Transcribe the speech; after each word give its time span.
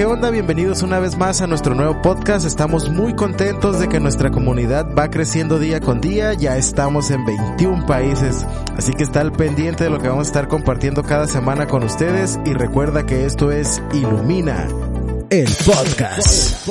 ¿qué 0.00 0.06
onda? 0.06 0.30
Bienvenidos 0.30 0.80
una 0.82 0.98
vez 0.98 1.18
más 1.18 1.42
a 1.42 1.46
nuestro 1.46 1.74
nuevo 1.74 2.00
podcast. 2.00 2.46
Estamos 2.46 2.88
muy 2.88 3.14
contentos 3.14 3.78
de 3.78 3.86
que 3.86 4.00
nuestra 4.00 4.30
comunidad 4.30 4.94
va 4.98 5.10
creciendo 5.10 5.58
día 5.58 5.78
con 5.78 6.00
día. 6.00 6.32
Ya 6.32 6.56
estamos 6.56 7.10
en 7.10 7.26
21 7.26 7.84
países. 7.84 8.46
Así 8.78 8.94
que 8.94 9.02
está 9.02 9.20
al 9.20 9.30
pendiente 9.30 9.84
de 9.84 9.90
lo 9.90 9.98
que 9.98 10.08
vamos 10.08 10.28
a 10.28 10.30
estar 10.30 10.48
compartiendo 10.48 11.02
cada 11.02 11.26
semana 11.26 11.66
con 11.66 11.84
ustedes. 11.84 12.40
Y 12.46 12.54
recuerda 12.54 13.04
que 13.04 13.26
esto 13.26 13.52
es 13.52 13.82
Ilumina, 13.92 14.68
el 15.28 15.48
podcast. 15.66 16.66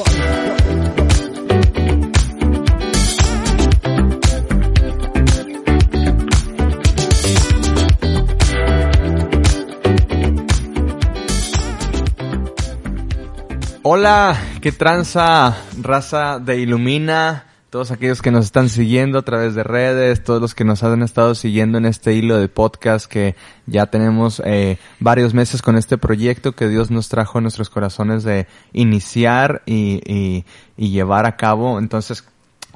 Hola, 13.91 14.39
qué 14.61 14.71
tranza, 14.71 15.63
raza 15.81 16.37
de 16.37 16.59
Ilumina, 16.59 17.45
todos 17.71 17.89
aquellos 17.89 18.21
que 18.21 18.29
nos 18.29 18.45
están 18.45 18.69
siguiendo 18.69 19.17
a 19.17 19.21
través 19.23 19.55
de 19.55 19.63
redes, 19.63 20.23
todos 20.23 20.39
los 20.39 20.53
que 20.53 20.63
nos 20.63 20.83
han 20.83 21.01
estado 21.01 21.33
siguiendo 21.33 21.79
en 21.79 21.87
este 21.87 22.13
hilo 22.13 22.37
de 22.37 22.49
podcast 22.49 23.07
que 23.07 23.35
ya 23.65 23.87
tenemos 23.87 24.43
eh, 24.45 24.77
varios 24.99 25.33
meses 25.33 25.63
con 25.63 25.75
este 25.75 25.97
proyecto 25.97 26.51
que 26.51 26.67
Dios 26.67 26.91
nos 26.91 27.09
trajo 27.09 27.39
a 27.39 27.41
nuestros 27.41 27.71
corazones 27.71 28.23
de 28.23 28.45
iniciar 28.73 29.63
y, 29.65 30.03
y, 30.05 30.45
y 30.77 30.91
llevar 30.91 31.25
a 31.25 31.35
cabo. 31.35 31.79
Entonces, 31.79 32.23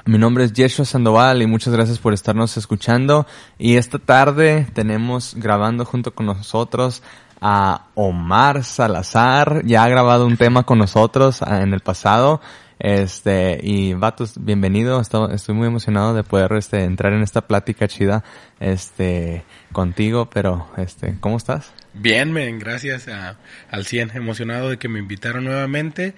mi 0.05 0.17
nombre 0.17 0.45
es 0.45 0.53
Yeshua 0.53 0.83
Sandoval 0.83 1.43
y 1.43 1.45
muchas 1.45 1.75
gracias 1.75 1.99
por 1.99 2.13
estarnos 2.13 2.57
escuchando. 2.57 3.27
Y 3.59 3.75
esta 3.75 3.99
tarde 3.99 4.67
tenemos 4.73 5.35
grabando 5.37 5.85
junto 5.85 6.15
con 6.15 6.25
nosotros 6.25 7.03
a 7.45 7.87
Omar 7.95 8.63
Salazar. 8.63 9.63
Ya 9.65 9.83
ha 9.83 9.89
grabado 9.89 10.25
un 10.25 10.37
tema 10.37 10.63
con 10.63 10.79
nosotros 10.79 11.41
ah, 11.41 11.61
en 11.61 11.73
el 11.73 11.81
pasado. 11.81 12.39
Este, 12.79 13.59
y 13.61 13.93
Vatos, 13.93 14.35
bienvenido. 14.39 15.01
Estoy, 15.01 15.53
muy 15.53 15.67
emocionado 15.67 16.13
de 16.13 16.23
poder 16.23 16.53
este, 16.53 16.85
entrar 16.85 17.11
en 17.11 17.21
esta 17.21 17.45
plática 17.45 17.87
chida 17.89 18.23
este, 18.61 19.43
contigo, 19.73 20.29
pero 20.29 20.69
este, 20.77 21.17
¿cómo 21.19 21.35
estás? 21.35 21.73
Bien, 21.93 22.31
men, 22.31 22.59
gracias 22.59 23.09
a, 23.09 23.37
al 23.69 23.85
100. 23.85 24.11
Emocionado 24.15 24.69
de 24.69 24.77
que 24.77 24.87
me 24.87 24.99
invitaron 24.99 25.43
nuevamente. 25.43 26.15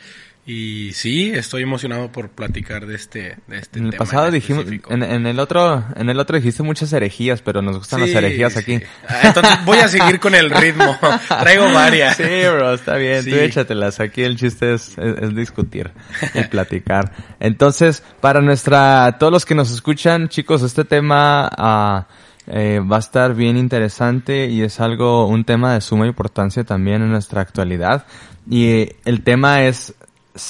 Y 0.47 0.91
sí, 0.93 1.31
estoy 1.33 1.63
emocionado 1.63 2.11
por 2.11 2.29
platicar 2.29 2.85
de 2.85 2.93
este, 2.93 3.37
de 3.47 3.57
este 3.57 3.79
En 3.79 3.85
el 3.85 3.91
tema 3.91 4.05
pasado 4.05 4.27
en 4.27 4.33
dijimos, 4.35 4.65
en, 4.89 5.01
en 5.01 5.25
el 5.25 5.39
otro, 5.39 5.83
en 5.95 6.07
el 6.07 6.19
otro 6.19 6.35
dijiste 6.35 6.61
muchas 6.61 6.93
herejías, 6.93 7.41
pero 7.41 7.63
nos 7.63 7.77
gustan 7.77 8.01
las 8.01 8.11
herejías 8.11 8.55
aquí. 8.55 8.79
Ah, 9.07 9.21
Entonces 9.23 9.65
voy 9.65 9.79
a 9.79 9.87
seguir 9.87 10.19
con 10.19 10.35
el 10.35 10.51
ritmo. 10.51 10.95
Traigo 11.27 11.71
varias. 11.73 12.17
Sí, 12.17 12.23
bro, 12.23 12.75
está 12.75 12.95
bien, 12.97 13.23
Sí. 13.23 13.31
tú 13.31 13.37
échatelas. 13.37 13.99
Aquí 13.99 14.21
el 14.21 14.37
chiste 14.37 14.75
es, 14.75 14.95
es, 14.99 15.17
es 15.23 15.35
discutir 15.35 15.89
y 16.35 16.43
platicar. 16.43 17.11
Entonces, 17.39 18.03
para 18.21 18.39
nuestra, 18.41 19.17
todos 19.19 19.33
los 19.33 19.45
que 19.45 19.55
nos 19.55 19.71
escuchan, 19.71 20.29
chicos, 20.29 20.61
este 20.61 20.85
tema 20.85 22.05
eh, 22.45 22.79
va 22.79 22.97
a 22.97 22.99
estar 22.99 23.33
bien 23.33 23.57
interesante 23.57 24.45
y 24.47 24.61
es 24.61 24.79
algo, 24.79 25.25
un 25.25 25.43
tema 25.43 25.73
de 25.73 25.81
suma 25.81 26.05
importancia 26.05 26.63
también 26.63 27.01
en 27.01 27.09
nuestra 27.09 27.41
actualidad. 27.41 28.05
Y 28.47 28.67
eh, 28.67 28.95
el 29.05 29.23
tema 29.23 29.63
es 29.63 29.95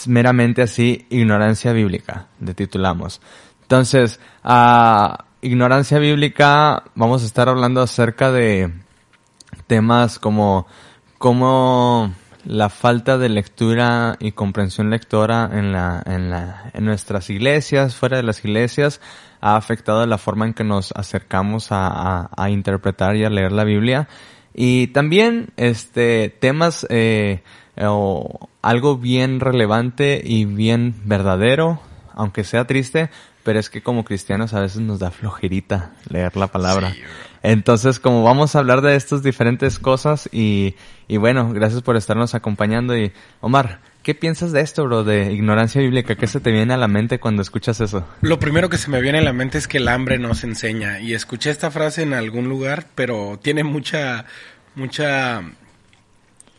meramente 0.07 0.61
así, 0.61 1.05
ignorancia 1.09 1.73
bíblica, 1.73 2.27
le 2.39 2.53
titulamos. 2.53 3.21
Entonces, 3.61 4.19
ah, 4.43 5.25
ignorancia 5.41 5.99
bíblica, 5.99 6.83
vamos 6.95 7.23
a 7.23 7.25
estar 7.25 7.49
hablando 7.49 7.81
acerca 7.81 8.31
de 8.31 8.71
temas 9.67 10.19
como 10.19 10.67
cómo 11.17 12.13
la 12.45 12.69
falta 12.69 13.17
de 13.17 13.29
lectura 13.29 14.17
y 14.19 14.31
comprensión 14.31 14.89
lectora 14.89 15.49
en 15.51 15.71
la, 15.71 16.03
en 16.05 16.29
la, 16.29 16.69
en 16.73 16.85
nuestras 16.85 17.29
iglesias, 17.29 17.95
fuera 17.95 18.17
de 18.17 18.23
las 18.23 18.43
iglesias, 18.45 19.01
ha 19.41 19.55
afectado 19.55 20.05
la 20.05 20.17
forma 20.17 20.45
en 20.45 20.53
que 20.53 20.63
nos 20.63 20.91
acercamos 20.91 21.71
a, 21.71 21.87
a, 21.87 22.29
a 22.37 22.49
interpretar 22.49 23.15
y 23.15 23.25
a 23.25 23.29
leer 23.29 23.51
la 23.51 23.63
Biblia. 23.63 24.07
Y 24.53 24.87
también, 24.87 25.49
este, 25.57 26.29
temas, 26.29 26.85
eh, 26.89 27.41
o 27.81 28.49
algo 28.61 28.97
bien 28.97 29.39
relevante 29.39 30.21
y 30.23 30.45
bien 30.45 30.95
verdadero, 31.05 31.81
aunque 32.13 32.43
sea 32.43 32.65
triste, 32.65 33.09
pero 33.43 33.59
es 33.59 33.69
que 33.69 33.81
como 33.81 34.05
cristianos 34.05 34.53
a 34.53 34.61
veces 34.61 34.81
nos 34.81 34.99
da 34.99 35.11
flojerita 35.11 35.91
leer 36.09 36.35
la 36.35 36.47
palabra. 36.47 36.91
Sí. 36.91 37.01
Entonces, 37.43 37.99
como 37.99 38.23
vamos 38.23 38.55
a 38.55 38.59
hablar 38.59 38.81
de 38.81 38.95
estas 38.95 39.21
diferentes 39.21 39.77
cosas 39.77 40.27
y, 40.31 40.73
y 41.07 41.17
bueno, 41.17 41.53
gracias 41.53 41.83
por 41.83 41.95
estarnos 41.95 42.33
acompañando 42.33 42.97
y 42.97 43.11
Omar, 43.39 43.81
¿qué 44.01 44.15
piensas 44.15 44.51
de 44.51 44.61
esto, 44.61 44.83
bro, 44.85 45.03
de 45.03 45.31
ignorancia 45.31 45.79
bíblica? 45.79 46.15
¿Qué 46.15 46.25
se 46.25 46.39
te 46.39 46.51
viene 46.51 46.73
a 46.73 46.77
la 46.77 46.87
mente 46.87 47.19
cuando 47.19 47.43
escuchas 47.43 47.81
eso? 47.81 48.03
Lo 48.21 48.39
primero 48.39 48.67
que 48.67 48.79
se 48.79 48.89
me 48.89 48.99
viene 48.99 49.19
a 49.19 49.21
la 49.21 49.31
mente 49.31 49.59
es 49.59 49.67
que 49.67 49.77
el 49.77 49.89
hambre 49.89 50.17
nos 50.17 50.43
enseña. 50.43 50.99
Y 51.01 51.13
escuché 51.13 51.51
esta 51.51 51.69
frase 51.69 52.01
en 52.01 52.15
algún 52.15 52.49
lugar, 52.49 52.87
pero 52.95 53.39
tiene 53.39 53.63
mucha, 53.63 54.25
mucha, 54.73 55.43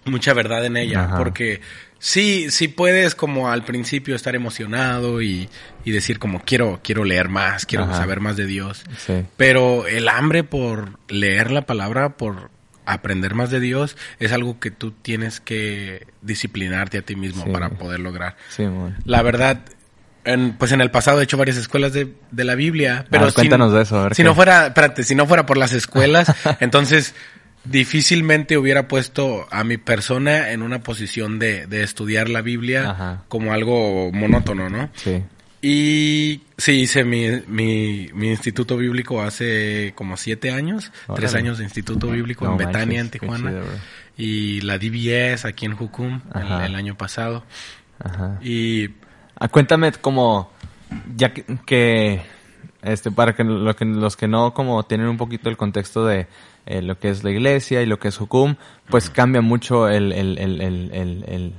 mucha 0.06 0.32
verdad 0.34 0.64
en 0.64 0.76
ella. 0.76 1.04
Ajá. 1.04 1.18
Porque 1.18 1.60
sí, 1.98 2.50
sí 2.50 2.68
puedes 2.68 3.14
como 3.14 3.50
al 3.50 3.64
principio 3.64 4.14
estar 4.16 4.34
emocionado 4.34 5.22
y, 5.22 5.48
y 5.84 5.90
decir 5.90 6.18
como 6.18 6.42
quiero, 6.42 6.80
quiero 6.82 7.04
leer 7.04 7.28
más, 7.28 7.66
quiero 7.66 7.84
Ajá. 7.84 7.96
saber 7.98 8.20
más 8.20 8.36
de 8.36 8.46
Dios. 8.46 8.84
Sí. 8.98 9.24
Pero 9.36 9.86
el 9.86 10.08
hambre 10.08 10.44
por 10.44 10.98
leer 11.08 11.50
la 11.50 11.62
palabra, 11.62 12.16
por 12.16 12.50
aprender 12.84 13.34
más 13.34 13.50
de 13.50 13.58
Dios, 13.60 13.96
es 14.20 14.32
algo 14.32 14.60
que 14.60 14.70
tú 14.70 14.92
tienes 14.92 15.40
que 15.40 16.06
disciplinarte 16.22 16.98
a 16.98 17.02
ti 17.02 17.16
mismo 17.16 17.44
Sí. 17.44 17.50
para 17.50 17.70
poder 17.70 18.00
lograr. 18.00 18.36
Sí, 18.48 18.62
muy. 18.62 18.92
La 19.04 19.22
verdad, 19.22 19.62
en, 20.24 20.52
pues 20.56 20.70
en 20.72 20.80
el 20.80 20.90
pasado 20.92 21.20
he 21.20 21.24
hecho 21.24 21.36
varias 21.36 21.56
escuelas 21.56 21.92
de, 21.92 22.12
de 22.30 22.44
la 22.44 22.54
Biblia, 22.54 23.04
pero 23.10 23.32
cuéntanos 23.32 23.72
de 23.72 23.82
eso, 23.82 23.98
a 23.98 24.02
ver 24.04 24.14
si 24.14 24.22
qué. 24.22 24.28
no 24.28 24.34
fuera, 24.36 24.68
espérate, 24.68 25.02
si 25.02 25.14
no 25.16 25.26
fuera 25.26 25.46
por 25.46 25.56
las 25.56 25.72
escuelas, 25.72 26.32
entonces 26.60 27.14
difícilmente 27.68 28.56
hubiera 28.58 28.88
puesto 28.88 29.46
a 29.50 29.64
mi 29.64 29.76
persona 29.76 30.50
en 30.52 30.62
una 30.62 30.80
posición 30.80 31.38
de, 31.38 31.66
de 31.66 31.82
estudiar 31.82 32.28
la 32.28 32.42
Biblia 32.42 32.90
Ajá. 32.90 33.22
como 33.28 33.52
algo 33.52 34.10
monótono, 34.12 34.68
¿no? 34.68 34.90
Sí. 34.94 35.22
Y 35.62 36.42
sí, 36.58 36.72
hice 36.82 37.04
mi, 37.04 37.28
mi, 37.48 38.08
mi 38.14 38.28
instituto 38.28 38.76
bíblico 38.76 39.22
hace 39.22 39.92
como 39.96 40.16
siete 40.16 40.50
años, 40.50 40.92
tres 41.14 41.34
años 41.34 41.58
de 41.58 41.64
instituto 41.64 42.08
bíblico 42.08 42.44
No 42.44 42.52
en 42.52 42.58
Betania, 42.58 43.00
en 43.00 43.10
Tijuana, 43.10 43.50
chido, 43.50 43.64
y 44.16 44.60
la 44.60 44.78
DBS 44.78 45.44
aquí 45.44 45.66
en 45.66 45.72
Jucum 45.72 46.20
el, 46.34 46.74
año 46.74 46.96
pasado. 46.96 47.44
Ajá. 47.98 48.38
Y 48.42 48.90
Ah, 49.38 49.48
cuéntame 49.48 49.92
como, 49.92 50.50
ya 51.14 51.34
que, 51.34 51.44
que, 51.66 52.22
este, 52.82 53.10
para 53.10 53.34
que, 53.34 53.44
lo 53.44 53.76
que 53.76 53.84
los 53.84 54.16
que 54.16 54.28
no 54.28 54.54
como 54.54 54.82
tienen 54.84 55.08
un 55.08 55.18
poquito 55.18 55.50
el 55.50 55.58
contexto 55.58 56.06
de 56.06 56.26
eh, 56.66 56.82
lo 56.82 56.98
que 56.98 57.08
es 57.10 57.24
la 57.24 57.30
iglesia 57.30 57.82
y 57.82 57.86
lo 57.86 57.98
que 57.98 58.08
es 58.08 58.20
Hukum, 58.20 58.56
pues 58.90 59.08
cambia 59.10 59.40
mucho 59.40 59.88
el, 59.88 60.12
el, 60.12 60.38
el, 60.38 60.60
el, 60.60 60.90
el, 60.92 61.24
el- 61.28 61.52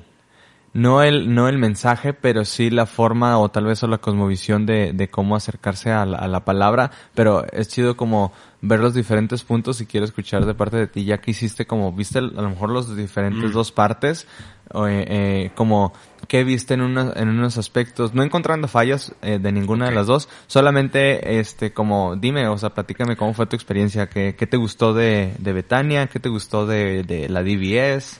no 0.73 1.01
el, 1.01 1.33
no 1.33 1.47
el 1.47 1.57
mensaje, 1.57 2.13
pero 2.13 2.45
sí 2.45 2.69
la 2.69 2.85
forma 2.85 3.39
o 3.39 3.49
tal 3.49 3.65
vez 3.65 3.81
o 3.81 3.87
la 3.87 3.97
cosmovisión 3.97 4.67
de, 4.67 4.93
de 4.93 5.07
cómo 5.07 5.35
acercarse 5.35 5.91
a 5.91 6.05
la, 6.05 6.19
a 6.19 6.27
la 6.27 6.45
palabra, 6.45 6.91
pero 7.15 7.45
es 7.51 7.69
chido 7.69 7.97
como 7.97 8.31
ver 8.61 8.79
los 8.79 8.93
diferentes 8.93 9.43
puntos 9.43 9.81
y 9.81 9.87
quiero 9.87 10.05
escuchar 10.05 10.45
de 10.45 10.53
parte 10.53 10.77
de 10.77 10.85
ti, 10.85 11.03
ya 11.03 11.17
que 11.19 11.31
hiciste 11.31 11.65
como, 11.65 11.91
viste 11.93 12.19
a 12.19 12.21
lo 12.21 12.49
mejor 12.49 12.69
los 12.69 12.95
diferentes 12.95 13.49
Mm. 13.49 13.53
dos 13.53 13.71
partes, 13.71 14.27
eh, 14.73 15.05
eh, 15.07 15.51
como 15.55 15.93
qué 16.27 16.43
viste 16.43 16.73
en, 16.73 16.81
una- 16.81 17.13
en 17.15 17.29
unos 17.29 17.57
aspectos, 17.57 18.13
no 18.13 18.21
encontrando 18.23 18.67
fallas 18.67 19.13
eh, 19.21 19.39
de 19.41 19.51
ninguna 19.53 19.85
de 19.87 19.95
las 19.95 20.07
dos, 20.07 20.27
solamente 20.47 21.39
este 21.39 21.71
como 21.71 22.15
dime, 22.17 22.47
o 22.47 22.57
sea, 22.57 22.71
platícame 22.71 23.15
cómo 23.15 23.33
fue 23.33 23.45
tu 23.45 23.55
experiencia, 23.55 24.07
qué, 24.09 24.35
qué 24.37 24.45
te 24.47 24.57
gustó 24.57 24.93
de, 24.93 25.33
de 25.39 25.53
Betania, 25.53 26.07
qué 26.07 26.19
te 26.19 26.27
gustó 26.29 26.65
de, 26.67 27.03
de 27.03 27.29
la 27.29 27.43
DBS, 27.43 28.19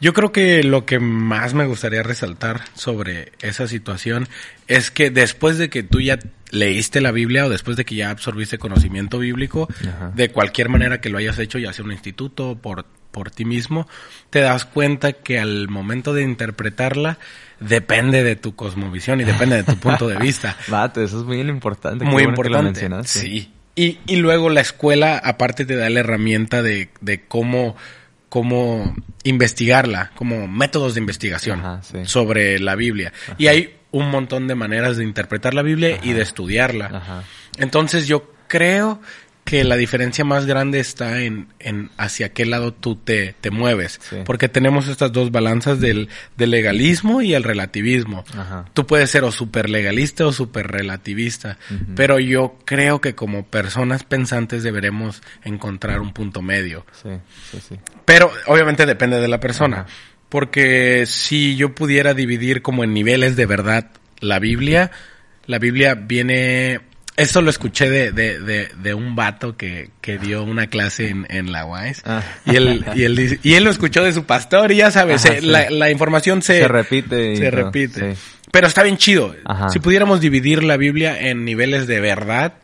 Yo 0.00 0.12
creo 0.12 0.32
que 0.32 0.62
lo 0.64 0.84
que 0.84 0.98
más 0.98 1.54
me 1.54 1.64
gustaría 1.66 2.02
resaltar 2.02 2.60
sobre 2.74 3.32
esa 3.40 3.66
situación 3.68 4.28
es 4.66 4.90
que 4.90 5.10
después 5.10 5.56
de 5.56 5.70
que 5.70 5.82
tú 5.82 6.00
ya 6.00 6.18
leíste 6.50 7.00
la 7.00 7.10
Biblia 7.10 7.46
o 7.46 7.48
después 7.48 7.76
de 7.76 7.84
que 7.86 7.94
ya 7.94 8.10
absorbiste 8.10 8.58
conocimiento 8.58 9.18
bíblico, 9.18 9.66
Ajá. 9.88 10.12
de 10.14 10.28
cualquier 10.30 10.68
manera 10.68 11.00
que 11.00 11.08
lo 11.08 11.18
hayas 11.18 11.38
hecho, 11.38 11.58
ya 11.58 11.72
sea 11.72 11.84
un 11.84 11.92
instituto 11.92 12.56
por, 12.60 12.84
por 13.14 13.30
ti 13.30 13.44
mismo, 13.44 13.88
te 14.28 14.40
das 14.40 14.64
cuenta 14.64 15.12
que 15.12 15.38
al 15.38 15.68
momento 15.68 16.12
de 16.12 16.22
interpretarla 16.22 17.18
depende 17.60 18.24
de 18.24 18.34
tu 18.34 18.56
cosmovisión 18.56 19.20
y 19.20 19.24
depende 19.24 19.54
de 19.54 19.62
tu 19.62 19.76
punto 19.76 20.08
de 20.08 20.16
vista. 20.16 20.56
Vato, 20.68 21.00
eso 21.00 21.20
es 21.20 21.24
muy 21.24 21.40
importante. 21.40 22.04
qué 22.04 22.10
Muy 22.10 22.24
bueno 22.24 22.42
que 22.42 22.50
lo 22.50 22.58
importante. 22.58 23.08
Sí. 23.08 23.52
Y, 23.76 23.98
y 24.06 24.16
luego 24.16 24.50
la 24.50 24.60
escuela, 24.60 25.16
aparte, 25.16 25.64
te 25.64 25.76
da 25.76 25.88
la 25.88 26.00
herramienta 26.00 26.62
de, 26.62 26.90
de 27.00 27.22
cómo, 27.26 27.76
cómo 28.28 28.94
investigarla, 29.22 30.10
como 30.16 30.48
métodos 30.48 30.94
de 30.94 31.00
investigación 31.00 31.60
Ajá, 31.60 31.82
sí. 31.82 31.98
sobre 32.04 32.58
la 32.58 32.74
Biblia. 32.74 33.12
Y 33.38 33.46
hay 33.46 33.76
un 33.92 34.10
montón 34.10 34.48
de 34.48 34.56
maneras 34.56 34.96
de 34.96 35.04
interpretar 35.04 35.54
la 35.54 35.62
Biblia 35.62 36.00
y 36.02 36.12
de 36.12 36.22
estudiarla. 36.22 36.86
Ajá. 36.86 37.24
Entonces 37.58 38.08
yo 38.08 38.34
creo 38.48 39.00
que 39.44 39.62
la 39.62 39.76
diferencia 39.76 40.24
más 40.24 40.46
grande 40.46 40.80
está 40.80 41.20
en, 41.20 41.48
en 41.58 41.90
hacia 41.98 42.32
qué 42.32 42.46
lado 42.46 42.72
tú 42.72 42.96
te, 42.96 43.34
te 43.40 43.50
mueves. 43.50 44.00
Sí. 44.08 44.16
Porque 44.24 44.48
tenemos 44.48 44.88
estas 44.88 45.12
dos 45.12 45.30
balanzas 45.30 45.80
del, 45.80 46.08
del 46.36 46.50
legalismo 46.50 47.20
y 47.20 47.34
el 47.34 47.44
relativismo. 47.44 48.24
Ajá. 48.36 48.64
Tú 48.72 48.86
puedes 48.86 49.10
ser 49.10 49.22
o 49.24 49.30
súper 49.30 49.68
legalista 49.68 50.26
o 50.26 50.32
súper 50.32 50.68
relativista. 50.68 51.58
Pero 51.94 52.18
yo 52.18 52.56
creo 52.64 53.02
que 53.02 53.14
como 53.14 53.44
personas 53.44 54.02
pensantes 54.02 54.62
deberemos 54.62 55.22
encontrar 55.44 56.00
un 56.00 56.14
punto 56.14 56.40
medio. 56.40 56.86
Sí, 57.02 57.10
sí, 57.50 57.58
sí. 57.68 57.78
Pero 58.06 58.32
obviamente 58.46 58.86
depende 58.86 59.20
de 59.20 59.28
la 59.28 59.40
persona. 59.40 59.80
Ajá. 59.80 59.86
Porque 60.30 61.04
si 61.06 61.54
yo 61.54 61.74
pudiera 61.74 62.14
dividir 62.14 62.62
como 62.62 62.82
en 62.82 62.94
niveles 62.94 63.36
de 63.36 63.46
verdad 63.46 63.90
la 64.20 64.38
Biblia, 64.38 64.90
la 65.46 65.58
Biblia 65.58 65.94
viene... 65.94 66.80
Esto 67.16 67.42
lo 67.42 67.50
escuché 67.50 67.88
de, 67.88 68.10
de, 68.10 68.40
de, 68.40 68.68
de 68.76 68.94
un 68.94 69.14
vato 69.14 69.56
que, 69.56 69.90
que 70.00 70.18
dio 70.18 70.42
una 70.42 70.66
clase 70.66 71.08
en, 71.10 71.26
en 71.30 71.52
la 71.52 71.64
UAS. 71.64 72.02
Ah. 72.04 72.22
Y, 72.44 72.56
él, 72.56 72.84
y, 72.96 73.02
él 73.04 73.14
dice- 73.14 73.38
y 73.42 73.54
él 73.54 73.62
lo 73.64 73.70
escuchó 73.70 74.02
de 74.02 74.12
su 74.12 74.24
pastor 74.24 74.72
y 74.72 74.76
ya 74.76 74.90
sabes, 74.90 75.24
Ajá, 75.24 75.34
se- 75.36 75.40
sí. 75.42 75.46
la, 75.46 75.70
la 75.70 75.90
información 75.90 76.42
se, 76.42 76.58
Se 76.58 76.66
repite 76.68 77.36
se 77.36 77.50
todo, 77.50 77.64
repite. 77.64 78.14
sí. 78.14 78.20
Pero 78.50 78.66
está 78.68 78.82
bien 78.84 78.96
chido. 78.98 79.34
Ajá. 79.44 79.68
Si 79.70 79.80
pudiéramos 79.80 80.20
dividir 80.20 80.62
la 80.62 80.76
Biblia 80.76 81.18
en 81.20 81.44
niveles 81.44 81.86
de 81.88 81.98
verdad, 82.00 82.54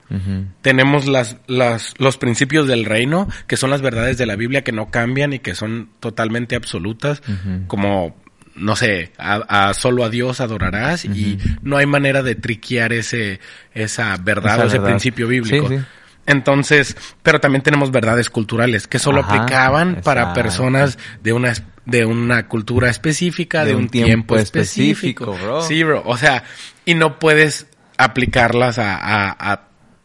tenemos 0.62 1.06
las, 1.08 1.37
las, 1.49 1.94
los 1.99 2.17
principios 2.17 2.69
del 2.69 2.85
reino, 2.85 3.29
que 3.49 3.56
son 3.56 3.70
las 3.70 3.81
verdades 3.82 4.17
de 4.19 4.26
la 4.26 4.37
Biblia 4.37 4.62
que 4.62 4.70
no 4.73 4.91
cambian 4.91 5.32
y 5.32 5.38
que 5.41 5.55
son 5.56 5.88
totalmente 5.99 6.55
absolutas, 6.55 7.23
como, 7.67 8.17
no 8.61 8.77
sé, 8.77 9.12
a, 9.19 9.69
a 9.71 9.75
solo 9.75 10.05
a 10.05 10.09
Dios 10.11 10.41
adorarás 10.41 11.05
y 11.05 11.39
no 11.62 11.77
hay 11.79 11.87
manera 11.87 12.23
de 12.23 12.35
triquear 12.37 12.93
ese, 12.93 13.41
esa 13.75 14.17
verdad 14.19 14.55
Esa 14.55 14.62
o 14.65 14.67
ese 14.67 14.79
verdad. 14.79 14.91
principio 14.93 15.27
bíblico. 15.27 15.69
Sí, 15.69 15.79
sí. 15.79 15.85
Entonces, 16.27 16.97
pero 17.23 17.41
también 17.41 17.62
tenemos 17.62 17.91
verdades 17.91 18.31
culturales 18.31 18.87
que 18.87 18.99
solo 19.01 19.21
Ajá, 19.23 19.35
aplicaban 19.37 20.01
para 20.05 20.33
personas 20.35 20.99
de 21.23 21.33
una 21.33 21.53
de 21.87 22.05
una 22.05 22.47
cultura 22.47 22.89
específica, 22.89 23.65
de, 23.65 23.75
un, 23.75 23.89
tiempo, 23.89 24.37
específico. 24.37 25.37
bro. 25.43 25.62
Sí, 25.62 25.83
bro. 25.83 26.03
O 26.07 26.17
sea, 26.17 26.45
y 26.85 26.95
no 26.95 27.19
puedes 27.19 27.67
aplicarlas 27.99 28.79
a, 28.79 28.95
a, 28.97 29.31
a, 29.31 29.53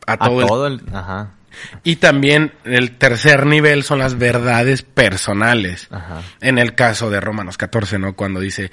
a 0.08 0.14
A 0.14 0.18
todo, 0.18 0.42
el- 0.42 0.48
todo 0.48 0.68
el... 0.68 0.82
Ajá. 0.92 1.32
Y 1.84 1.98
también 1.98 2.54
el 2.64 2.92
tercer 2.92 3.46
nivel 3.46 3.84
son 3.84 4.00
las 4.00 4.18
verdades 4.18 4.82
personales. 4.82 5.88
Ajá. 5.92 6.22
En 6.42 6.58
el 6.58 6.76
caso 6.76 7.10
de 7.10 7.20
Romanos 7.20 7.58
14, 7.58 8.00
¿no? 8.00 8.16
Cuando 8.16 8.40
dice 8.40 8.72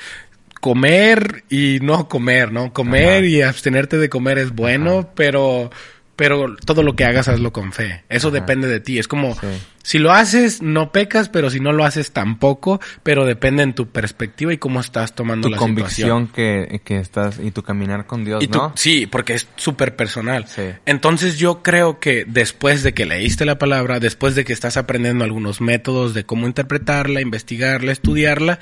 comer 0.61 1.45
y 1.51 1.79
no 1.83 2.09
comer, 2.09 2.53
¿no? 2.53 2.73
Comer 2.73 3.19
Ajá. 3.19 3.27
y 3.27 3.43
abstenerte 3.43 3.99
de 3.99 4.09
comer 4.09 4.39
es 4.39 4.53
bueno, 4.53 5.11
pero 5.17 5.71
pero 6.17 6.57
todo 6.65 6.83
lo 6.83 6.95
que 6.95 7.05
hagas 7.05 7.29
hazlo 7.29 7.53
con 7.53 7.73
fe. 7.73 8.05
Eso 8.09 8.29
Ajá. 8.29 8.35
depende 8.41 8.69
de 8.69 8.81
ti. 8.81 8.99
Es 8.99 9.09
como 9.09 9.35
Sí. 9.35 9.47
si 9.83 9.99
lo 9.99 10.13
haces 10.13 10.61
no 10.63 10.93
pecas, 10.93 11.29
pero 11.29 11.49
si 11.51 11.59
no 11.59 11.73
lo 11.73 11.85
haces 11.85 12.13
tampoco, 12.13 12.81
pero 13.03 13.25
depende 13.25 13.63
en 13.63 13.75
tu 13.75 13.89
perspectiva 13.89 14.53
y 14.53 14.59
cómo 14.59 14.81
estás 14.81 15.15
tomando 15.15 15.49
Tu 15.49 15.53
la 15.53 15.57
convicción 15.57 16.27
situación. 16.27 16.29
que, 16.29 16.81
que 16.85 16.99
estás 16.99 17.41
y 17.43 17.51
tu 17.51 17.63
caminar 17.63 18.07
con 18.07 18.25
Dios, 18.25 18.45
Y 18.45 18.49
¿no? 18.49 18.73
sí, 18.77 19.07
porque 19.07 19.35
es 19.35 19.49
súper 19.57 19.97
personal. 19.97 20.47
Sí. 20.47 20.63
Entonces 20.87 21.39
yo 21.39 21.63
creo 21.63 21.99
que 21.99 22.25
después 22.27 22.83
de 22.83 22.93
que 22.95 23.07
leíste 23.07 23.45
la 23.45 23.59
palabra, 23.59 23.99
después 23.99 24.35
de 24.35 24.45
que 24.45 24.53
estás 24.53 24.77
aprendiendo 24.77 25.25
algunos 25.25 25.61
métodos 25.61 26.13
de 26.15 26.25
cómo 26.25 26.47
interpretarla, 26.47 27.21
investigarla, 27.21 27.91
estudiarla, 27.91 28.59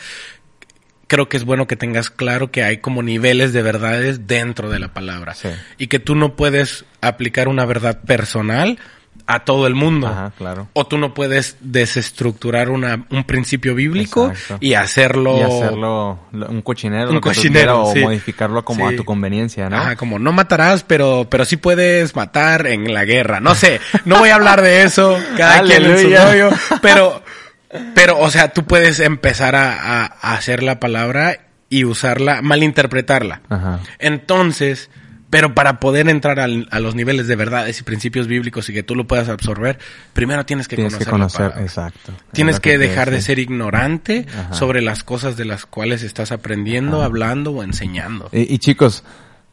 creo 1.11 1.29
que 1.29 1.37
es 1.37 1.45
bueno 1.45 1.67
que 1.67 1.75
tengas 1.75 2.09
claro 2.09 2.53
que 2.53 2.63
hay 2.63 2.77
como 2.77 3.03
niveles 3.03 3.53
de 3.53 3.63
verdades 3.63 4.29
dentro 4.29 4.71
de 4.71 4.79
la 4.79 4.95
palabra. 4.95 5.35
Sí. 5.35 5.49
Y 5.77 5.89
que 5.89 5.99
tú 5.99 6.15
no 6.15 6.37
puedes 6.37 6.85
aplicar 7.01 7.49
una 7.49 7.65
verdad 7.65 7.99
personal 8.07 8.79
a 9.27 9.41
todo 9.45 9.67
el 9.67 9.75
mundo. 9.75 10.07
Ajá, 10.07 10.33
claro. 10.39 10.69
O 10.73 10.87
tú 10.87 10.99
no 10.99 11.13
puedes 11.15 11.57
desestructurar 11.61 12.71
una, 12.71 13.07
un 13.11 13.25
principio 13.25 13.75
bíblico 13.75 14.31
Exacto. 14.31 14.59
y 14.65 14.75
hacerlo... 14.75 15.37
Y 15.39 15.43
hacerlo 15.43 16.21
lo- 16.33 16.49
un 16.49 16.63
cochinero, 16.63 17.11
Un 17.11 17.21
cochinero, 17.21 17.83
quieras, 17.83 17.93
sí. 17.95 18.01
o 18.01 18.03
modificarlo 18.07 18.65
como 18.65 18.89
Sí. 18.89 18.95
a 18.95 18.97
tu 18.97 19.05
conveniencia, 19.05 19.69
¿no? 19.69 19.77
Ajá, 19.79 19.97
como 19.97 20.19
no 20.21 20.33
matarás, 20.33 20.85
pero, 20.85 21.27
pero 21.29 21.45
sí 21.45 21.57
puedes 21.57 22.15
matar 22.15 22.67
en 22.69 22.93
la 22.95 23.05
guerra. 23.05 23.41
No 23.41 23.55
sé, 23.57 23.81
no 24.05 24.19
voy 24.21 24.31
a 24.31 24.37
hablar 24.37 24.63
de 24.63 24.85
eso, 24.85 25.19
cada 25.37 25.63
quien 25.63 25.85
en 25.85 25.99
su 25.99 26.09
rollo, 26.17 26.51
pero, 26.83 27.23
pero, 27.95 28.19
o 28.19 28.31
sea, 28.31 28.53
tú 28.53 28.65
puedes 28.65 29.01
empezar 29.01 29.55
a, 29.57 29.73
a- 30.05 30.07
a 30.21 30.35
hacer 30.35 30.63
la 30.63 30.81
palabra 30.81 31.39
y 31.69 31.85
usarla, 31.85 32.43
malinterpretarla. 32.43 33.43
Ajá. 33.49 33.81
Entonces, 33.99 34.91
pero 35.31 35.55
para 35.55 35.79
poder 35.79 36.09
entrar 36.09 36.41
al- 36.41 36.67
a 36.73 36.81
los 36.81 36.97
niveles 36.97 37.29
de 37.29 37.37
verdades 37.37 37.79
y 37.79 37.85
principios 37.85 38.27
bíblicos 38.27 38.69
y 38.69 38.73
que 38.73 38.83
tú 38.83 38.97
lo 38.97 39.07
puedas 39.07 39.29
absorber, 39.29 39.79
primero 40.13 40.45
tienes 40.45 40.67
que 40.67 40.75
Tienes 40.75 40.95
conocer. 40.95 41.07
que 41.07 41.11
conocer, 41.53 41.63
exacto. 41.63 42.13
Tienes 42.33 42.59
que 42.59 42.77
dejar 42.79 43.13
de 43.13 43.21
ser 43.23 43.39
ignorante 43.39 44.27
Ajá. 44.37 44.53
sobre 44.55 44.83
las 44.83 45.05
cosas 45.05 45.37
de 45.37 45.45
las 45.45 45.65
cuales 45.67 46.03
estás 46.03 46.33
aprendiendo, 46.33 47.03
hablando 47.05 47.53
o 47.53 47.63
enseñando. 47.63 48.29
Y, 48.33 48.53
y 48.53 48.59
chicos, 48.59 49.05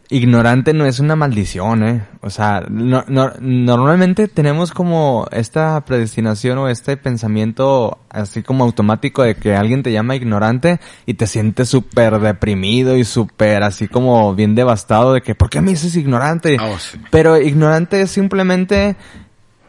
ignorante 0.09 0.73
no 0.73 0.85
es 0.85 0.99
una 0.99 1.15
maldición, 1.15 1.83
¿eh? 1.83 2.05
O 2.21 2.29
sea, 2.29 2.63
no, 2.69 3.03
no- 3.07 3.33
normalmente 3.41 4.27
tenemos 4.27 4.71
como 4.71 5.27
esta 5.31 5.83
predestinación 5.85 6.57
o 6.59 6.69
este 6.69 6.95
pensamiento 6.97 7.97
así 8.09 8.41
como 8.41 8.63
automático 8.63 9.23
de 9.23 9.35
que 9.35 9.55
alguien 9.55 9.83
te 9.83 9.91
llama 9.91 10.15
ignorante 10.15 10.79
y 11.05 11.15
te 11.15 11.27
sientes 11.27 11.69
súper 11.69 12.19
deprimido 12.19 12.95
y 12.95 13.03
súper 13.03 13.63
así 13.63 13.87
como 13.87 14.33
bien 14.33 14.55
devastado 14.55 15.13
de 15.13 15.21
que, 15.21 15.35
¿por 15.35 15.49
qué 15.49 15.59
me 15.61 15.71
dices 15.71 15.95
ignorante? 15.95 16.57
Oh, 16.61 16.79
sí. 16.79 16.97
Pero 17.11 17.37
ignorante 17.41 17.99
es 18.01 18.11
simplemente 18.11 18.95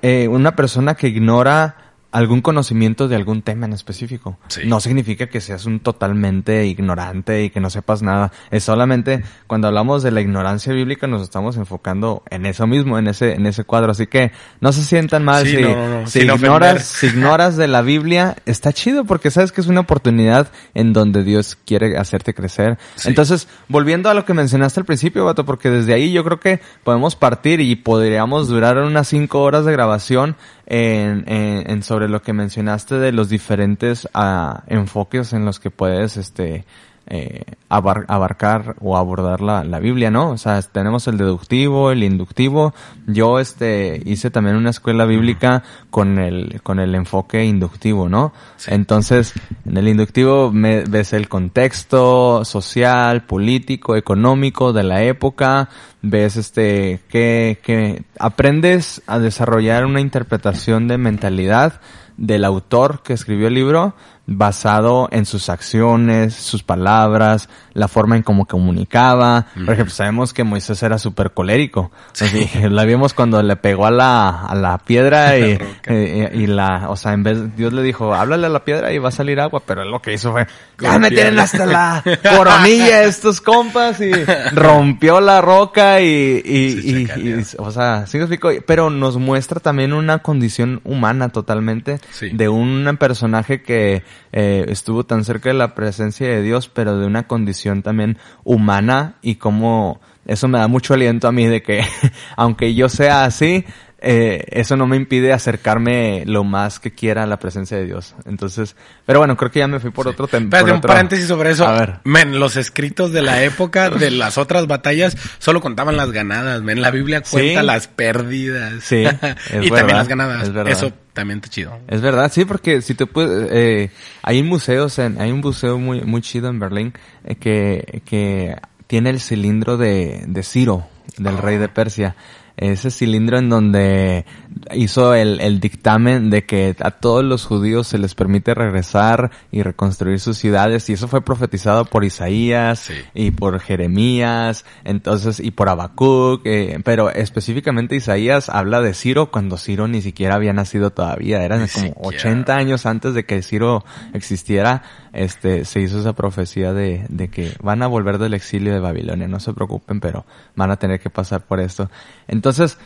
eh, 0.02 0.29
una 0.29 0.55
persona 0.55 0.94
que 0.94 1.08
ignora 1.08 1.88
algún 2.11 2.41
conocimiento 2.41 3.07
de 3.07 3.17
algún 3.17 3.43
tema 3.43 3.67
en 3.67 3.75
específico. 3.75 4.39
Sí. 4.49 4.63
No 4.65 4.81
significa 4.81 5.27
que 5.27 5.41
seas 5.41 5.67
un 5.67 5.81
totalmente 5.81 6.67
ignorante 6.67 7.45
y 7.45 7.51
que 7.51 7.61
no 7.61 7.69
sepas 7.69 8.03
nada. 8.03 8.33
Es 8.51 8.65
solamente 8.65 9.23
cuando 9.47 9.69
hablamos 9.69 10.03
de 10.03 10.11
la 10.11 10.23
ignorancia 10.23 10.73
bíblica 10.73 11.07
nos 11.07 11.23
estamos 11.23 11.57
enfocando 11.57 12.23
en 12.31 12.47
eso 12.47 12.67
mismo, 12.67 12.99
en 12.99 13.09
ese, 13.09 13.35
en 13.35 13.45
ese 13.45 13.65
cuadro. 13.65 13.93
Así 13.93 14.07
que 14.07 14.33
no 14.61 14.73
se 14.73 14.85
sientan 14.85 15.25
mal 15.25 15.45
Sí, 15.45 15.57
si, 15.57 15.63
no, 15.63 15.69
no, 15.69 16.01
no, 16.01 16.07
si 16.07 16.21
ignoras, 16.21 16.85
si 16.85 17.07
ignoras 17.09 17.57
de 17.57 17.69
la 17.69 17.83
Biblia, 17.83 18.37
está 18.47 18.73
chido 18.73 19.05
porque 19.05 19.31
sabes 19.31 19.53
que 19.53 19.61
es 19.61 19.67
una 19.67 19.81
oportunidad 19.81 20.51
en 20.73 20.95
donde 20.95 21.23
Dios 21.23 21.59
quiere 21.67 21.99
hacerte 21.99 22.33
crecer. 22.33 22.79
Sí. 22.95 23.09
Entonces, 23.09 23.49
volviendo 23.69 24.09
a 24.09 24.15
lo 24.15 24.25
que 24.25 24.33
mencionaste 24.33 24.81
al 24.81 24.87
principio, 24.87 25.27
Vato, 25.27 25.45
porque 25.45 25.69
desde 25.69 25.93
ahí 25.93 26.11
yo 26.11 26.25
creo 26.25 26.41
que 26.41 26.61
podemos 26.85 27.17
partir 27.17 27.61
y 27.61 27.77
podríamos 27.77 28.49
durar 28.49 28.79
unas 28.79 29.09
cinco 29.09 29.43
horas 29.43 29.67
de 29.67 29.73
grabación 29.73 30.37
en, 30.70 31.25
en, 31.26 31.71
en 31.71 31.83
sobre 31.83 32.09
lo 32.09 32.21
que 32.21 32.35
mencionaste 32.35 32.97
de 32.97 33.11
los 33.11 33.31
diferentes 33.31 34.07
ah, 34.12 34.64
enfoques 34.66 35.33
en 35.33 35.47
los 35.47 35.59
que 35.59 35.71
puedes, 35.71 36.19
este, 36.19 36.66
eh, 37.11 37.43
abar- 37.71 38.05
abarcar 38.09 38.77
o 38.81 38.97
abordar 38.97 39.41
la, 39.41 39.65
la 39.65 39.79
Biblia, 39.79 40.11
¿no? 40.11 40.31
O 40.31 40.37
sea, 40.38 40.61
tenemos 40.62 41.07
el 41.09 41.17
deductivo, 41.17 41.91
el 41.91 42.03
inductivo. 42.03 42.75
Yo, 43.07 43.38
este, 43.38 44.03
hice 44.05 44.31
también 44.31 44.57
una 44.57 44.71
escuela 44.71 45.05
bíblica 45.07 45.62
con 45.91 46.19
el, 46.19 46.61
con 46.62 46.79
el 46.81 46.95
enfoque 46.95 47.45
inductivo, 47.45 48.09
¿no? 48.09 48.33
Sí. 48.57 48.71
Entonces, 48.75 49.33
en 49.65 49.77
el 49.77 49.88
inductivo 49.88 50.53
me- 50.53 50.85
ves 50.85 51.12
el 51.12 51.29
contexto 51.29 52.45
social, 52.45 53.23
político, 53.25 53.97
económico 53.97 54.73
de 54.73 54.83
la 54.83 55.03
época, 55.03 55.69
ves 56.03 56.37
este, 56.37 57.00
que, 57.09 57.59
que 57.62 58.03
aprendes 58.19 59.03
a 59.07 59.19
desarrollar 59.19 59.85
una 59.87 60.00
interpretación 60.00 60.88
de 60.88 60.99
mentalidad 60.99 61.81
del 62.19 62.45
autor 62.45 63.03
que 63.03 63.15
escribió 63.15 63.47
el 63.49 63.55
libro 63.55 63.95
basado 64.27 65.09
en 65.11 65.25
sus 65.25 65.49
acciones, 65.49 66.35
sus 66.35 66.63
palabras, 66.63 67.49
la 67.78 67.88
forma 67.88 68.16
en 68.16 68.23
cómo 68.23 68.47
comunicaba. 68.47 69.47
Por 69.54 69.73
ejemplo, 69.75 69.94
sabemos 69.94 70.32
que 70.32 70.44
Moisés 70.44 70.82
era 70.82 70.99
súper 70.99 71.32
colérico. 71.32 71.90
Así, 72.20 72.49
la 72.68 72.85
vimos 72.85 73.14
cuando 73.14 73.42
le 73.42 73.56
pegó 73.56 73.87
a 73.87 73.90
la, 73.90 74.42
a 74.42 74.54
la 74.54 74.78
piedra 74.78 75.38
y, 75.38 75.58
La 75.87 76.35
y 76.35 76.47
la, 76.47 76.90
o 76.90 76.97
sea, 76.97 77.12
en 77.12 77.23
vez, 77.23 77.56
Dios 77.56 77.73
le 77.73 77.82
dijo, 77.82 78.12
háblale 78.14 78.47
a 78.47 78.50
la 78.50 78.64
piedra 78.64 78.92
y 78.92 78.99
va 78.99 79.08
a 79.11 79.12
salir 79.12 79.38
agua, 79.40 79.62
pero 79.64 79.82
él 79.82 79.90
lo 79.90 80.02
que 80.02 80.12
hizo 80.12 80.32
fue, 80.32 80.47
ya 80.80 80.99
me 80.99 81.08
tienen 81.11 81.38
hasta 81.38 81.66
la 81.66 82.02
coronilla 82.37 83.04
estos 83.04 83.40
compas 83.40 84.00
y 84.00 84.11
rompió 84.52 85.20
la 85.20 85.40
roca 85.40 86.00
y, 86.00 86.42
y, 86.44 86.68
Sí, 86.80 87.06
y- 87.16 87.44
o 87.58 87.70
sea, 87.70 88.06
sí 88.06 88.16
me 88.18 88.25
explico, 88.25 88.50
pero 88.66 88.90
nos 88.90 89.16
muestra 89.18 89.61
también 89.61 89.92
una 89.92 90.18
condición 90.18 90.80
humana 90.85 91.28
totalmente 91.28 92.00
Sí. 92.11 92.30
de 92.32 92.49
un 92.49 92.97
personaje 92.99 93.62
que 93.62 94.02
eh, 94.32 94.64
estuvo 94.68 95.04
tan 95.04 95.25
cerca 95.25 95.49
de 95.50 95.54
la 95.54 95.75
presencia 95.75 96.26
de 96.28 96.42
Dios, 96.42 96.68
pero 96.68 96.99
de 96.99 97.06
una 97.06 97.26
condición 97.26 97.68
también 97.83 98.19
humana 98.45 99.15
y 99.23 99.37
como 99.37 100.01
eso 100.27 100.47
me 100.49 100.59
da 100.59 100.69
mucho 100.69 100.95
aliento 100.95 101.27
a 101.29 101.33
mí 101.33 101.47
de 101.47 101.63
que 101.63 101.83
aunque 102.37 102.75
yo 102.75 102.89
sea 102.89 103.25
así, 103.25 103.65
eh, 104.00 104.45
eso 104.50 104.76
no 104.76 104.87
me 104.87 104.97
impide 104.97 105.33
acercarme 105.33 106.23
lo 106.25 106.45
más 106.45 106.78
que 106.78 106.93
quiera 106.93 107.25
a 107.25 107.26
la 107.26 107.38
presencia 107.38 107.76
de 107.76 107.85
Dios. 107.85 108.14
Entonces, 108.26 108.76
pero 109.05 109.19
bueno, 109.19 109.37
creo 109.37 109.50
que 109.50 109.59
ya 109.59 109.67
me 109.67 109.81
fui 109.81 109.90
por 109.90 110.07
otro 110.07 110.28
tema. 110.28 110.45
Espérate, 110.45 110.73
un 110.73 110.81
paréntesis 110.81 111.26
sobre 111.26 111.50
eso. 111.50 111.67
A 111.67 111.78
ver. 111.78 112.00
Men, 112.05 112.38
los 112.38 112.57
escritos 112.57 113.12
de 113.12 113.23
la 113.23 113.43
época 113.43 113.90
de 113.90 114.12
las 114.12 114.38
otras 114.38 114.69
batallas 114.69 115.17
solo 115.38 115.61
contaban 115.61 115.97
las 115.97 116.12
ganadas, 116.12 116.62
men. 116.62 116.81
La 116.81 116.93
Biblia 116.93 117.23
cuenta 117.28 117.62
las 117.62 117.88
pérdidas. 117.88 118.85
Sí. 118.85 119.05
y 119.62 119.71
también 119.71 119.97
las 119.97 120.09
ganadas. 120.09 120.49
Eso 120.69 120.93
también 121.12 121.38
está 121.38 121.49
chido. 121.49 121.76
Es 121.88 122.00
verdad, 122.00 122.31
sí, 122.33 122.45
porque 122.45 122.81
si 122.83 122.95
te 122.95 123.07
puedes, 123.07 123.50
eh, 123.50 123.90
hay 124.23 124.45
museos 124.45 124.99
en, 125.00 125.21
hay 125.21 125.33
un 125.33 125.40
museo 125.40 125.76
muy, 125.76 126.02
muy 126.02 126.23
chido 126.23 126.49
en 126.49 126.61
Berlín 126.61 126.93
eh, 127.25 127.35
que, 127.35 128.02
que 128.05 128.57
tiene 128.87 129.11
el 129.11 129.21
cilindro 129.21 129.76
de, 129.76 130.23
de 130.28 130.43
Ciro, 130.45 130.87
del 131.19 131.39
rey 131.39 131.59
de 131.59 131.69
Persia 131.69 132.17
ese 132.59 132.91
cilindro 132.91 133.39
en 133.39 133.49
donde 133.49 134.27
hizo 134.75 135.15
el, 135.15 135.41
el, 135.41 135.61
dictamen 135.61 136.31
de 136.31 136.45
que 136.45 136.77
a 136.81 136.91
todos 136.91 137.25
los 137.25 137.45
judíos 137.45 137.87
se 137.88 137.99
les 137.99 138.15
permite 138.15 138.55
regresar 138.55 139.31
y 139.50 139.62
reconstruir 139.62 140.21
sus 140.21 140.38
ciudades 140.38 140.88
y 140.88 140.95
eso 140.95 141.09
fue 141.09 141.23
profetizado 141.23 141.85
por 141.85 142.05
Isaías 142.05 142.91
y 143.15 143.31
por 143.31 143.61
Jeremías 143.61 144.65
entonces 144.85 145.41
y 145.41 145.50
por 145.50 145.69
Habacuc 145.69 146.43
eh, 146.45 146.81
pero 146.85 147.11
específicamente 147.11 147.97
Isaías 147.97 148.49
habla 148.49 148.81
de 148.81 148.95
Ciro 148.95 149.31
cuando 149.31 149.57
Ciro 149.57 149.88
ni 149.88 150.03
siquiera 150.03 150.35
había 150.35 150.53
nacido 150.53 150.91
todavía 150.91 151.43
eran 151.45 151.67
como 151.69 151.95
80 152.03 152.57
años 152.57 152.87
antes 152.87 153.15
de 153.15 153.25
que 153.25 153.43
Ciro 153.43 153.85
existiera 154.12 154.83
este 155.12 155.65
se 155.65 155.81
hizo 155.81 156.00
esa 156.00 156.12
profecía 156.12 156.73
de, 156.73 157.07
de 157.09 157.29
que 157.29 157.53
van 157.62 157.83
a 157.83 157.87
volver 157.87 158.19
del 158.19 158.35
exilio 158.35 158.73
de 158.73 158.81
Babilonia 158.81 159.29
no 159.29 159.41
se 159.41 159.53
preocupen 159.53 160.00
pero 160.00 160.25
van 160.55 160.71
a 160.71 160.77
tener 160.77 161.00
que 161.00 161.11
pasar 161.11 161.43
por 161.47 161.61
esto. 161.61 161.91
Entonces, 162.27 162.79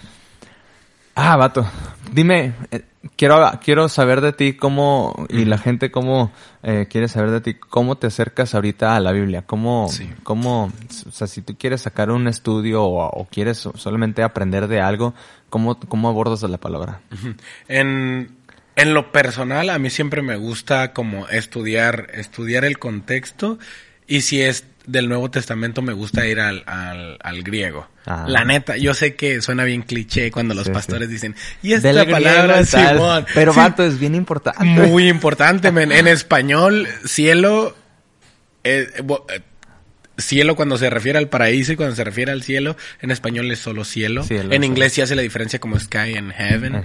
ah, 1.14 1.36
vato, 1.36 1.66
dime, 2.12 2.54
eh, 2.70 2.82
quiero, 3.16 3.50
quiero 3.62 3.88
saber 3.88 4.20
de 4.20 4.32
ti 4.32 4.54
cómo, 4.54 5.26
y 5.28 5.44
la 5.44 5.58
gente 5.58 5.90
cómo 5.90 6.32
eh, 6.62 6.86
quiere 6.88 7.08
saber 7.08 7.30
de 7.30 7.40
ti, 7.40 7.54
cómo 7.54 7.96
te 7.96 8.06
acercas 8.06 8.54
ahorita 8.54 8.96
a 8.96 9.00
la 9.00 9.12
Biblia, 9.12 9.42
cómo, 9.42 9.88
cómo, 10.22 10.72
o 11.06 11.10
sea, 11.10 11.26
si 11.26 11.42
tú 11.42 11.56
quieres 11.56 11.82
sacar 11.82 12.10
un 12.10 12.28
estudio 12.28 12.84
o, 12.84 13.28
quieres 13.30 13.68
solamente 13.74 14.22
aprender 14.22 14.68
de 14.68 14.80
algo, 14.80 15.14
¿cómo, 15.50 15.78
cómo 15.78 16.08
abordas 16.08 16.42
la 16.42 16.58
palabra? 16.58 17.00
En, 17.68 18.36
en 18.76 18.94
lo 18.94 19.12
personal, 19.12 19.70
a 19.70 19.78
mí 19.78 19.90
siempre 19.90 20.22
me 20.22 20.36
gusta 20.36 20.92
como 20.92 21.28
estudiar, 21.28 22.08
estudiar 22.14 22.64
el 22.64 22.78
contexto 22.78 23.58
y 24.06 24.22
si 24.22 24.42
es 24.42 24.66
del 24.86 25.08
Nuevo 25.08 25.30
Testamento 25.30 25.82
me 25.82 25.92
gusta 25.92 26.26
ir 26.26 26.40
al, 26.40 26.64
al, 26.66 27.42
griego. 27.42 27.88
Ah. 28.06 28.24
La 28.28 28.44
neta, 28.44 28.76
yo 28.76 28.94
sé 28.94 29.14
que 29.14 29.40
suena 29.40 29.64
bien 29.64 29.82
cliché 29.82 30.30
cuando 30.30 30.54
los 30.54 30.68
pastores 30.68 31.08
dicen, 31.08 31.36
y 31.62 31.72
esta 31.72 32.04
palabra, 32.06 32.64
Simón. 32.64 33.26
Pero, 33.34 33.54
vato, 33.54 33.84
es 33.84 33.98
bien 33.98 34.14
importante. 34.14 34.64
Muy 34.64 35.08
importante, 35.08 35.68
En 35.68 36.08
español, 36.08 36.88
cielo, 37.04 37.76
eh, 38.64 38.88
eh, 38.96 39.40
cielo 40.18 40.56
cuando 40.56 40.76
se 40.78 40.90
refiere 40.90 41.18
al 41.18 41.28
paraíso 41.28 41.72
y 41.72 41.76
cuando 41.76 41.94
se 41.94 42.04
refiere 42.04 42.32
al 42.32 42.42
cielo, 42.42 42.76
en 43.00 43.10
español 43.10 43.50
es 43.50 43.58
solo 43.58 43.84
cielo. 43.84 44.24
en 44.28 44.64
inglés 44.64 44.94
sí 44.94 45.00
hace 45.00 45.14
la 45.14 45.22
diferencia 45.22 45.58
como 45.58 45.78
sky 45.78 46.16
and 46.16 46.32
heaven. 46.32 46.84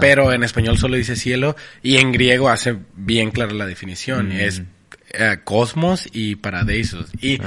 Pero 0.00 0.32
en 0.32 0.42
español 0.42 0.78
solo 0.78 0.96
dice 0.96 1.16
cielo 1.16 1.56
y 1.82 1.98
en 1.98 2.12
griego 2.12 2.48
hace 2.48 2.76
bien 2.96 3.30
clara 3.30 3.52
la 3.52 3.66
definición. 3.66 4.28
Mm. 4.28 4.40
Es 4.40 4.62
eh, 5.10 5.38
cosmos 5.42 6.08
y 6.12 6.36
Paradeisos. 6.36 7.10
Y 7.20 7.40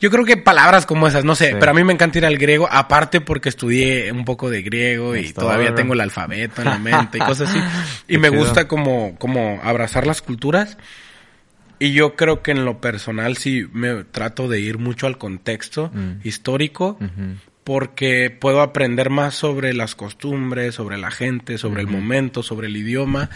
yo 0.00 0.10
creo 0.10 0.24
que 0.24 0.36
palabras 0.36 0.84
como 0.84 1.08
esas, 1.08 1.24
no 1.24 1.34
sé, 1.34 1.56
pero 1.58 1.70
a 1.70 1.74
mí 1.74 1.82
me 1.82 1.92
encanta 1.92 2.18
ir 2.18 2.26
al 2.26 2.36
griego, 2.36 2.68
aparte 2.70 3.20
porque 3.20 3.48
estudié 3.48 4.12
un 4.12 4.24
poco 4.24 4.50
de 4.50 4.62
griego 4.62 5.16
y 5.16 5.32
todavía 5.32 5.74
tengo 5.74 5.94
el 5.94 6.00
alfabeto 6.00 6.62
en 6.62 6.68
la 6.68 6.78
mente 6.78 7.18
y 7.18 7.20
cosas 7.20 7.50
así. 7.50 7.60
Y 8.08 8.18
me 8.18 8.28
gusta 8.28 8.68
como, 8.68 9.16
como 9.18 9.60
abrazar 9.62 10.06
las 10.06 10.20
culturas. 10.22 10.76
Y 11.80 11.92
yo 11.92 12.16
creo 12.16 12.42
que 12.42 12.50
en 12.50 12.64
lo 12.64 12.80
personal 12.80 13.36
sí 13.36 13.66
me 13.72 14.02
trato 14.04 14.48
de 14.48 14.60
ir 14.60 14.78
mucho 14.78 15.06
al 15.06 15.16
contexto 15.16 15.90
mm. 15.94 16.26
histórico 16.26 16.98
porque 17.68 18.30
puedo 18.30 18.62
aprender 18.62 19.10
más 19.10 19.34
sobre 19.34 19.74
las 19.74 19.94
costumbres, 19.94 20.74
sobre 20.74 20.96
la 20.96 21.10
gente, 21.10 21.58
sobre 21.58 21.82
el 21.82 21.86
momento, 21.86 22.42
sobre 22.42 22.68
el 22.68 22.78
idioma 22.78 23.28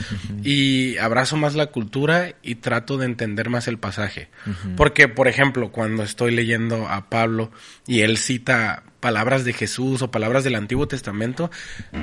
y 0.42 0.96
abrazo 0.96 1.36
más 1.36 1.54
la 1.54 1.66
cultura 1.66 2.32
y 2.40 2.54
trato 2.54 2.96
de 2.96 3.04
entender 3.04 3.50
más 3.50 3.68
el 3.68 3.76
pasaje. 3.76 4.30
Porque, 4.74 5.06
por 5.06 5.28
ejemplo, 5.28 5.70
cuando 5.70 6.02
estoy 6.02 6.34
leyendo 6.34 6.88
a 6.88 7.10
Pablo 7.10 7.50
y 7.86 8.00
él 8.00 8.16
cita 8.16 8.84
palabras 9.00 9.44
de 9.44 9.52
Jesús 9.52 10.00
o 10.00 10.10
palabras 10.10 10.44
del 10.44 10.54
Antiguo 10.54 10.88
Testamento, 10.88 11.50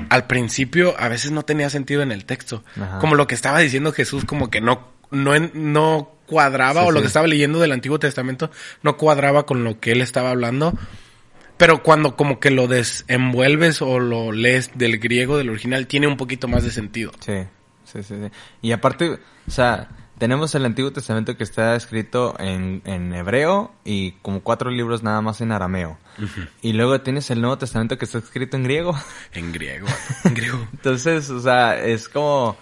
al 0.08 0.28
principio 0.28 0.94
a 1.00 1.08
veces 1.08 1.32
no 1.32 1.42
tenía 1.42 1.68
sentido 1.68 2.00
en 2.02 2.12
el 2.12 2.26
texto. 2.26 2.62
Como 3.00 3.16
lo 3.16 3.26
que 3.26 3.34
estaba 3.34 3.58
diciendo 3.58 3.90
Jesús, 3.90 4.24
como 4.24 4.50
que 4.50 4.60
no, 4.60 4.92
no, 5.10 5.32
no 5.52 6.12
cuadraba 6.26 6.84
o 6.84 6.92
lo 6.92 7.00
que 7.00 7.08
estaba 7.08 7.26
leyendo 7.26 7.58
del 7.58 7.72
Antiguo 7.72 7.98
Testamento 7.98 8.52
no 8.84 8.96
cuadraba 8.96 9.46
con 9.46 9.64
lo 9.64 9.80
que 9.80 9.90
él 9.90 10.00
estaba 10.00 10.30
hablando 10.30 10.78
pero 11.60 11.82
cuando 11.82 12.16
como 12.16 12.40
que 12.40 12.50
lo 12.50 12.68
desenvuelves 12.68 13.82
o 13.82 13.98
lo 13.98 14.32
lees 14.32 14.70
del 14.78 14.98
griego, 14.98 15.36
del 15.36 15.50
original, 15.50 15.86
tiene 15.86 16.06
un 16.06 16.16
poquito 16.16 16.48
más 16.48 16.64
de 16.64 16.70
sentido. 16.70 17.12
Sí, 17.20 17.34
sí, 17.84 18.02
sí. 18.02 18.14
sí. 18.14 18.30
Y 18.62 18.72
aparte, 18.72 19.20
o 19.46 19.50
sea, 19.50 19.90
tenemos 20.16 20.54
el 20.54 20.64
Antiguo 20.64 20.90
Testamento 20.90 21.36
que 21.36 21.44
está 21.44 21.76
escrito 21.76 22.34
en, 22.38 22.80
en 22.86 23.12
hebreo 23.12 23.74
y 23.84 24.12
como 24.22 24.40
cuatro 24.40 24.70
libros 24.70 25.02
nada 25.02 25.20
más 25.20 25.42
en 25.42 25.52
arameo. 25.52 25.98
Y 26.62 26.72
luego 26.72 27.02
tienes 27.02 27.30
el 27.30 27.42
Nuevo 27.42 27.58
Testamento 27.58 27.98
que 27.98 28.06
está 28.06 28.16
escrito 28.16 28.56
en 28.56 28.64
griego. 28.64 28.98
En 29.34 29.52
griego, 29.52 29.86
en 30.24 30.32
griego. 30.32 30.66
Entonces, 30.72 31.28
o 31.28 31.40
sea, 31.40 31.78
es 31.78 32.08
como... 32.08 32.56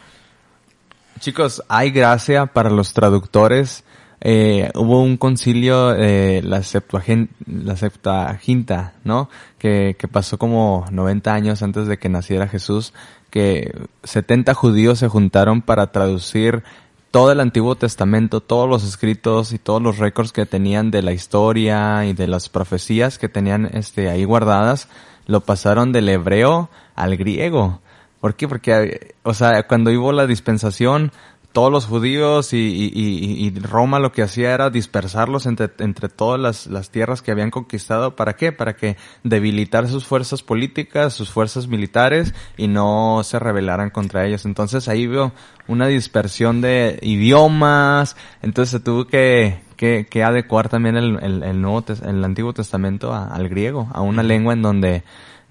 Chicos, 1.21 1.63
hay 1.69 1.93
gracia 1.93 2.47
para 2.47 2.69
los 2.69 2.95
traductores 2.95 3.85
eh, 4.21 4.71
hubo 4.75 5.03
un 5.03 5.17
concilio, 5.17 5.95
eh, 5.95 6.43
la, 6.43 6.63
Septuaginta, 6.63 7.33
la 7.47 7.77
Septuaginta, 7.77 8.95
¿no? 9.05 9.29
Que, 9.59 9.97
que 9.99 10.09
pasó 10.09 10.39
como 10.39 10.87
90 10.91 11.33
años 11.33 11.63
antes 11.63 11.87
de 11.87 11.99
que 11.99 12.09
naciera 12.09 12.49
Jesús, 12.49 12.93
que 13.31 13.73
70 14.03 14.55
judíos 14.55 14.99
se 14.99 15.09
juntaron 15.09 15.63
para 15.63 15.93
traducir 15.93 16.65
todo 17.11 17.33
el 17.33 17.41
Antiguo 17.41 17.75
Testamento, 17.75 18.41
todos 18.41 18.69
los 18.69 18.85
escritos 18.85 19.53
y 19.53 19.59
todos 19.59 19.81
los 19.81 19.99
récords 19.99 20.33
que 20.33 20.47
tenían 20.47 20.91
de 20.91 21.03
la 21.03 21.13
historia 21.13 22.05
y 22.05 22.13
de 22.13 22.27
las 22.27 22.49
profecías 22.49 23.19
que 23.19 23.29
tenían 23.29 23.67
este 23.73 24.11
ahí 24.11 24.25
guardadas, 24.25 24.89
lo 25.27 25.41
pasaron 25.41 25.93
del 25.93 26.09
hebreo 26.09 26.69
al 26.95 27.17
griego. 27.17 27.81
¿Por 28.21 28.35
qué? 28.35 28.49
Porque, 28.49 29.15
o 29.23 29.33
sea, 29.33 29.67
cuando 29.67 29.91
hubo 29.91 30.13
la 30.13 30.27
dispensación, 30.27 31.13
todos 31.53 31.73
los 31.73 31.87
judíos 31.87 32.53
y, 32.53 32.59
y, 32.59 32.93
y, 32.95 33.59
Roma 33.59 33.99
lo 33.99 34.13
que 34.13 34.23
hacía 34.23 34.53
era 34.53 34.69
dispersarlos 34.69 35.47
entre, 35.47 35.71
entre 35.79 36.09
todas 36.09 36.39
las, 36.39 36.67
las, 36.67 36.91
tierras 36.91 37.23
que 37.23 37.31
habían 37.31 37.51
conquistado. 37.51 38.17
¿Para 38.17 38.37
qué? 38.37 38.53
Para 38.53 38.77
que 38.77 38.97
debilitar 39.25 39.89
sus 39.89 40.07
fuerzas 40.07 40.43
políticas, 40.43 41.15
sus 41.15 41.31
fuerzas 41.31 41.67
militares 41.67 42.35
y 42.57 42.69
no 42.69 43.23
se 43.25 43.39
rebelaran 43.39 43.91
contra 43.91 44.27
ellos. 44.27 44.45
Entonces 44.45 44.89
ahí 44.89 45.07
veo 45.07 45.33
una 45.67 45.87
dispersión 45.87 46.61
de 46.61 46.99
idiomas. 47.03 48.17
Entonces 48.43 48.71
se 48.71 48.81
tuvo 48.81 49.07
que, 49.07 49.61
que, 49.77 50.07
que 50.09 50.23
adecuar 50.23 50.69
también 50.69 50.97
el, 50.97 51.19
el, 51.23 51.43
el, 51.43 51.61
Nuevo, 51.63 51.83
el 52.05 52.25
Antiguo 52.25 52.53
Testamento 52.53 53.15
al 53.15 53.49
griego, 53.49 53.89
a 53.95 54.03
una 54.03 54.23
lengua 54.23 54.53
en 54.53 54.63
donde 54.63 55.03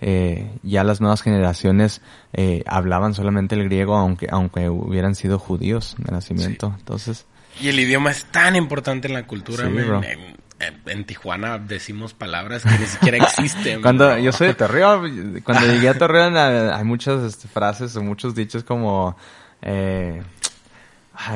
eh, 0.02 0.52
ya 0.64 0.84
las 0.84 1.02
nuevas 1.02 1.22
generaciones 1.22 2.02
eh, 2.34 2.64
hablaban 2.68 3.14
solamente 3.14 3.56
el 3.56 3.64
griego 3.64 3.96
aunque 3.96 4.28
aunque 4.30 4.70
hubieran 4.70 5.16
sido 5.16 5.40
judíos 5.40 5.96
de 5.98 6.12
nacimiento. 6.12 6.74
Entonces 6.78 7.26
y 7.60 7.70
el 7.70 7.80
idioma 7.80 8.12
es 8.12 8.26
tan 8.26 8.56
importante 8.56 9.08
en 9.08 9.14
la 9.14 9.26
cultura 9.26 9.68
en, 10.90 11.06
Tijuana 11.06 11.60
decimos 11.60 12.16
palabras 12.16 12.64
que 12.64 12.80
ni 12.80 12.86
siquiera 12.88 13.18
existen 13.18 13.82
cuando 13.82 14.18
yo 14.18 14.32
soy 14.32 14.48
de 14.48 14.54
Torreón 14.56 15.42
cuando 15.44 15.68
llegué 15.68 15.90
a 15.90 15.94
Torreón 15.98 16.36
hay 16.36 16.84
muchas 16.84 17.24
este, 17.24 17.48
frases 17.48 17.96
o 17.96 18.02
muchos 18.02 18.34
dichos 18.34 18.64
como 18.64 19.16
eh, 19.62 20.22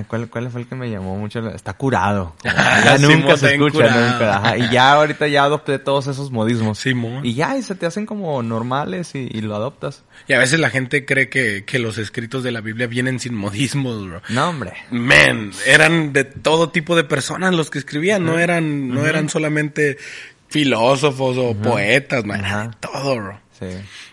¿cuál, 0.08 0.30
¿Cuál 0.30 0.50
fue 0.52 0.62
el 0.62 0.68
que 0.68 0.76
me 0.76 0.90
llamó 0.90 1.18
mucho? 1.18 1.48
Está 1.50 1.74
curado. 1.74 2.36
Ya 2.84 2.98
nunca 2.98 3.38
se 3.38 3.54
escucha, 3.54 3.90
nunca. 3.90 4.58
Y 4.58 4.72
ya 4.72 4.94
ahorita 4.94 5.28
ya 5.28 5.44
adopté 5.44 5.80
todos 5.80 6.08
esos 6.08 6.32
modismos. 6.32 6.80
Simón. 6.80 7.26
Y 7.26 7.34
ya, 7.34 7.58
y 7.58 7.64
se 7.64 7.76
te 7.76 7.86
hacen 7.86 8.06
como 8.06 8.42
normales 8.42 9.14
y, 9.16 9.30
lo 9.42 9.56
adoptas. 9.56 10.04
Y 10.28 10.34
a 10.34 10.40
veces 10.40 10.60
la 10.60 10.70
gente 10.70 11.06
cree 11.06 11.30
que, 11.30 11.64
que 11.66 11.80
los 11.80 11.98
escritos 11.98 12.44
de 12.44 12.52
la 12.52 12.62
Biblia 12.62 12.88
vienen 12.88 13.20
sin 13.20 13.36
modismos, 13.36 14.08
bro. 14.08 14.22
No, 14.30 14.50
hombre. 14.50 14.74
Men, 14.90 15.52
eran 15.66 16.14
de 16.14 16.24
todo 16.24 16.70
tipo 16.70 16.96
de 16.96 17.04
personas 17.04 17.54
los 17.54 17.70
que 17.70 17.80
escribían, 17.80 18.26
no 18.26 18.40
eran, 18.40 18.90
no 18.90 19.06
eran 19.06 19.30
solamente 19.30 19.98
filósofos 20.48 21.38
o 21.38 21.56
poetas, 21.56 22.26
man, 22.26 22.76
todo, 22.80 23.16
bro. 23.16 23.40
Sí. 23.60 23.68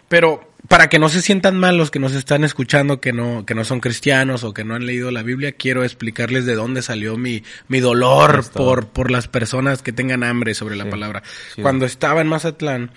Pero 0.08 0.47
para 0.68 0.88
que 0.88 0.98
no 0.98 1.08
se 1.08 1.22
sientan 1.22 1.56
mal 1.58 1.76
los 1.78 1.90
que 1.90 1.98
nos 1.98 2.14
están 2.14 2.44
escuchando 2.44 3.00
que 3.00 3.12
no, 3.12 3.46
que 3.46 3.54
no 3.54 3.64
son 3.64 3.80
cristianos 3.80 4.44
o 4.44 4.52
que 4.52 4.64
no 4.64 4.74
han 4.74 4.86
leído 4.86 5.10
la 5.10 5.22
Biblia, 5.22 5.52
quiero 5.52 5.82
explicarles 5.82 6.44
de 6.44 6.54
dónde 6.54 6.82
salió 6.82 7.16
mi, 7.16 7.42
mi 7.68 7.80
dolor 7.80 8.44
por, 8.52 8.88
por 8.88 9.10
las 9.10 9.28
personas 9.28 9.82
que 9.82 9.92
tengan 9.92 10.22
hambre 10.22 10.54
sobre 10.54 10.76
la 10.76 10.88
palabra. 10.88 11.22
Cuando 11.60 11.86
estaba 11.86 12.20
en 12.20 12.28
Mazatlán, 12.28 12.92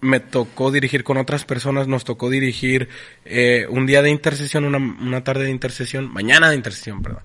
me 0.00 0.20
tocó 0.20 0.70
dirigir 0.70 1.02
con 1.02 1.16
otras 1.16 1.44
personas, 1.44 1.88
nos 1.88 2.04
tocó 2.04 2.30
dirigir 2.30 2.88
eh, 3.24 3.66
un 3.68 3.86
día 3.86 4.00
de 4.00 4.10
intercesión, 4.10 4.64
una, 4.64 4.78
una 4.78 5.24
tarde 5.24 5.44
de 5.44 5.50
intercesión, 5.50 6.12
mañana 6.12 6.50
de 6.50 6.54
intercesión, 6.56 7.02
perdón. 7.02 7.22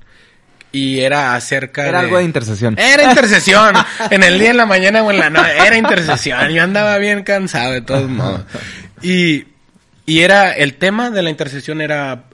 Y 0.71 1.01
era 1.01 1.35
acerca 1.35 1.87
Era 1.87 1.99
de... 1.99 2.05
algo 2.05 2.17
de 2.17 2.23
intercesión. 2.23 2.79
Era 2.79 3.03
intercesión. 3.03 3.75
en 4.09 4.23
el 4.23 4.39
día, 4.39 4.49
en 4.49 4.57
la 4.57 4.65
mañana 4.65 5.03
o 5.03 5.11
en 5.11 5.19
la 5.19 5.29
noche. 5.29 5.51
Era 5.67 5.77
intercesión. 5.77 6.49
Yo 6.49 6.63
andaba 6.63 6.97
bien 6.97 7.21
cansado 7.21 7.73
de 7.73 7.81
todos 7.81 8.09
modos. 8.09 8.43
Y, 9.05 9.45
y 10.05 10.21
era, 10.21 10.51
el 10.51 10.75
tema 10.75 11.09
de 11.09 11.21
la 11.21 11.29
intercesión 11.29 11.81
era 11.81 12.25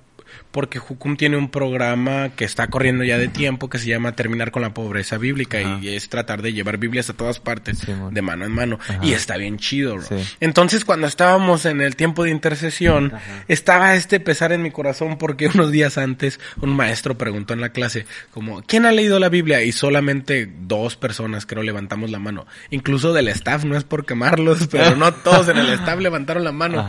porque 0.52 0.80
Jucum 0.80 1.16
tiene 1.16 1.38
un 1.38 1.50
programa 1.50 2.30
que 2.30 2.44
está 2.44 2.68
corriendo 2.68 3.04
ya 3.04 3.18
de 3.20 3.28
tiempo 3.28 3.70
que 3.70 3.78
se 3.78 3.88
llama 3.88 4.14
Terminar 4.16 4.50
con 4.50 4.64
la 4.64 4.74
Pobreza 4.74 5.18
Bíblica 5.18 5.60
Ajá. 5.60 5.80
y 5.82 5.90
es 5.90 6.10
tratar 6.10 6.42
de 6.42 6.54
llevar 6.54 6.78
Biblias 6.78 7.10
a 7.10 7.14
todas 7.14 7.40
partes 7.40 7.80
Sí, 7.80 7.94
de 8.12 8.22
mano 8.22 8.46
en 8.46 8.52
mano. 8.52 8.80
Ajá. 8.82 9.00
Y 9.04 9.14
está 9.14 9.38
bien 9.38 9.58
chido, 9.58 9.96
bro. 9.96 10.08
Sí. 10.08 10.16
Entonces, 10.40 10.86
cuando 10.86 11.06
estábamos 11.06 11.66
en 11.66 11.82
el 11.82 11.96
tiempo 11.96 12.24
de 12.24 12.32
intercesión, 12.32 13.14
estaba 13.48 13.96
este 13.96 14.20
pesar 14.20 14.52
en 14.52 14.64
mi 14.64 14.72
corazón 14.72 15.18
porque 15.18 15.48
unos 15.54 15.72
días 15.72 15.98
antes 15.98 16.40
un 16.62 16.76
maestro 16.76 17.18
preguntó 17.18 17.54
en 17.54 17.62
la 17.62 17.70
clase 17.70 18.08
como, 18.32 18.64
¿quién 18.64 18.86
ha 18.86 18.92
leído 18.92 19.20
la 19.20 19.30
Biblia? 19.30 19.64
Y 19.64 19.72
solamente 19.72 20.52
dos 20.62 20.96
personas 20.96 21.46
creo 21.46 21.62
levantamos 21.62 22.10
la 22.10 22.20
mano. 22.20 22.48
Incluso 22.72 23.14
del 23.14 23.28
staff, 23.28 23.66
no 23.66 23.78
es 23.78 23.84
por 23.84 24.06
quemarlos, 24.06 24.68
pero 24.72 24.96
no 24.96 25.14
todos 25.14 25.48
en 25.50 25.58
el 25.58 25.70
staff 25.74 26.00
levantaron 26.00 26.44
la 26.44 26.52
mano. 26.52 26.88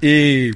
Y, 0.00 0.50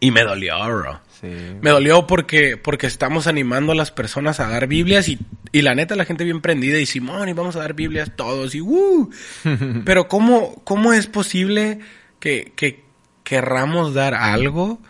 y 0.00 0.10
me 0.10 0.22
dolió, 0.22 0.58
bro. 0.66 1.07
Sí. 1.20 1.28
Me 1.60 1.70
dolió 1.70 2.06
porque, 2.06 2.56
porque 2.56 2.86
estamos 2.86 3.26
animando 3.26 3.72
a 3.72 3.74
las 3.74 3.90
personas 3.90 4.38
a 4.40 4.48
dar 4.48 4.66
Biblias 4.68 5.08
y, 5.08 5.18
y 5.52 5.62
la 5.62 5.74
neta 5.74 5.96
la 5.96 6.04
gente 6.04 6.24
bien 6.24 6.40
prendida 6.40 6.78
y 6.78 6.86
Simón 6.86 7.28
y 7.28 7.32
vamos 7.32 7.56
a 7.56 7.60
dar 7.60 7.74
Biblias 7.74 8.12
todos 8.14 8.54
y 8.54 8.60
¡uh! 8.60 9.10
Pero 9.84 10.08
¿cómo, 10.08 10.62
cómo 10.64 10.92
es 10.92 11.06
posible 11.06 11.80
que, 12.20 12.52
que 12.54 12.84
querramos 13.24 13.94
dar 13.94 14.14
algo 14.14 14.80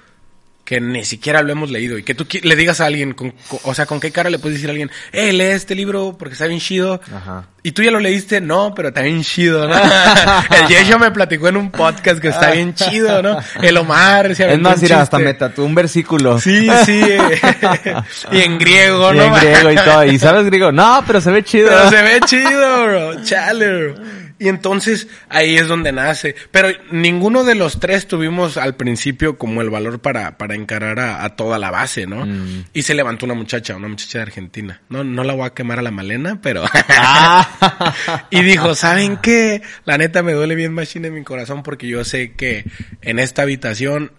que 0.68 0.82
ni 0.82 1.02
siquiera 1.02 1.40
lo 1.40 1.50
hemos 1.50 1.70
leído 1.70 1.96
y 1.96 2.02
que 2.02 2.14
tú 2.14 2.26
le 2.42 2.54
digas 2.54 2.82
a 2.82 2.84
alguien, 2.84 3.14
con, 3.14 3.30
con- 3.30 3.58
o 3.62 3.72
sea, 3.72 3.86
¿con 3.86 4.00
qué 4.00 4.10
cara 4.10 4.28
le 4.28 4.38
puedes 4.38 4.56
decir 4.58 4.68
a 4.68 4.72
alguien, 4.72 4.90
eh, 5.12 5.32
lee 5.32 5.44
este 5.44 5.74
libro 5.74 6.14
porque 6.18 6.34
está 6.34 6.44
bien 6.46 6.60
chido? 6.60 7.00
Ajá. 7.10 7.46
Y 7.62 7.72
tú 7.72 7.82
ya 7.82 7.90
lo 7.90 7.98
leíste, 8.00 8.42
no, 8.42 8.74
pero 8.74 8.88
está 8.88 9.00
bien 9.00 9.22
chido, 9.22 9.66
¿no? 9.66 9.74
El 10.60 10.68
Yesho 10.68 10.98
me 10.98 11.10
platicó 11.10 11.48
en 11.48 11.56
un 11.56 11.70
podcast 11.70 12.20
que 12.20 12.28
está 12.28 12.50
bien 12.50 12.74
chido, 12.74 13.22
¿no? 13.22 13.38
El 13.62 13.78
Omar 13.78 14.34
se 14.36 14.52
Es 14.52 14.60
más, 14.60 14.82
mira, 14.82 15.00
hasta 15.00 15.18
me 15.18 15.32
tatuó 15.32 15.64
un 15.64 15.74
versículo. 15.74 16.38
Sí, 16.38 16.68
sí. 16.84 17.02
y 18.32 18.40
en 18.42 18.58
griego, 18.58 19.12
Y 19.14 19.16
¿no? 19.16 19.22
en 19.24 19.34
griego 19.34 19.72
y 19.72 19.76
todo. 19.76 20.04
¿Y 20.04 20.18
sabes 20.18 20.44
griego? 20.44 20.70
No, 20.70 21.02
pero 21.06 21.20
se 21.22 21.30
ve 21.30 21.42
chido. 21.42 21.68
Pero 21.70 21.88
se 21.90 22.02
ve 22.02 22.20
chido, 22.26 22.84
bro. 22.84 23.24
Chale, 23.24 23.68
bro. 23.72 23.94
Y 24.38 24.48
entonces 24.48 25.08
ahí 25.28 25.56
es 25.56 25.68
donde 25.68 25.92
nace. 25.92 26.36
Pero 26.50 26.68
ninguno 26.90 27.44
de 27.44 27.54
los 27.54 27.80
tres 27.80 28.06
tuvimos 28.06 28.56
al 28.56 28.76
principio 28.76 29.36
como 29.36 29.62
el 29.62 29.70
valor 29.70 30.00
para, 30.00 30.38
para 30.38 30.54
encarar 30.54 31.00
a, 31.00 31.24
a 31.24 31.36
toda 31.36 31.58
la 31.58 31.70
base, 31.70 32.06
¿no? 32.06 32.24
Mm. 32.24 32.66
Y 32.72 32.82
se 32.82 32.94
levantó 32.94 33.26
una 33.26 33.34
muchacha, 33.34 33.76
una 33.76 33.88
muchacha 33.88 34.18
de 34.18 34.22
Argentina. 34.22 34.80
No, 34.88 35.02
no 35.02 35.24
la 35.24 35.34
voy 35.34 35.46
a 35.46 35.54
quemar 35.54 35.78
a 35.78 35.82
la 35.82 35.90
malena, 35.90 36.40
pero... 36.40 36.64
Ah. 37.00 38.26
y 38.30 38.42
dijo, 38.42 38.74
¿saben 38.74 39.16
qué? 39.18 39.62
La 39.84 39.98
neta 39.98 40.22
me 40.22 40.32
duele 40.32 40.54
bien 40.54 40.72
machine 40.72 41.08
en 41.08 41.14
mi 41.14 41.24
corazón 41.24 41.62
porque 41.62 41.88
yo 41.88 42.04
sé 42.04 42.32
que 42.32 42.64
en 43.02 43.18
esta 43.18 43.42
habitación 43.42 44.12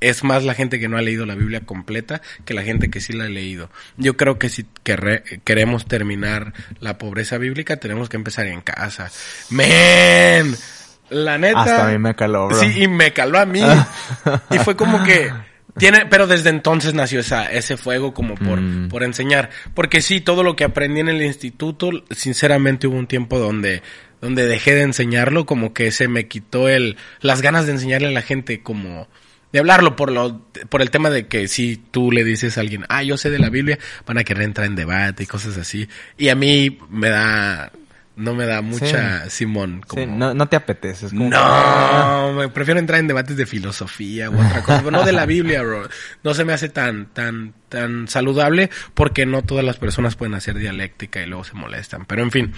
es 0.00 0.24
más 0.24 0.44
la 0.44 0.54
gente 0.54 0.78
que 0.80 0.88
no 0.88 0.96
ha 0.96 1.02
leído 1.02 1.26
la 1.26 1.34
Biblia 1.34 1.60
completa 1.60 2.22
que 2.44 2.54
la 2.54 2.62
gente 2.62 2.90
que 2.90 3.00
sí 3.00 3.12
la 3.12 3.24
ha 3.24 3.28
leído. 3.28 3.70
Yo 3.96 4.16
creo 4.16 4.38
que 4.38 4.48
si 4.48 4.64
querre- 4.84 5.22
queremos 5.44 5.86
terminar 5.86 6.52
la 6.80 6.98
pobreza 6.98 7.36
bíblica, 7.38 7.76
tenemos 7.76 8.08
que 8.08 8.16
empezar 8.16 8.46
en 8.46 8.60
casa. 8.62 9.10
¡Men! 9.50 10.56
La 11.10 11.38
neta. 11.38 11.60
Hasta 11.62 11.88
a 11.88 11.90
mí 11.90 11.98
me 11.98 12.14
caló, 12.14 12.46
bro. 12.48 12.60
Sí, 12.60 12.84
y 12.84 12.88
me 12.88 13.12
caló 13.12 13.38
a 13.38 13.46
mí. 13.46 13.62
y 14.50 14.58
fue 14.58 14.76
como 14.76 15.02
que. 15.04 15.30
Tiene, 15.78 16.04
pero 16.06 16.26
desde 16.26 16.50
entonces 16.50 16.94
nació 16.94 17.20
esa, 17.20 17.50
ese 17.50 17.76
fuego 17.76 18.12
como 18.12 18.34
por, 18.34 18.60
Mm. 18.60 18.88
por 18.88 19.02
enseñar. 19.04 19.50
Porque 19.74 20.02
sí, 20.02 20.20
todo 20.20 20.42
lo 20.42 20.56
que 20.56 20.64
aprendí 20.64 21.00
en 21.00 21.08
el 21.08 21.22
instituto, 21.22 21.90
sinceramente 22.10 22.86
hubo 22.88 22.96
un 22.96 23.06
tiempo 23.06 23.38
donde, 23.38 23.82
donde 24.20 24.46
dejé 24.46 24.74
de 24.74 24.82
enseñarlo, 24.82 25.46
como 25.46 25.72
que 25.72 25.90
se 25.92 26.08
me 26.08 26.26
quitó 26.26 26.68
el, 26.68 26.96
las 27.20 27.40
ganas 27.40 27.66
de 27.66 27.72
enseñarle 27.72 28.08
a 28.08 28.12
la 28.12 28.22
gente 28.22 28.62
como, 28.62 29.08
de 29.52 29.58
hablarlo 29.58 29.96
por 29.96 30.12
lo, 30.12 30.46
por 30.68 30.80
el 30.82 30.90
tema 30.90 31.10
de 31.10 31.26
que 31.26 31.48
si 31.48 31.76
tú 31.76 32.12
le 32.12 32.22
dices 32.24 32.56
a 32.56 32.60
alguien, 32.60 32.84
ah, 32.88 33.02
yo 33.02 33.16
sé 33.16 33.30
de 33.30 33.38
la 33.38 33.50
Biblia, 33.50 33.78
van 34.06 34.18
a 34.18 34.24
querer 34.24 34.44
entrar 34.44 34.66
en 34.66 34.76
debate 34.76 35.24
y 35.24 35.26
cosas 35.26 35.56
así. 35.58 35.88
Y 36.16 36.28
a 36.28 36.34
mí 36.36 36.78
me 36.88 37.08
da, 37.08 37.72
no 38.16 38.34
me 38.34 38.46
da 38.46 38.60
mucha, 38.62 39.28
Simón, 39.30 39.82
como, 39.86 40.02
Sí, 40.04 40.08
no, 40.08 40.34
no 40.34 40.46
te 40.48 40.54
apetece. 40.56 41.06
es 41.06 41.12
como- 41.12 41.30
no, 41.30 42.32
me 42.34 42.48
prefiero 42.48 42.78
entrar 42.78 43.00
en 43.00 43.08
debates 43.08 43.36
de 43.36 43.46
filosofía 43.46 44.30
u 44.30 44.34
otra 44.40 44.62
cosa, 44.62 44.78
pero 44.84 44.90
no 44.92 45.04
de 45.04 45.12
la 45.12 45.26
Biblia, 45.26 45.62
bro. 45.62 45.88
No 46.22 46.34
se 46.34 46.44
me 46.44 46.52
hace 46.52 46.68
tan, 46.68 47.06
tan, 47.06 47.52
tan 47.68 48.06
saludable 48.08 48.70
porque 48.94 49.26
no 49.26 49.42
todas 49.42 49.64
las 49.64 49.78
personas 49.78 50.14
pueden 50.16 50.34
hacer 50.34 50.56
dialéctica 50.58 51.20
y 51.22 51.26
luego 51.26 51.42
se 51.44 51.54
molestan. 51.54 52.04
Pero 52.04 52.22
en 52.22 52.30
fin. 52.30 52.52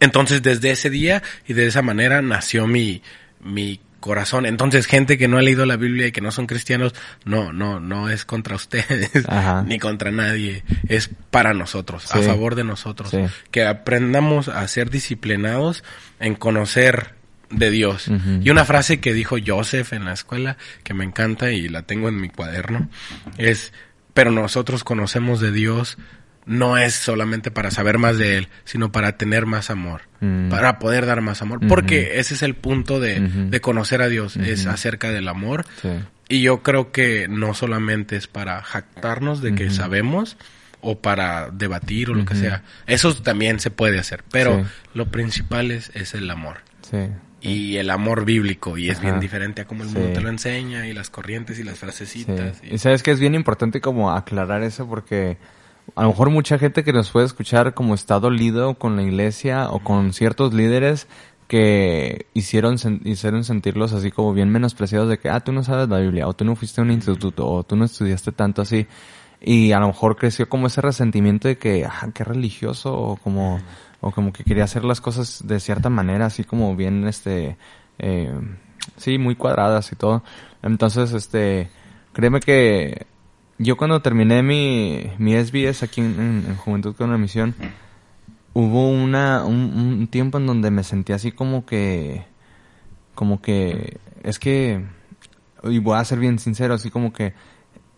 Entonces, 0.00 0.42
desde 0.42 0.70
ese 0.70 0.88
día 0.90 1.22
y 1.46 1.52
de 1.52 1.66
esa 1.66 1.82
manera 1.82 2.22
nació 2.22 2.66
mi, 2.66 3.02
mi 3.42 3.80
corazón. 4.00 4.46
Entonces, 4.46 4.86
gente 4.86 5.18
que 5.18 5.28
no 5.28 5.38
ha 5.38 5.42
leído 5.42 5.66
la 5.66 5.76
Biblia 5.76 6.08
y 6.08 6.12
que 6.12 6.20
no 6.20 6.32
son 6.32 6.46
cristianos, 6.46 6.94
no, 7.24 7.52
no, 7.52 7.78
no 7.80 8.08
es 8.08 8.24
contra 8.24 8.56
ustedes, 8.60 9.10
Ajá. 9.28 9.62
ni 9.62 9.78
contra 9.78 10.10
nadie. 10.10 10.64
Es 10.88 11.10
para 11.30 11.54
nosotros, 11.54 12.10
a 12.14 12.20
favor 12.22 12.54
de 12.54 12.64
nosotros. 12.64 13.10
Sí. 13.10 13.24
Que 13.50 13.64
aprendamos 13.64 14.48
a 14.48 14.66
ser 14.66 14.90
disciplinados 14.90 15.84
en 16.18 16.34
conocer 16.34 17.14
de 17.50 17.70
Dios. 17.70 18.08
Y 18.42 18.50
una 18.50 18.64
frase 18.64 19.00
que 19.00 19.12
dijo 19.12 19.36
Joseph 19.44 19.92
en 19.92 20.04
la 20.04 20.12
escuela, 20.12 20.56
que 20.84 20.94
me 20.94 21.04
encanta 21.04 21.50
y 21.50 21.68
la 21.68 21.82
tengo 21.82 22.08
en 22.08 22.20
mi 22.20 22.28
cuaderno, 22.28 22.88
es, 23.38 23.72
pero 24.14 24.30
nosotros 24.30 24.84
conocemos 24.84 25.40
de 25.40 25.50
Dios 25.50 25.98
no 26.46 26.78
es 26.78 26.94
solamente 26.94 27.50
para 27.50 27.70
saber 27.70 27.98
más 27.98 28.16
de 28.18 28.38
Él, 28.38 28.48
sino 28.64 28.90
para 28.92 29.16
tener 29.16 29.46
más 29.46 29.70
amor, 29.70 30.02
Mm. 30.20 30.48
para 30.50 30.78
poder 30.78 31.06
dar 31.06 31.20
más 31.20 31.42
amor, 31.42 31.60
porque 31.68 32.18
ese 32.18 32.34
es 32.34 32.42
el 32.42 32.54
punto 32.54 32.98
de, 33.00 33.20
de 33.20 33.60
conocer 33.60 34.02
a 34.02 34.08
Dios, 34.08 34.36
es 34.36 34.66
acerca 34.66 35.10
del 35.10 35.28
amor. 35.28 35.64
Sí. 35.82 35.88
Y 36.28 36.42
yo 36.42 36.62
creo 36.62 36.92
que 36.92 37.26
no 37.28 37.54
solamente 37.54 38.16
es 38.16 38.26
para 38.26 38.62
jactarnos 38.62 39.42
de 39.42 39.54
que 39.54 39.70
sabemos 39.70 40.36
o 40.80 40.98
para 41.00 41.50
debatir 41.50 42.10
o 42.10 42.14
lo 42.14 42.24
que 42.24 42.34
sea. 42.34 42.62
Eso 42.86 43.14
también 43.14 43.60
se 43.60 43.70
puede 43.70 43.98
hacer, 43.98 44.24
pero 44.30 44.60
Sí. 44.64 44.70
lo 44.94 45.06
principal 45.10 45.70
es, 45.70 45.90
es 45.94 46.14
el 46.14 46.30
amor. 46.30 46.58
Sí. 46.90 46.98
Y 47.42 47.76
el 47.76 47.88
amor 47.90 48.24
bíblico, 48.26 48.76
y 48.78 48.90
es 48.90 48.98
Ajá. 48.98 49.08
bien 49.08 49.20
diferente 49.20 49.62
a 49.62 49.64
cómo 49.66 49.82
el 49.82 49.88
mundo 49.90 50.08
Sí. 50.08 50.14
te 50.14 50.20
lo 50.20 50.28
enseña, 50.28 50.86
y 50.86 50.92
las 50.92 51.08
corrientes 51.10 51.58
y 51.58 51.64
las 51.64 51.78
frasecitas. 51.78 52.58
Sí. 52.58 52.68
y- 52.70 52.74
Y 52.74 52.78
sabes 52.78 53.02
que 53.02 53.10
es 53.10 53.18
bien 53.20 53.34
importante 53.34 53.80
como 53.80 54.12
aclarar 54.12 54.62
eso 54.62 54.86
porque 54.88 55.38
a 55.94 56.02
lo 56.02 56.08
mejor 56.08 56.30
mucha 56.30 56.58
gente 56.58 56.84
que 56.84 56.92
nos 56.92 57.10
puede 57.10 57.26
escuchar 57.26 57.74
como 57.74 57.94
está 57.94 58.20
dolido 58.20 58.74
con 58.74 58.96
la 58.96 59.02
iglesia 59.02 59.70
o 59.70 59.80
con 59.80 60.12
ciertos 60.12 60.54
líderes 60.54 61.06
que 61.50 62.26
hicieron, 62.32 62.76
hicieron 63.04 63.42
sentirlos 63.42 63.92
así 63.92 64.12
como 64.12 64.32
bien 64.32 64.50
menospreciados 64.50 65.08
de 65.08 65.18
que, 65.18 65.28
ah, 65.28 65.40
tú 65.40 65.50
no 65.52 65.64
sabes 65.64 65.88
la 65.88 65.98
Biblia, 65.98 66.28
o 66.28 66.32
tú 66.32 66.44
no 66.44 66.54
fuiste 66.54 66.80
a 66.80 66.84
un 66.84 66.92
instituto, 66.92 67.48
o 67.48 67.64
tú 67.64 67.74
no 67.74 67.84
estudiaste 67.84 68.30
tanto 68.30 68.62
así. 68.62 68.86
Y 69.40 69.72
a 69.72 69.80
lo 69.80 69.88
mejor 69.88 70.16
creció 70.16 70.48
como 70.48 70.68
ese 70.68 70.80
resentimiento 70.80 71.48
de 71.48 71.58
que, 71.58 71.84
ah, 71.84 72.08
qué 72.14 72.22
religioso, 72.22 72.94
o 72.94 73.16
como, 73.16 73.60
o 74.00 74.12
como 74.12 74.32
que 74.32 74.44
quería 74.44 74.62
hacer 74.62 74.84
las 74.84 75.00
cosas 75.00 75.44
de 75.44 75.58
cierta 75.58 75.90
manera, 75.90 76.26
así 76.26 76.44
como 76.44 76.76
bien, 76.76 77.08
este, 77.08 77.56
eh, 77.98 78.32
sí, 78.96 79.18
muy 79.18 79.34
cuadradas 79.34 79.90
y 79.90 79.96
todo. 79.96 80.22
Entonces, 80.62 81.12
este, 81.12 81.68
créeme 82.12 82.38
que 82.38 83.08
yo 83.62 83.76
cuando 83.76 84.00
terminé 84.02 84.42
mi, 84.42 85.12
mi 85.18 85.34
SBS 85.34 85.82
aquí 85.84 86.00
en, 86.00 86.18
en- 86.18 86.44
en 86.48 86.56
Juventud 86.56 86.94
con 86.96 87.08
una 87.10 87.18
Misión, 87.18 87.54
hubo 88.54 88.88
una, 88.90 89.44
un, 89.44 89.54
un 90.00 90.08
tiempo 90.08 90.38
en 90.38 90.46
donde 90.46 90.70
me 90.70 90.82
sentí 90.82 91.12
así 91.12 91.30
como 91.32 91.66
que, 91.66 92.24
como 93.14 93.40
que, 93.40 93.98
es 94.22 94.38
que, 94.38 94.84
y 95.64 95.78
voy 95.78 95.98
a 95.98 96.04
ser 96.04 96.18
bien 96.18 96.38
sincero, 96.38 96.74
así 96.74 96.90
como 96.90 97.12
que 97.12 97.34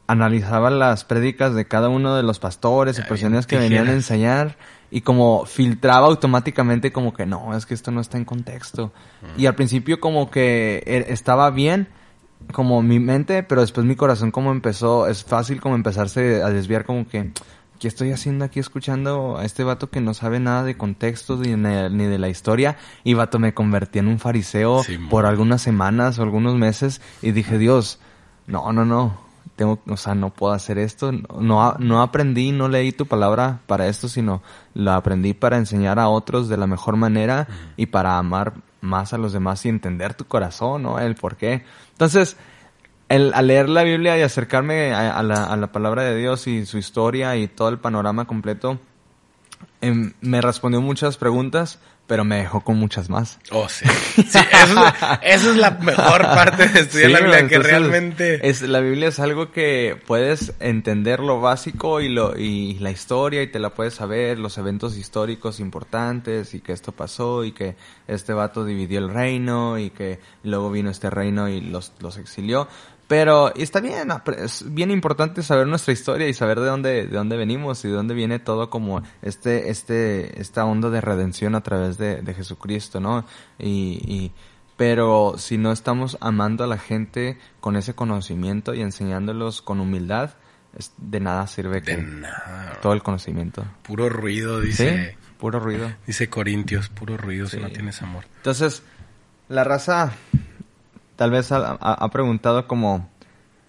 analizaba 0.08 0.68
las 0.70 1.04
prédicas 1.04 1.54
de 1.54 1.66
cada 1.66 1.88
uno 1.88 2.14
de 2.16 2.22
los 2.22 2.38
pastores 2.38 2.98
y 2.98 3.02
personas 3.08 3.46
que 3.46 3.56
venían 3.62 3.86
a 3.88 3.92
enseñar 3.92 4.56
y 4.90 5.00
como 5.02 5.46
filtraba 5.46 6.06
automáticamente 6.08 6.92
como 6.92 7.14
que 7.14 7.24
no, 7.24 7.56
es 7.56 7.64
que 7.66 7.72
esto 7.74 7.92
no 7.92 8.00
está 8.00 8.18
en 8.18 8.24
contexto. 8.24 8.92
Y 9.38 9.46
al 9.46 9.54
principio 9.54 10.00
como 10.00 10.30
que 10.30 10.82
e- 10.84 11.06
estaba 11.12 11.50
bien 11.50 11.88
como 12.52 12.82
mi 12.82 12.98
mente, 12.98 13.42
pero 13.42 13.60
después 13.60 13.86
mi 13.86 13.96
corazón 13.96 14.30
como 14.30 14.50
empezó, 14.52 15.06
es 15.06 15.24
fácil 15.24 15.60
como 15.60 15.74
empezarse 15.74 16.42
a 16.42 16.50
desviar 16.50 16.84
como 16.84 17.06
que 17.06 17.30
¿qué 17.78 17.88
estoy 17.88 18.12
haciendo 18.12 18.44
aquí 18.44 18.60
escuchando 18.60 19.36
a 19.38 19.44
este 19.44 19.64
vato 19.64 19.90
que 19.90 20.00
no 20.00 20.14
sabe 20.14 20.38
nada 20.38 20.62
de 20.62 20.76
contextos 20.76 21.40
ni, 21.40 21.50
de- 21.50 21.90
ni 21.90 22.04
de 22.04 22.18
la 22.18 22.28
historia? 22.28 22.76
Y 23.04 23.14
vato 23.14 23.38
me 23.38 23.54
convertí 23.54 23.98
en 23.98 24.08
un 24.08 24.18
fariseo 24.18 24.82
por 25.10 25.26
algunas 25.26 25.62
semanas 25.62 26.18
o 26.18 26.22
algunos 26.22 26.54
meses 26.54 27.00
y 27.22 27.32
dije, 27.32 27.58
Dios, 27.58 27.98
no, 28.46 28.72
no, 28.72 28.84
no, 28.84 29.16
tengo, 29.56 29.80
o 29.88 29.96
sea, 29.96 30.14
no 30.14 30.30
puedo 30.30 30.52
hacer 30.52 30.78
esto, 30.78 31.10
no, 31.12 31.74
no 31.78 32.02
aprendí, 32.02 32.52
no 32.52 32.68
leí 32.68 32.92
tu 32.92 33.06
palabra 33.06 33.60
para 33.66 33.88
esto, 33.88 34.08
sino 34.08 34.42
lo 34.74 34.92
aprendí 34.92 35.34
para 35.34 35.56
enseñar 35.58 35.98
a 35.98 36.08
otros 36.08 36.48
de 36.48 36.56
la 36.58 36.66
mejor 36.68 36.96
manera 36.96 37.48
y 37.76 37.86
para 37.86 38.16
amar 38.18 38.52
más 38.82 39.14
a 39.14 39.18
los 39.18 39.32
demás 39.32 39.64
y 39.64 39.70
entender 39.70 40.12
tu 40.12 40.26
corazón, 40.26 40.82
¿no? 40.82 40.98
El 40.98 41.14
por 41.14 41.36
qué. 41.36 41.64
Entonces, 41.92 42.36
el, 43.08 43.32
al 43.32 43.46
leer 43.46 43.68
la 43.68 43.84
Biblia 43.84 44.18
y 44.18 44.22
acercarme 44.22 44.92
a, 44.92 45.22
la, 45.22 45.44
a 45.44 45.56
la 45.56 45.72
palabra 45.72 46.02
de 46.02 46.16
Dios 46.16 46.46
y 46.46 46.66
su 46.66 46.76
historia 46.76 47.36
y 47.36 47.48
todo 47.48 47.68
el 47.70 47.78
panorama 47.78 48.26
completo, 48.26 48.78
em, 49.80 50.12
me 50.20 50.40
respondió 50.40 50.80
muchas 50.80 51.16
preguntas 51.16 51.78
pero 52.12 52.24
me 52.24 52.36
dejó 52.36 52.60
con 52.60 52.76
muchas 52.76 53.08
más. 53.08 53.38
Oh, 53.52 53.70
sí. 53.70 53.86
sí 53.88 54.38
eso, 54.52 54.84
es, 55.22 55.46
es, 55.46 55.56
la 55.56 55.70
mejor 55.70 56.20
parte 56.20 56.68
de 56.68 56.80
estudiar 56.80 57.10
la 57.10 57.20
Biblia, 57.20 57.48
que 57.48 57.58
realmente... 57.58 58.46
Es, 58.46 58.60
la 58.60 58.80
Biblia 58.80 59.08
es 59.08 59.18
algo 59.18 59.50
que 59.50 59.98
puedes 60.06 60.52
entender 60.60 61.20
lo 61.20 61.40
básico 61.40 62.02
y, 62.02 62.10
lo, 62.10 62.36
y 62.36 62.74
la 62.80 62.90
historia 62.90 63.42
y 63.42 63.46
te 63.46 63.58
la 63.58 63.70
puedes 63.70 63.94
saber, 63.94 64.38
los 64.38 64.58
eventos 64.58 64.98
históricos 64.98 65.58
importantes 65.58 66.52
y 66.52 66.60
que 66.60 66.74
esto 66.74 66.92
pasó 66.92 67.44
y 67.44 67.52
que 67.52 67.76
este 68.06 68.34
vato 68.34 68.66
dividió 68.66 68.98
el 68.98 69.08
reino 69.08 69.78
y 69.78 69.88
que 69.88 70.20
luego 70.42 70.70
vino 70.70 70.90
este 70.90 71.08
reino 71.08 71.48
y 71.48 71.62
los, 71.62 71.94
los 72.00 72.18
exilió. 72.18 72.68
Pero 73.12 73.54
está 73.56 73.80
bien, 73.80 74.08
es 74.38 74.64
bien 74.72 74.90
importante 74.90 75.42
saber 75.42 75.66
nuestra 75.66 75.92
historia 75.92 76.28
y 76.28 76.32
saber 76.32 76.60
de 76.60 76.66
dónde, 76.66 77.06
de 77.06 77.14
dónde 77.14 77.36
venimos 77.36 77.84
y 77.84 77.88
de 77.88 77.92
dónde 77.92 78.14
viene 78.14 78.38
todo 78.38 78.70
como 78.70 79.02
este, 79.20 79.68
este, 79.68 80.40
esta 80.40 80.64
onda 80.64 80.88
de 80.88 81.02
redención 81.02 81.54
a 81.54 81.62
través 81.62 81.98
de, 81.98 82.22
de 82.22 82.32
Jesucristo, 82.32 83.00
¿no? 83.00 83.26
Y, 83.58 84.00
y, 84.06 84.32
pero 84.78 85.34
si 85.36 85.58
no 85.58 85.72
estamos 85.72 86.16
amando 86.22 86.64
a 86.64 86.66
la 86.66 86.78
gente 86.78 87.38
con 87.60 87.76
ese 87.76 87.92
conocimiento 87.92 88.72
y 88.72 88.80
enseñándolos 88.80 89.60
con 89.60 89.80
humildad, 89.80 90.30
de 90.96 91.20
nada 91.20 91.46
sirve 91.48 91.82
de 91.82 91.98
nada. 91.98 92.78
todo 92.80 92.94
el 92.94 93.02
conocimiento. 93.02 93.62
Puro 93.82 94.08
ruido, 94.08 94.58
dice. 94.58 95.18
Puro 95.38 95.60
ruido. 95.60 95.92
Dice 96.06 96.30
Corintios, 96.30 96.88
puro 96.88 97.18
ruido 97.18 97.46
si 97.46 97.58
no 97.58 97.68
tienes 97.68 98.00
amor. 98.00 98.24
Entonces, 98.38 98.82
la 99.50 99.64
raza 99.64 100.14
tal 101.22 101.30
vez 101.30 101.52
ha, 101.52 102.10
preguntado 102.10 102.66
como, 102.66 103.08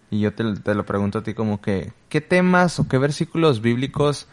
y 0.10 0.22
yo 0.22 0.34
te, 0.34 0.44
lo 0.44 0.86
pregunto 0.88 1.20
a 1.20 1.24
ti 1.24 1.36
como 1.36 1.62
que, 1.62 1.94
¿qué 2.10 2.20
temas 2.20 2.80
o 2.80 2.88
qué 2.88 2.98
versículos 2.98 3.62
bíblicos 3.62 4.28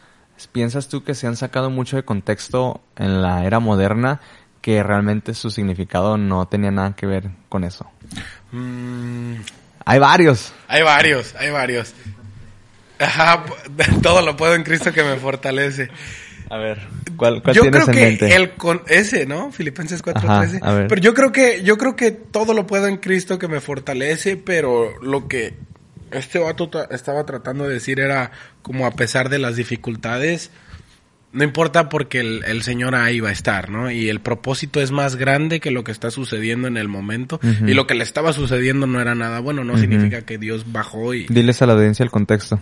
piensas 0.52 0.88
tú 0.88 1.04
que 1.04 1.14
se 1.14 1.26
han 1.26 1.36
sacado 1.36 1.68
mucho 1.68 1.96
de 1.96 2.02
contexto 2.02 2.80
en 2.96 3.20
la 3.20 3.44
era 3.44 3.60
moderna 3.60 4.22
que 4.62 4.82
realmente 4.82 5.34
su 5.34 5.50
significado 5.50 6.16
no 6.16 6.48
tenía 6.48 6.70
nada 6.70 6.96
que 6.96 7.04
ver 7.04 7.28
con 7.50 7.64
eso? 7.64 7.90
Mm. 8.52 9.34
Hay 9.84 9.98
varios. 9.98 10.54
Hay 10.66 10.82
varios, 10.82 11.34
hay 11.34 11.50
varios. 11.50 11.92
Ajá, 12.98 13.44
todo 14.02 14.22
lo 14.22 14.34
puedo 14.34 14.54
en 14.54 14.62
Cristo 14.62 14.94
que 14.94 15.04
me 15.04 15.16
fortalece. 15.16 15.90
A 16.50 16.58
ver, 16.58 16.80
¿cuál, 17.16 17.42
cuál 17.42 17.54
yo 17.54 17.62
tienes 17.62 17.84
creo 17.84 17.96
en 17.96 18.04
mente? 18.04 18.28
que 18.28 18.34
el 18.34 18.50
con 18.50 18.82
ese, 18.88 19.24
¿no? 19.24 19.52
Filipenses 19.52 20.02
4:13. 20.02 20.86
Pero 20.88 21.00
yo 21.00 21.14
creo 21.14 21.30
que 21.30 21.62
yo 21.62 21.78
creo 21.78 21.94
que 21.94 22.10
todo 22.10 22.54
lo 22.54 22.66
puedo 22.66 22.88
en 22.88 22.96
Cristo 22.96 23.38
que 23.38 23.46
me 23.46 23.60
fortalece, 23.60 24.36
pero 24.36 25.00
lo 25.00 25.28
que 25.28 25.54
este 26.10 26.40
vato 26.40 26.68
estaba 26.90 27.24
tratando 27.24 27.68
de 27.68 27.74
decir 27.74 28.00
era 28.00 28.32
como 28.62 28.86
a 28.86 28.90
pesar 28.90 29.28
de 29.28 29.38
las 29.38 29.54
dificultades, 29.54 30.50
no 31.32 31.44
importa 31.44 31.88
porque 31.88 32.18
el, 32.18 32.62
Señor 32.62 32.96
ahí 32.96 33.20
va 33.20 33.28
a 33.28 33.32
estar, 33.32 33.70
¿no? 33.70 33.88
Y 33.88 34.08
el 34.08 34.20
propósito 34.20 34.80
es 34.80 34.90
más 34.90 35.14
grande 35.14 35.60
que 35.60 35.70
lo 35.70 35.84
que 35.84 35.92
está 35.92 36.10
sucediendo 36.10 36.66
en 36.66 36.76
el 36.76 36.88
momento. 36.88 37.38
Y 37.64 37.74
lo 37.74 37.86
que 37.86 37.94
le 37.94 38.02
estaba 38.02 38.32
sucediendo 38.32 38.88
no 38.88 39.00
era 39.00 39.14
nada 39.14 39.38
bueno, 39.38 39.62
no 39.62 39.78
significa 39.78 40.22
que 40.22 40.38
Dios 40.38 40.72
bajó 40.72 41.14
y... 41.14 41.26
Diles 41.28 41.62
a 41.62 41.66
la 41.66 41.74
audiencia 41.74 42.02
el 42.02 42.10
contexto. 42.10 42.58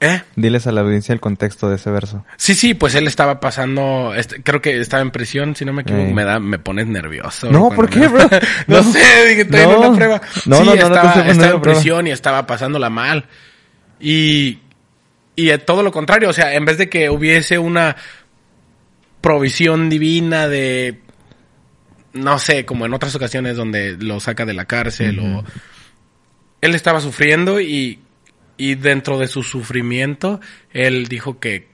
¿Eh? 0.00 0.22
Diles 0.36 0.66
a 0.68 0.72
la 0.72 0.82
audiencia 0.82 1.12
el 1.12 1.18
contexto 1.18 1.68
de 1.68 1.76
ese 1.76 1.90
verso. 1.90 2.24
Sí, 2.36 2.54
sí, 2.54 2.74
pues 2.74 2.94
él 2.94 3.08
estaba 3.08 3.40
pasando, 3.40 4.12
creo 4.44 4.62
que 4.62 4.78
estaba 4.78 5.02
en 5.02 5.10
prisión, 5.10 5.56
si 5.56 5.64
no 5.64 5.72
me 5.72 5.82
equivoco, 5.82 6.12
me 6.12 6.22
da, 6.22 6.38
me 6.38 6.60
pones 6.60 6.86
nervioso. 6.86 7.50
No, 7.50 7.70
¿por 7.70 7.90
qué, 7.90 8.06
bro? 8.06 8.20
no, 8.68 8.82
sé, 8.84 9.26
dije, 9.26 9.44
no, 9.44 9.80
una 9.80 9.96
prueba. 9.96 10.22
No, 10.46 10.62
no, 10.62 10.74
estaba, 10.74 11.14
no 11.16 11.32
estaba 11.32 11.54
en 11.54 11.62
prisión 11.62 12.06
y 12.06 12.10
estaba 12.10 12.46
pasándola 12.46 12.90
mal. 12.90 13.26
Y, 13.98 14.60
y 15.34 15.58
todo 15.58 15.82
lo 15.82 15.90
contrario, 15.90 16.28
o 16.28 16.32
sea, 16.32 16.54
en 16.54 16.64
vez 16.64 16.78
de 16.78 16.88
que 16.88 17.10
hubiese 17.10 17.58
una 17.58 17.96
provisión 19.20 19.90
divina 19.90 20.46
de, 20.46 21.00
no 22.12 22.38
sé, 22.38 22.64
como 22.64 22.86
en 22.86 22.94
otras 22.94 23.16
ocasiones 23.16 23.56
donde 23.56 23.96
lo 23.98 24.20
saca 24.20 24.46
de 24.46 24.54
la 24.54 24.66
cárcel 24.66 25.18
o... 25.18 25.44
Él 26.60 26.74
estaba 26.74 27.00
sufriendo 27.00 27.60
y 27.60 28.00
y 28.58 28.74
dentro 28.74 29.18
de 29.18 29.28
su 29.28 29.42
sufrimiento, 29.42 30.40
él 30.72 31.06
dijo 31.06 31.38
que 31.38 31.68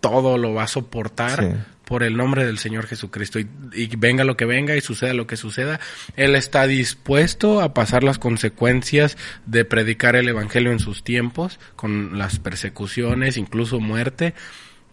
todo 0.00 0.38
lo 0.38 0.54
va 0.54 0.64
a 0.64 0.68
soportar 0.68 1.66
por 1.84 2.02
el 2.02 2.16
nombre 2.16 2.46
del 2.46 2.58
Señor 2.58 2.86
Jesucristo. 2.86 3.38
Y, 3.38 3.96
venga 3.96 4.24
lo 4.24 4.36
que 4.36 4.46
venga 4.46 4.74
y 4.76 4.80
suceda 4.80 5.12
lo 5.12 5.26
que 5.26 5.36
suceda, 5.36 5.78
Él 6.16 6.34
está 6.36 6.66
dispuesto 6.66 7.60
a 7.60 7.74
pasar 7.74 8.02
las 8.02 8.18
consecuencias 8.18 9.18
de 9.46 9.64
predicar 9.64 10.16
el 10.16 10.28
Evangelio 10.28 10.72
en 10.72 10.78
sus 10.78 11.04
tiempos, 11.04 11.60
con 11.76 12.18
las 12.18 12.38
persecuciones, 12.38 13.36
incluso 13.36 13.78
muerte. 13.78 14.34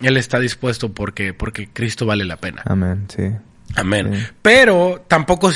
Él 0.01 0.17
está 0.17 0.39
dispuesto 0.39 0.93
porque, 0.93 1.33
porque 1.33 1.69
Cristo 1.71 2.05
vale 2.05 2.25
la 2.25 2.37
pena. 2.37 2.63
Amén, 2.65 3.05
sí. 3.07 3.31
Amén. 3.75 4.27
Pero 4.41 5.05
tampoco, 5.07 5.51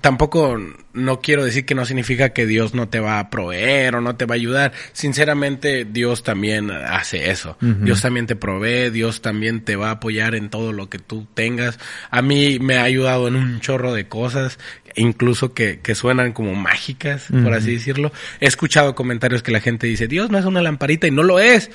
tampoco 0.00 0.58
no 0.92 1.20
quiero 1.20 1.44
decir 1.44 1.64
que 1.64 1.74
no 1.74 1.84
significa 1.84 2.30
que 2.30 2.46
Dios 2.46 2.74
no 2.74 2.88
te 2.88 3.00
va 3.00 3.18
a 3.18 3.30
proveer 3.30 3.96
o 3.96 4.00
no 4.00 4.16
te 4.16 4.26
va 4.26 4.34
a 4.34 4.36
ayudar. 4.36 4.72
Sinceramente, 4.92 5.84
Dios 5.84 6.22
también 6.22 6.70
hace 6.70 7.30
eso. 7.30 7.56
Dios 7.60 8.02
también 8.02 8.26
te 8.26 8.36
provee, 8.36 8.90
Dios 8.90 9.22
también 9.22 9.62
te 9.62 9.76
va 9.76 9.88
a 9.88 9.92
apoyar 9.92 10.34
en 10.34 10.50
todo 10.50 10.72
lo 10.72 10.88
que 10.88 10.98
tú 10.98 11.26
tengas. 11.34 11.78
A 12.10 12.22
mí 12.22 12.58
me 12.60 12.76
ha 12.76 12.84
ayudado 12.84 13.28
en 13.28 13.36
un 13.36 13.60
chorro 13.60 13.92
de 13.94 14.08
cosas, 14.08 14.58
incluso 14.94 15.54
que, 15.54 15.80
que 15.80 15.94
suenan 15.94 16.32
como 16.32 16.54
mágicas, 16.54 17.26
por 17.42 17.54
así 17.54 17.72
decirlo. 17.72 18.12
He 18.40 18.46
escuchado 18.46 18.94
comentarios 18.94 19.42
que 19.42 19.52
la 19.52 19.60
gente 19.60 19.86
dice, 19.86 20.06
Dios 20.06 20.30
no 20.30 20.38
es 20.38 20.44
una 20.44 20.62
lamparita 20.62 21.06
y 21.06 21.10
no 21.10 21.22
lo 21.22 21.40
es. 21.40 21.70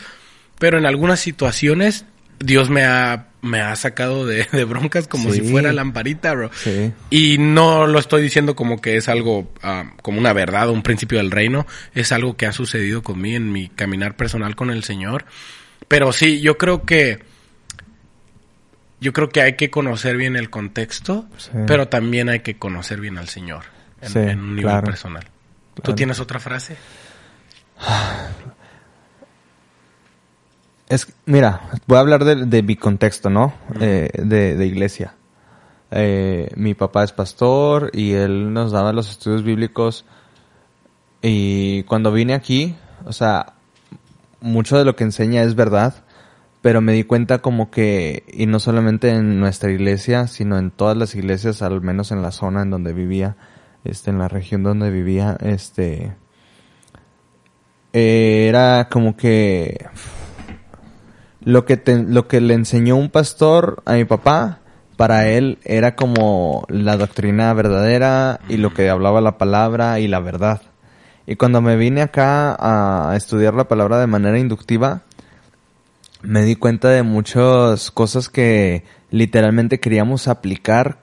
Pero 0.59 0.77
en 0.77 0.85
algunas 0.85 1.21
situaciones 1.21 2.05
Dios 2.39 2.69
me 2.69 2.85
ha, 2.85 3.27
me 3.41 3.61
ha 3.61 3.75
sacado 3.75 4.25
de, 4.25 4.45
broncas 4.65 5.07
como 5.07 5.31
si 5.31 5.41
fuera 5.41 5.73
lamparita, 5.73 6.33
bro. 6.33 6.49
Y 7.09 7.37
no 7.37 7.87
lo 7.87 7.99
estoy 7.99 8.21
diciendo 8.21 8.55
como 8.55 8.81
que 8.81 8.97
es 8.97 9.09
algo, 9.09 9.51
ah, 9.61 9.91
como 10.01 10.19
una 10.19 10.33
verdad 10.33 10.69
o 10.69 10.73
un 10.73 10.83
principio 10.83 11.17
del 11.17 11.31
reino. 11.31 11.67
Es 11.93 12.11
algo 12.11 12.37
que 12.37 12.45
ha 12.45 12.53
sucedido 12.53 13.03
conmigo 13.03 13.37
en 13.37 13.51
mi 13.51 13.67
caminar 13.69 14.15
personal 14.15 14.55
con 14.55 14.69
el 14.71 14.83
Señor. 14.83 15.25
Pero 15.87 16.13
sí, 16.13 16.39
yo 16.41 16.57
creo 16.57 16.83
que, 16.85 17.19
yo 19.01 19.13
creo 19.13 19.29
que 19.29 19.41
hay 19.41 19.53
que 19.53 19.69
conocer 19.69 20.17
bien 20.17 20.35
el 20.35 20.49
contexto, 20.49 21.27
pero 21.67 21.87
también 21.87 22.29
hay 22.29 22.41
que 22.41 22.57
conocer 22.57 23.01
bien 23.01 23.17
al 23.17 23.27
Señor 23.27 23.63
en, 24.01 24.39
un 24.39 24.55
nivel 24.55 24.81
personal. 24.81 25.25
¿Tú 25.81 25.93
tienes 25.95 26.19
otra 26.19 26.39
frase? 26.39 26.77
Es, 30.89 31.13
mira, 31.27 31.61
voy 31.85 31.97
a 31.97 32.01
hablar 32.01 32.25
de, 32.25 32.63
mi 32.63 32.75
contexto, 32.75 33.29
¿no? 33.29 33.53
Eh, 33.79 34.09
de, 34.23 34.65
iglesia. 34.65 35.13
Eh, 35.91 36.49
mi 36.55 36.73
papá 36.73 37.03
es 37.03 37.11
pastor 37.11 37.91
y 37.93 38.13
él 38.13 38.51
nos 38.51 38.71
daba 38.71 38.91
los 38.91 39.11
estudios 39.11 39.43
bíblicos. 39.43 40.05
Y 41.21 41.83
cuando 41.83 42.11
vine 42.11 42.33
aquí, 42.33 42.75
o 43.05 43.13
sea, 43.13 43.53
mucho 44.41 44.79
de 44.79 44.85
lo 44.85 44.95
que 44.95 45.03
enseña 45.03 45.43
es 45.43 45.53
verdad, 45.53 45.93
pero 46.63 46.81
me 46.81 46.93
di 46.93 47.03
cuenta 47.03 47.37
como 47.37 47.69
que, 47.69 48.23
y 48.27 48.47
no 48.47 48.59
solamente 48.59 49.11
en 49.11 49.39
nuestra 49.39 49.71
iglesia, 49.71 50.25
sino 50.25 50.57
en 50.57 50.71
todas 50.71 50.97
las 50.97 51.13
iglesias, 51.13 51.61
al 51.61 51.81
menos 51.81 52.11
en 52.11 52.23
la 52.23 52.31
zona 52.31 52.63
en 52.63 52.71
donde 52.71 52.93
vivía, 52.93 53.37
este, 53.83 54.09
en 54.09 54.17
la 54.17 54.27
región 54.27 54.63
donde 54.63 54.89
vivía, 54.89 55.37
este, 55.39 56.15
era 57.93 58.89
como 58.89 59.15
que 59.15 59.85
lo 61.41 61.65
que, 61.65 61.81
lo 61.85 62.27
que 62.27 62.41
le 62.41 62.53
enseñó 62.53 62.95
un 62.95 63.09
pastor 63.09 63.81
a 63.85 63.93
mi 63.93 64.05
papá, 64.05 64.59
para 64.99 65.29
él 65.29 65.59
era 65.63 65.95
como 65.95 66.65
la 66.67 66.97
doctrina 66.97 67.53
verdadera 67.53 68.41
y 68.49 68.57
lo 68.57 68.73
que 68.73 68.89
hablaba 68.89 69.21
la 69.21 69.37
palabra 69.37 69.99
y 70.01 70.09
la 70.09 70.19
verdad. 70.19 70.61
Y 71.25 71.37
cuando 71.37 71.61
me 71.61 71.77
vine 71.77 72.01
acá 72.01 72.57
a 72.59 73.15
estudiar 73.15 73.53
la 73.53 73.69
palabra 73.69 73.97
de 73.99 74.07
manera 74.07 74.37
inductiva, 74.39 75.03
me 76.21 76.43
di 76.43 76.55
cuenta 76.55 76.89
de 76.89 77.03
muchas 77.03 77.91
cosas 77.91 78.27
que 78.27 78.83
literalmente 79.09 79.79
queríamos 79.79 80.27
aplicar 80.27 80.97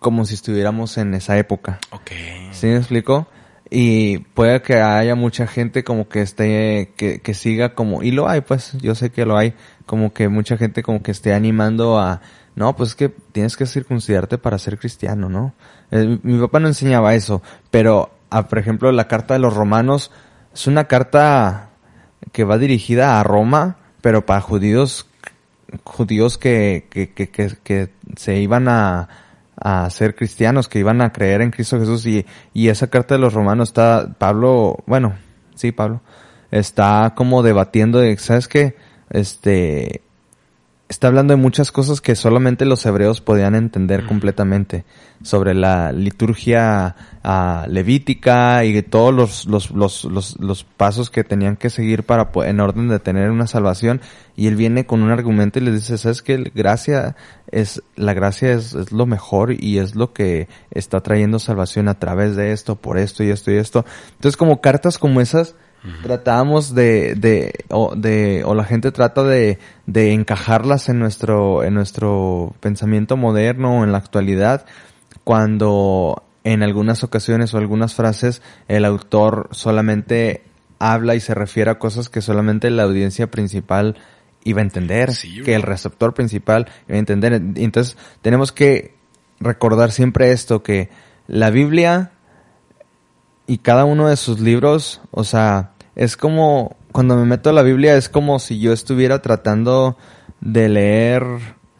como 0.00 0.24
si 0.24 0.34
estuviéramos 0.34 0.98
en 0.98 1.14
esa 1.14 1.38
época. 1.38 1.78
Ok. 1.90 2.10
¿Sí 2.50 2.66
me 2.66 2.78
explico? 2.78 3.28
Y 3.70 4.18
puede 4.18 4.62
que 4.62 4.80
haya 4.80 5.14
mucha 5.14 5.46
gente 5.46 5.84
como 5.84 6.08
que 6.08 6.22
esté, 6.22 6.92
que, 6.96 7.20
que 7.20 7.34
siga 7.34 7.74
como, 7.74 8.02
y 8.02 8.12
lo 8.12 8.28
hay 8.28 8.40
pues, 8.40 8.72
yo 8.80 8.94
sé 8.94 9.10
que 9.10 9.24
lo 9.24 9.36
hay, 9.36 9.54
como 9.86 10.12
que 10.12 10.28
mucha 10.28 10.56
gente 10.56 10.82
como 10.82 11.02
que 11.02 11.12
esté 11.12 11.32
animando 11.32 11.98
a, 11.98 12.20
no, 12.56 12.76
pues 12.76 12.90
es 12.90 12.94
que 12.96 13.08
tienes 13.08 13.56
que 13.56 13.66
circuncidarte 13.66 14.36
para 14.36 14.58
ser 14.58 14.78
cristiano, 14.78 15.28
¿no? 15.28 15.54
Eh, 15.90 16.18
mi 16.22 16.38
papá 16.38 16.58
no 16.58 16.68
enseñaba 16.68 17.14
eso, 17.14 17.42
pero, 17.70 18.10
ah, 18.30 18.48
por 18.48 18.58
ejemplo, 18.58 18.90
la 18.92 19.08
carta 19.08 19.34
de 19.34 19.40
los 19.40 19.54
romanos 19.54 20.10
es 20.52 20.66
una 20.66 20.84
carta 20.84 21.70
que 22.32 22.44
va 22.44 22.58
dirigida 22.58 23.20
a 23.20 23.22
Roma, 23.22 23.76
pero 24.00 24.26
para 24.26 24.40
judíos, 24.40 25.06
judíos 25.84 26.38
que, 26.38 26.88
que, 26.90 27.12
que, 27.12 27.28
que, 27.28 27.56
que 27.62 27.90
se 28.16 28.38
iban 28.38 28.68
a, 28.68 29.08
a 29.56 29.88
ser 29.90 30.14
cristianos, 30.14 30.68
que 30.68 30.78
iban 30.78 31.00
a 31.00 31.12
creer 31.12 31.42
en 31.42 31.50
Cristo 31.50 31.78
Jesús 31.78 32.06
y, 32.06 32.26
y 32.52 32.68
esa 32.68 32.88
carta 32.88 33.14
de 33.14 33.20
los 33.20 33.34
romanos 33.34 33.68
está, 33.68 34.14
Pablo, 34.18 34.78
bueno, 34.86 35.14
sí, 35.54 35.72
Pablo, 35.72 36.00
está 36.50 37.14
como 37.16 37.42
debatiendo 37.42 37.98
de, 37.98 38.16
¿sabes 38.18 38.48
qué? 38.48 38.76
Este, 39.10 40.02
está 40.88 41.08
hablando 41.08 41.34
de 41.34 41.40
muchas 41.40 41.72
cosas 41.72 42.00
que 42.00 42.14
solamente 42.14 42.64
los 42.64 42.84
hebreos 42.86 43.20
podían 43.20 43.54
entender 43.54 44.06
completamente. 44.06 44.84
Sobre 45.22 45.54
la 45.54 45.92
liturgia 45.92 46.94
ah, 47.24 47.66
levítica 47.68 48.64
y 48.64 48.80
todos 48.82 49.12
los, 49.12 49.46
los, 49.46 49.70
los, 49.70 50.04
los, 50.04 50.38
los 50.38 50.64
pasos 50.64 51.10
que 51.10 51.24
tenían 51.24 51.56
que 51.56 51.70
seguir 51.70 52.04
para 52.04 52.30
en 52.46 52.60
orden 52.60 52.88
de 52.88 53.00
tener 53.00 53.30
una 53.30 53.46
salvación. 53.46 54.00
Y 54.36 54.46
él 54.46 54.56
viene 54.56 54.86
con 54.86 55.02
un 55.02 55.10
argumento 55.10 55.58
y 55.58 55.62
les 55.62 55.74
dice 55.74 55.98
sabes 55.98 56.22
que 56.22 56.52
gracia 56.54 57.16
es 57.50 57.82
la 57.96 58.12
gracia 58.12 58.52
es, 58.52 58.74
es 58.74 58.92
lo 58.92 59.06
mejor 59.06 59.52
y 59.52 59.78
es 59.78 59.94
lo 59.94 60.12
que 60.12 60.48
está 60.70 61.00
trayendo 61.00 61.38
salvación 61.38 61.88
a 61.88 61.98
través 61.98 62.36
de 62.36 62.52
esto 62.52 62.76
por 62.76 62.98
esto 62.98 63.22
y 63.24 63.30
esto 63.30 63.50
y 63.52 63.56
esto 63.56 63.84
entonces 64.16 64.36
como 64.36 64.60
cartas 64.60 64.98
como 64.98 65.20
esas 65.20 65.54
tratamos 66.02 66.74
de, 66.74 67.14
de, 67.14 67.64
o, 67.68 67.94
de, 67.94 68.42
o 68.44 68.54
la 68.54 68.64
gente 68.64 68.92
trata 68.92 69.22
de, 69.22 69.58
de 69.86 70.12
encajarlas 70.12 70.88
en 70.88 70.98
nuestro, 70.98 71.62
en 71.62 71.74
nuestro 71.74 72.54
pensamiento 72.60 73.16
moderno 73.16 73.80
o 73.80 73.84
en 73.84 73.92
la 73.92 73.98
actualidad, 73.98 74.66
cuando 75.24 76.24
en 76.44 76.62
algunas 76.62 77.02
ocasiones 77.02 77.52
o 77.54 77.58
algunas 77.58 77.94
frases 77.94 78.42
el 78.68 78.84
autor 78.84 79.48
solamente 79.50 80.44
habla 80.78 81.14
y 81.14 81.20
se 81.20 81.34
refiere 81.34 81.70
a 81.70 81.78
cosas 81.78 82.08
que 82.08 82.22
solamente 82.22 82.70
la 82.70 82.84
audiencia 82.84 83.30
principal 83.30 83.96
iba 84.44 84.60
a 84.60 84.64
entender, 84.64 85.10
que 85.44 85.54
el 85.54 85.62
receptor 85.62 86.14
principal 86.14 86.68
iba 86.88 86.96
a 86.96 87.00
entender. 87.00 87.32
Entonces 87.34 87.96
tenemos 88.22 88.52
que 88.52 88.94
recordar 89.40 89.90
siempre 89.90 90.30
esto, 90.30 90.62
que 90.62 90.88
la 91.26 91.50
Biblia 91.50 92.12
y 93.46 93.58
cada 93.58 93.84
uno 93.84 94.08
de 94.08 94.16
sus 94.16 94.40
libros, 94.40 95.00
o 95.10 95.24
sea, 95.24 95.72
es 95.96 96.16
como, 96.16 96.76
cuando 96.92 97.16
me 97.16 97.24
meto 97.24 97.50
a 97.50 97.52
la 97.54 97.62
Biblia, 97.62 97.96
es 97.96 98.08
como 98.08 98.38
si 98.38 98.60
yo 98.60 98.72
estuviera 98.72 99.22
tratando 99.22 99.96
de 100.40 100.68
leer, 100.68 101.24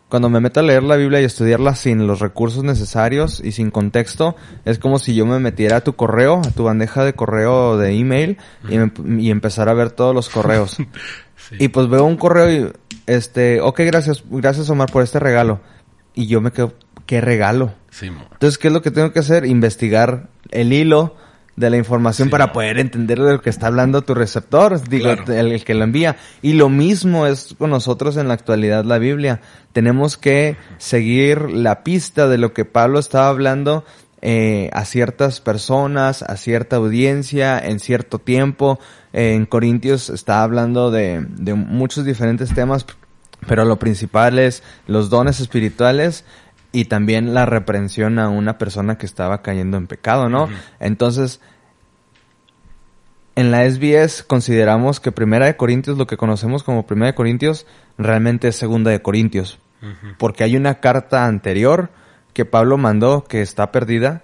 cuando 0.09 0.31
me 0.31 0.41
meto 0.41 0.61
a 0.61 0.63
leer 0.63 0.83
la 0.83 0.97
Biblia 0.97 1.21
y 1.21 1.25
estudiarla 1.25 1.75
sin 1.75 2.07
los 2.07 2.21
recursos 2.21 2.65
necesarios 2.65 3.41
y 3.45 3.53
sin 3.53 3.71
contexto, 3.71 4.35
es 4.65 4.79
como 4.79 4.99
si 4.99 5.15
yo 5.15 5.27
me 5.27 5.39
metiera 5.39 5.77
a 5.77 5.81
tu 5.83 5.97
correo, 5.97 6.41
a 6.41 6.51
tu 6.51 6.65
bandeja 6.65 7.05
de 7.05 7.13
correo 7.13 7.77
de 7.77 7.93
email 7.93 8.39
y, 8.69 9.31
empezar 9.31 9.69
a 9.69 9.75
ver 9.75 9.91
todos 9.91 10.15
los 10.15 10.29
correos. 10.29 10.77
Y 11.61 11.69
pues 11.69 11.89
veo 11.89 12.03
un 12.03 12.17
correo 12.17 12.51
y, 12.51 12.73
este, 13.07 13.61
ok, 13.61 13.81
gracias, 13.81 14.25
gracias 14.29 14.69
Omar 14.69 14.91
por 14.91 15.05
este 15.05 15.21
regalo. 15.21 15.61
Y 16.13 16.27
yo 16.27 16.41
me 16.41 16.51
quedo, 16.51 16.73
¿qué 17.05 17.21
regalo? 17.21 17.73
Entonces, 18.33 18.59
¿qué 18.59 18.67
es 18.67 18.75
lo 18.75 18.83
que 18.83 18.91
tengo 18.91 19.13
que 19.13 19.21
hacer? 19.21 19.47
Investigar 19.47 20.29
el 20.51 20.73
hilo, 20.73 21.15
de 21.57 21.71
la 21.71 21.79
información 21.79 22.29
para 22.29 22.53
poder 22.53 22.79
entender 22.79 23.19
de 23.21 23.33
lo 23.33 23.41
que 23.41 23.51
está 23.51 23.69
hablando 23.69 24.03
tu 24.03 24.15
receptor, 24.15 24.81
digo, 24.89 25.11
el, 25.11 25.65
que 25.65 25.75
lo 25.75 25.85
envía. 25.85 26.17
Y 26.43 26.53
lo 26.53 26.69
mismo 26.69 27.27
es 27.27 27.55
con 27.59 27.71
nosotros 27.71 28.17
en 28.19 28.29
la 28.29 28.35
actualidad 28.35 28.85
la 28.85 28.99
Biblia. 28.99 29.41
Tenemos 29.73 30.19
que 30.19 30.57
seguir 30.79 31.51
la 31.51 31.83
pista 31.83 32.29
de 32.29 32.39
lo 32.39 32.53
que 32.53 32.67
Pablo 32.67 32.99
estaba 32.99 33.29
hablando 33.29 33.85
eh, 34.21 34.71
a 34.73 34.85
ciertas 34.85 35.41
personas, 35.41 36.23
a 36.23 36.37
cierta 36.37 36.77
audiencia, 36.77 37.59
en 37.59 37.81
cierto 37.81 38.19
tiempo. 38.19 38.79
en 39.15 39.47
Corintios 39.47 40.11
está 40.11 40.43
hablando 40.43 40.91
de, 40.91 41.25
de 41.27 41.55
muchos 41.55 42.05
diferentes 42.05 42.55
temas, 42.55 42.85
pero 43.47 43.65
lo 43.65 43.79
principal 43.79 44.39
es 44.39 44.63
los 44.87 45.09
dones 45.09 45.41
espirituales 45.41 46.25
y 46.73 46.87
también 46.87 47.35
la 47.35 47.47
reprensión 47.47 48.19
a 48.19 48.29
una 48.29 48.59
persona 48.59 48.99
que 48.99 49.07
estaba 49.07 49.43
cayendo 49.43 49.77
en 49.77 49.87
pecado, 49.87 50.29
¿no? 50.29 50.49
Entonces, 50.81 51.41
en 53.35 53.51
la 53.51 53.69
SBS 53.69 54.23
consideramos 54.23 54.99
que 54.99 55.13
Primera 55.13 55.47
de 55.47 55.57
Corintios, 55.57 55.99
lo 55.99 56.07
que 56.07 56.17
conocemos 56.17 56.63
como 56.63 56.87
Primera 56.87 57.09
de 57.09 57.15
Corintios, 57.15 57.67
realmente 57.99 58.49
es 58.49 58.57
Segunda 58.57 58.91
de 58.91 59.03
Corintios. 59.03 59.59
Porque 60.19 60.43
hay 60.43 60.57
una 60.57 60.81
carta 60.81 61.27
anterior 61.27 61.91
que 62.33 62.45
Pablo 62.45 62.77
mandó 62.77 63.25
que 63.25 63.41
está 63.41 63.71
perdida, 63.71 64.23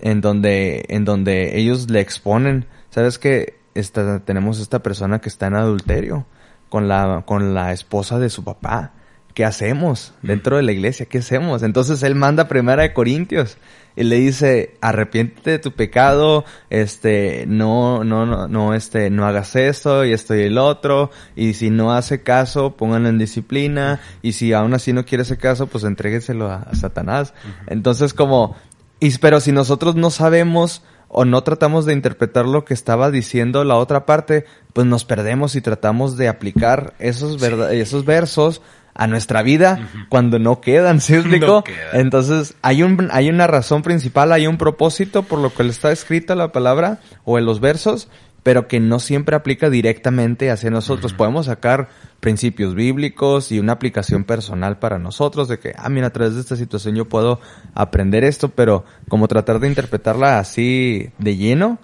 en 0.00 0.20
donde, 0.20 0.84
en 0.88 1.04
donde 1.04 1.58
ellos 1.58 1.90
le 1.90 2.00
exponen, 2.00 2.66
¿sabes 2.90 3.18
que 3.18 3.58
esta, 3.74 4.20
tenemos 4.20 4.58
esta 4.58 4.82
persona 4.82 5.20
que 5.20 5.28
está 5.28 5.46
en 5.46 5.54
adulterio 5.54 6.26
con 6.68 6.88
la, 6.88 7.22
con 7.24 7.54
la 7.54 7.72
esposa 7.72 8.18
de 8.18 8.30
su 8.30 8.42
papá? 8.42 8.92
¿Qué 9.36 9.44
hacemos 9.44 10.14
dentro 10.22 10.56
de 10.56 10.62
la 10.62 10.72
iglesia? 10.72 11.04
¿Qué 11.04 11.18
hacemos? 11.18 11.62
Entonces 11.62 12.02
él 12.02 12.14
manda 12.14 12.48
primera 12.48 12.84
de 12.84 12.94
Corintios 12.94 13.58
y 13.94 14.04
le 14.04 14.16
dice, 14.16 14.78
arrepiéntete 14.80 15.50
de 15.50 15.58
tu 15.58 15.72
pecado, 15.72 16.46
este, 16.70 17.44
no, 17.46 18.02
no, 18.02 18.24
no, 18.24 18.48
no, 18.48 18.72
este, 18.72 19.10
no 19.10 19.26
hagas 19.26 19.54
esto 19.54 20.06
y 20.06 20.14
esto 20.14 20.34
y 20.34 20.40
el 20.40 20.56
otro, 20.56 21.10
y 21.34 21.52
si 21.52 21.68
no 21.68 21.92
hace 21.92 22.22
caso, 22.22 22.78
pónganlo 22.78 23.10
en 23.10 23.18
disciplina, 23.18 24.00
y 24.22 24.32
si 24.32 24.54
aún 24.54 24.72
así 24.72 24.94
no 24.94 25.04
quiere 25.04 25.22
ese 25.22 25.36
caso, 25.36 25.66
pues 25.66 25.84
entrégueselo 25.84 26.50
a, 26.50 26.74
Satanás. 26.74 27.34
Entonces 27.66 28.14
como, 28.14 28.56
y, 29.00 29.18
pero 29.18 29.40
si 29.40 29.52
nosotros 29.52 29.96
no 29.96 30.08
sabemos, 30.08 30.82
o 31.08 31.24
no 31.24 31.42
tratamos 31.42 31.86
de 31.86 31.92
interpretar 31.92 32.46
lo 32.46 32.64
que 32.64 32.74
estaba 32.74 33.10
diciendo 33.10 33.64
la 33.64 33.76
otra 33.76 34.06
parte, 34.06 34.44
pues 34.72 34.86
nos 34.86 35.04
perdemos 35.04 35.54
y 35.54 35.60
tratamos 35.60 36.16
de 36.16 36.28
aplicar 36.28 36.94
esos, 36.98 37.40
esos 37.42 38.04
versos 38.04 38.60
a 38.96 39.06
nuestra 39.06 39.42
vida 39.42 39.88
cuando 40.08 40.38
no 40.38 40.60
quedan, 40.60 41.00
¿sí 41.00 41.14
explico? 41.16 41.64
Entonces, 41.92 42.54
hay 42.62 42.82
un, 42.82 43.08
hay 43.12 43.28
una 43.28 43.46
razón 43.46 43.82
principal, 43.82 44.32
hay 44.32 44.46
un 44.46 44.58
propósito 44.58 45.22
por 45.22 45.38
lo 45.38 45.52
que 45.52 45.62
está 45.64 45.92
escrita 45.92 46.34
la 46.34 46.52
palabra 46.52 47.00
o 47.24 47.38
en 47.38 47.44
los 47.44 47.60
versos, 47.60 48.08
pero 48.42 48.68
que 48.68 48.80
no 48.80 49.00
siempre 49.00 49.36
aplica 49.36 49.70
directamente 49.70 50.50
hacia 50.50 50.70
nosotros. 50.70 51.12
Podemos 51.12 51.46
sacar 51.46 51.88
principios 52.20 52.74
bíblicos 52.74 53.52
y 53.52 53.58
una 53.58 53.72
aplicación 53.72 54.24
personal 54.24 54.78
para 54.78 54.98
nosotros 54.98 55.48
de 55.48 55.58
que, 55.58 55.74
ah, 55.76 55.88
mira, 55.88 56.08
a 56.08 56.12
través 56.12 56.34
de 56.34 56.40
esta 56.40 56.56
situación 56.56 56.94
yo 56.94 57.06
puedo 57.06 57.40
aprender 57.74 58.24
esto, 58.24 58.48
pero 58.48 58.84
como 59.08 59.28
tratar 59.28 59.58
de 59.60 59.68
interpretarla 59.68 60.38
así 60.38 61.10
de 61.18 61.36
lleno 61.36 61.78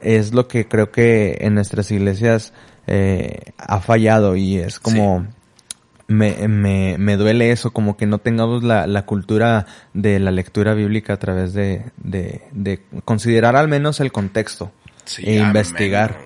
es 0.00 0.32
lo 0.34 0.46
que 0.48 0.68
creo 0.68 0.90
que 0.90 1.38
en 1.40 1.54
nuestras 1.54 1.90
iglesias 1.90 2.52
eh, 2.86 3.52
ha 3.58 3.80
fallado 3.80 4.36
y 4.36 4.58
es 4.58 4.78
como 4.78 5.26
me, 6.08 6.48
me, 6.48 6.96
me 6.98 7.16
duele 7.16 7.50
eso, 7.50 7.72
como 7.72 7.96
que 7.96 8.06
no 8.06 8.18
tengamos 8.18 8.62
la, 8.62 8.86
la 8.86 9.06
cultura 9.06 9.66
de 9.92 10.20
la 10.20 10.30
lectura 10.30 10.74
bíblica 10.74 11.14
a 11.14 11.18
través 11.18 11.52
de, 11.52 11.84
de, 11.96 12.42
de 12.52 12.82
considerar 13.04 13.56
al 13.56 13.68
menos 13.68 14.00
el 14.00 14.12
contexto 14.12 14.72
e 15.18 15.36
investigar. 15.36 16.18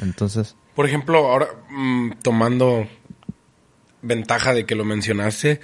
Entonces. 0.00 0.56
Por 0.74 0.86
ejemplo, 0.86 1.18
ahora 1.18 1.48
mm, 1.70 2.12
tomando 2.22 2.86
ventaja 4.02 4.54
de 4.54 4.66
que 4.66 4.74
lo 4.74 4.84
mencionaste, 4.84 5.60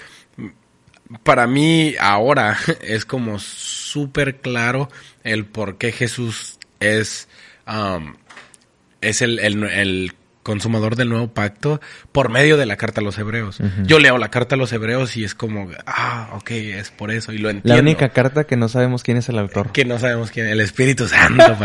para 1.23 1.47
mí 1.47 1.95
ahora 2.01 2.57
es 2.83 3.05
como 3.05 3.39
súper 3.39 4.41
claro 4.41 4.89
el 5.23 5.47
por 5.47 5.79
qué 5.79 5.93
Jesús 5.93 6.59
es, 6.81 7.29
um, 7.67 8.15
es 9.01 9.23
el, 9.23 9.39
el, 9.39 9.63
el 9.65 10.15
consumador 10.43 10.97
del 10.97 11.09
nuevo 11.09 11.33
pacto 11.33 11.81
por 12.13 12.31
medio 12.31 12.57
de 12.57 12.67
la 12.67 12.77
carta 12.77 13.01
a 13.01 13.05
los 13.05 13.19
hebreos. 13.19 13.59
Yo 13.85 13.99
leo 13.99 14.19
la 14.19 14.31
carta 14.31 14.55
a 14.55 14.59
los 14.59 14.73
hebreos 14.73 15.17
y 15.17 15.25
es 15.25 15.35
como, 15.35 15.69
ah, 15.87 16.31
ok, 16.35 16.51
es 16.51 16.91
por 16.91 17.11
eso 17.11 17.33
y 17.33 17.39
lo 17.39 17.51
entiendo. 17.51 17.75
La 17.75 17.81
única 17.81 18.09
carta 18.11 18.45
que 18.45 18.57
no 18.57 18.69
sabemos 18.69 19.03
quién 19.03 19.19
es 19.19 19.29
el 19.29 19.39
autor. 19.39 19.73
Que 19.73 19.85
no 19.85 19.99
sabemos 19.99 20.31
quién, 20.31 20.47
el 20.47 20.61
Espíritu 20.61 21.07
Santo. 21.09 21.45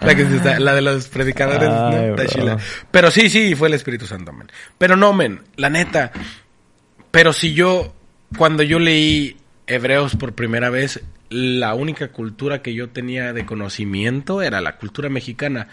la, 0.58 0.74
de 0.74 0.82
los 0.82 1.08
predicadores, 1.08 1.68
Pero 2.90 3.10
sí, 3.10 3.28
sí, 3.28 3.54
fue 3.54 3.68
el 3.68 3.74
Espíritu 3.74 4.06
Santo, 4.06 4.32
men. 4.32 4.48
Pero 4.78 4.96
no, 4.96 5.12
men, 5.12 5.42
la 5.56 5.68
neta. 5.70 6.12
Pero 7.10 7.32
si 7.32 7.54
yo, 7.54 7.94
cuando 8.36 8.62
yo 8.62 8.78
leí 8.78 9.36
Hebreos 9.66 10.16
por 10.16 10.34
primera 10.34 10.70
vez, 10.70 11.02
la 11.30 11.74
única 11.74 12.08
cultura 12.08 12.62
que 12.62 12.74
yo 12.74 12.88
tenía 12.88 13.32
de 13.32 13.44
conocimiento 13.44 14.42
era 14.42 14.60
la 14.60 14.76
cultura 14.76 15.08
mexicana. 15.08 15.68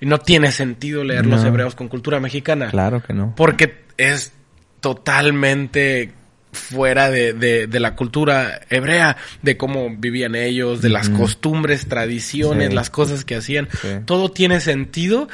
Y 0.00 0.06
no 0.06 0.18
tiene 0.18 0.52
sentido 0.52 1.02
leer 1.04 1.26
los 1.26 1.44
hebreos 1.44 1.74
con 1.74 1.88
cultura 1.88 2.20
mexicana. 2.20 2.70
Claro 2.70 3.02
que 3.02 3.12
no. 3.12 3.34
Porque 3.36 3.84
es 3.96 4.32
totalmente 4.80 6.12
fuera 6.52 7.10
de, 7.10 7.32
de, 7.32 7.80
la 7.80 7.94
cultura 7.94 8.60
hebrea, 8.70 9.16
de 9.42 9.56
cómo 9.56 9.88
vivían 9.96 10.34
ellos, 10.34 10.80
de 10.82 10.88
las 10.88 11.08
costumbres, 11.10 11.86
tradiciones, 11.88 12.72
las 12.72 12.90
cosas 12.90 13.24
que 13.24 13.36
hacían. 13.36 13.68
Todo 14.04 14.30
tiene 14.30 14.60
sentido 14.60 15.28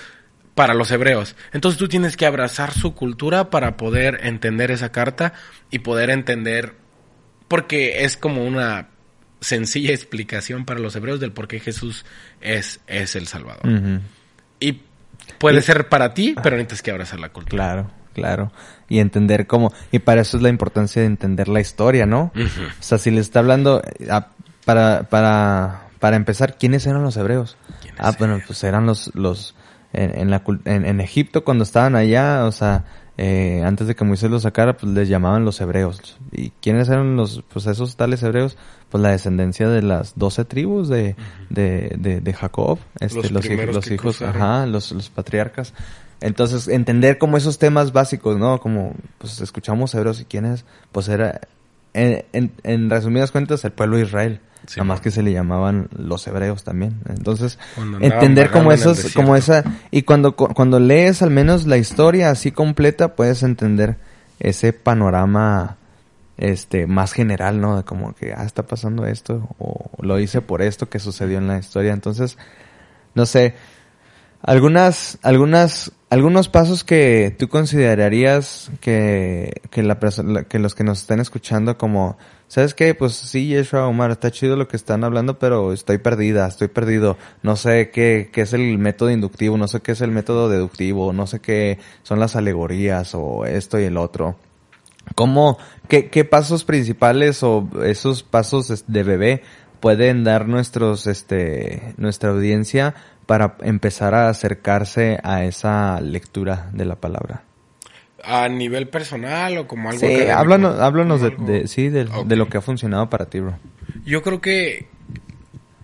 para 0.54 0.74
los 0.74 0.90
hebreos. 0.90 1.36
Entonces 1.52 1.78
tú 1.78 1.88
tienes 1.88 2.16
que 2.16 2.26
abrazar 2.26 2.72
su 2.72 2.94
cultura 2.94 3.50
para 3.50 3.76
poder 3.76 4.20
entender 4.22 4.70
esa 4.70 4.92
carta 4.92 5.34
y 5.70 5.80
poder 5.80 6.10
entender, 6.10 6.74
porque 7.48 8.04
es 8.04 8.16
como 8.16 8.44
una 8.44 8.88
sencilla 9.40 9.90
explicación 9.94 10.64
para 10.64 10.80
los 10.80 10.94
hebreos 10.96 11.20
del 11.20 11.32
por 11.32 11.48
qué 11.48 11.60
Jesús 11.60 12.04
es, 12.40 12.80
es 12.86 13.16
el 13.16 13.26
Salvador. 13.26 14.00
Y 14.64 14.82
puede 15.38 15.60
ser 15.62 15.88
para 15.88 16.14
ti, 16.14 16.34
pero 16.42 16.56
necesitas 16.56 16.82
que 16.82 16.90
abrazar 16.90 17.20
la 17.20 17.28
cultura. 17.30 17.64
Claro. 17.64 17.90
Claro. 18.14 18.52
Y 18.88 19.00
entender 19.00 19.46
cómo, 19.48 19.72
y 19.90 19.98
para 19.98 20.20
eso 20.20 20.36
es 20.36 20.42
la 20.42 20.48
importancia 20.48 21.02
de 21.02 21.06
entender 21.06 21.48
la 21.48 21.60
historia, 21.60 22.06
¿no? 22.06 22.32
O 22.36 22.82
sea, 22.82 22.96
si 22.98 23.10
le 23.10 23.20
está 23.20 23.40
hablando, 23.40 23.82
ah, 24.08 24.28
para, 24.64 25.02
para, 25.10 25.88
para 25.98 26.16
empezar, 26.16 26.56
¿quiénes 26.56 26.86
eran 26.86 27.02
los 27.02 27.16
hebreos? 27.16 27.56
¿Quiénes 27.82 28.00
Ah, 28.00 28.14
bueno, 28.16 28.40
pues 28.46 28.62
eran 28.62 28.86
los, 28.86 29.10
los, 29.16 29.56
en, 29.92 30.16
en 30.16 30.30
la, 30.30 30.42
en, 30.64 30.86
en 30.86 31.00
Egipto 31.00 31.42
cuando 31.42 31.64
estaban 31.64 31.96
allá, 31.96 32.44
o 32.44 32.52
sea, 32.52 32.84
eh, 33.16 33.62
antes 33.64 33.86
de 33.86 33.94
que 33.94 34.04
Moisés 34.04 34.30
los 34.30 34.42
sacara, 34.42 34.76
pues 34.76 34.92
les 34.92 35.08
llamaban 35.08 35.44
los 35.44 35.60
hebreos. 35.60 36.16
¿Y 36.32 36.50
quiénes 36.60 36.88
eran 36.88 37.16
los, 37.16 37.42
pues 37.52 37.66
esos 37.66 37.96
tales 37.96 38.22
hebreos? 38.22 38.56
Pues 38.88 39.02
la 39.02 39.10
descendencia 39.10 39.68
de 39.68 39.82
las 39.82 40.14
doce 40.16 40.44
tribus 40.44 40.88
de, 40.88 41.16
de, 41.50 41.94
de, 41.98 42.20
de 42.20 42.32
Jacob, 42.32 42.78
este, 43.00 43.16
Los 43.22 43.30
los, 43.32 43.44
hij- 43.44 43.48
primeros 43.48 43.74
los 43.76 43.90
hijos, 43.90 44.22
ajá, 44.22 44.66
los, 44.66 44.92
los 44.92 45.10
patriarcas. 45.10 45.74
Entonces, 46.20 46.68
entender 46.68 47.18
como 47.18 47.36
esos 47.36 47.58
temas 47.58 47.92
básicos, 47.92 48.38
¿no? 48.38 48.58
Como, 48.60 48.94
pues 49.18 49.40
escuchamos 49.40 49.94
hebreos 49.94 50.20
y 50.20 50.24
quiénes, 50.24 50.64
pues 50.92 51.08
era, 51.08 51.40
en, 51.92 52.24
en, 52.32 52.52
en 52.62 52.88
resumidas 52.88 53.30
cuentas, 53.30 53.64
el 53.64 53.72
pueblo 53.72 53.96
de 53.96 54.04
Israel. 54.04 54.40
Sí, 54.66 54.80
nada 54.80 54.84
más 54.88 55.00
que 55.00 55.10
se 55.10 55.22
le 55.22 55.32
llamaban 55.32 55.88
los 55.96 56.26
hebreos 56.26 56.64
también. 56.64 57.00
Entonces, 57.08 57.58
entender 58.06 58.50
como 58.50 58.70
esos, 58.72 58.98
como 59.14 59.36
esa, 59.36 59.64
y 59.90 60.02
cuando, 60.02 60.36
cu- 60.36 60.48
cuando 60.54 60.78
lees 60.80 61.22
al 61.22 61.30
menos 61.30 61.66
la 61.66 61.76
historia 61.76 62.30
así 62.30 62.50
completa, 62.52 63.14
puedes 63.14 63.42
entender 63.42 63.96
ese 64.40 64.72
panorama, 64.72 65.76
este, 66.36 66.86
más 66.86 67.12
general, 67.12 67.60
¿no? 67.60 67.76
De 67.76 67.84
como 67.84 68.14
que, 68.14 68.32
ah, 68.32 68.44
está 68.44 68.64
pasando 68.64 69.06
esto, 69.06 69.48
o 69.58 69.90
lo 70.02 70.18
hice 70.18 70.40
por 70.40 70.62
esto 70.62 70.88
que 70.88 70.98
sucedió 70.98 71.38
en 71.38 71.46
la 71.46 71.58
historia. 71.58 71.92
Entonces, 71.92 72.36
no 73.14 73.26
sé, 73.26 73.54
algunas, 74.42 75.18
algunas, 75.22 75.92
algunos 76.14 76.48
pasos 76.48 76.84
que 76.84 77.34
tú 77.36 77.48
considerarías 77.48 78.70
que, 78.80 79.62
que 79.72 79.82
la 79.82 79.98
que 80.48 80.60
los 80.60 80.76
que 80.76 80.84
nos 80.84 81.00
estén 81.00 81.18
escuchando 81.18 81.76
como, 81.76 82.16
¿sabes 82.46 82.72
qué? 82.72 82.94
Pues 82.94 83.14
sí, 83.14 83.48
Yeshua 83.48 83.88
Omar, 83.88 84.12
está 84.12 84.30
chido 84.30 84.54
lo 84.54 84.68
que 84.68 84.76
están 84.76 85.02
hablando, 85.02 85.40
pero 85.40 85.72
estoy 85.72 85.98
perdida, 85.98 86.46
estoy 86.46 86.68
perdido. 86.68 87.16
No 87.42 87.56
sé 87.56 87.90
qué, 87.90 88.30
qué 88.32 88.42
es 88.42 88.52
el 88.52 88.78
método 88.78 89.10
inductivo, 89.10 89.58
no 89.58 89.66
sé 89.66 89.80
qué 89.80 89.90
es 89.90 90.02
el 90.02 90.12
método 90.12 90.48
deductivo, 90.48 91.12
no 91.12 91.26
sé 91.26 91.40
qué 91.40 91.80
son 92.04 92.20
las 92.20 92.36
alegorías 92.36 93.16
o 93.16 93.44
esto 93.44 93.80
y 93.80 93.82
el 93.82 93.96
otro. 93.96 94.36
¿Cómo, 95.16 95.58
qué, 95.88 96.10
qué 96.10 96.24
pasos 96.24 96.62
principales 96.62 97.42
o 97.42 97.68
esos 97.84 98.22
pasos 98.22 98.84
de 98.86 99.02
bebé 99.02 99.42
pueden 99.84 100.24
dar 100.24 100.48
nuestros, 100.48 101.06
este, 101.06 101.92
nuestra 101.98 102.30
audiencia 102.30 102.94
para 103.26 103.56
empezar 103.60 104.14
a 104.14 104.30
acercarse 104.30 105.18
a 105.22 105.44
esa 105.44 106.00
lectura 106.00 106.70
de 106.72 106.86
la 106.86 106.96
palabra? 106.96 107.42
A 108.24 108.48
nivel 108.48 108.88
personal 108.88 109.58
o 109.58 109.68
como 109.68 109.90
algo 109.90 110.00
Sí, 110.00 110.06
académico? 110.06 110.38
háblanos, 110.38 110.80
háblanos 110.80 111.20
de, 111.20 111.68
sí, 111.68 111.90
de, 111.90 112.06
lo 112.36 112.48
que 112.48 112.56
ha 112.56 112.62
funcionado 112.62 113.10
para 113.10 113.26
ti, 113.26 113.40
bro. 113.40 113.58
Yo 114.06 114.22
creo 114.22 114.40
que 114.40 114.88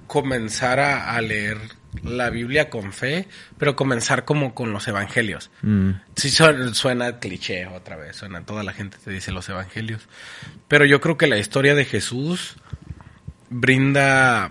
comenzar 0.06 0.80
a, 0.80 1.14
a 1.14 1.20
leer 1.20 1.58
la 2.02 2.30
Biblia 2.30 2.70
con 2.70 2.94
fe, 2.94 3.28
pero 3.58 3.76
comenzar 3.76 4.24
como 4.24 4.54
con 4.54 4.72
los 4.72 4.88
evangelios. 4.88 5.50
Mm, 5.60 5.90
Sí 6.16 6.30
suena, 6.30 6.72
suena 6.72 7.18
cliché 7.18 7.66
otra 7.66 7.96
vez, 7.96 8.16
suena, 8.16 8.40
toda 8.46 8.62
la 8.62 8.72
gente 8.72 8.96
te 9.04 9.10
dice 9.10 9.30
los 9.30 9.46
evangelios. 9.50 10.08
Pero 10.68 10.86
yo 10.86 11.02
creo 11.02 11.18
que 11.18 11.26
la 11.26 11.36
historia 11.36 11.74
de 11.74 11.84
Jesús 11.84 12.56
brinda 13.50 14.50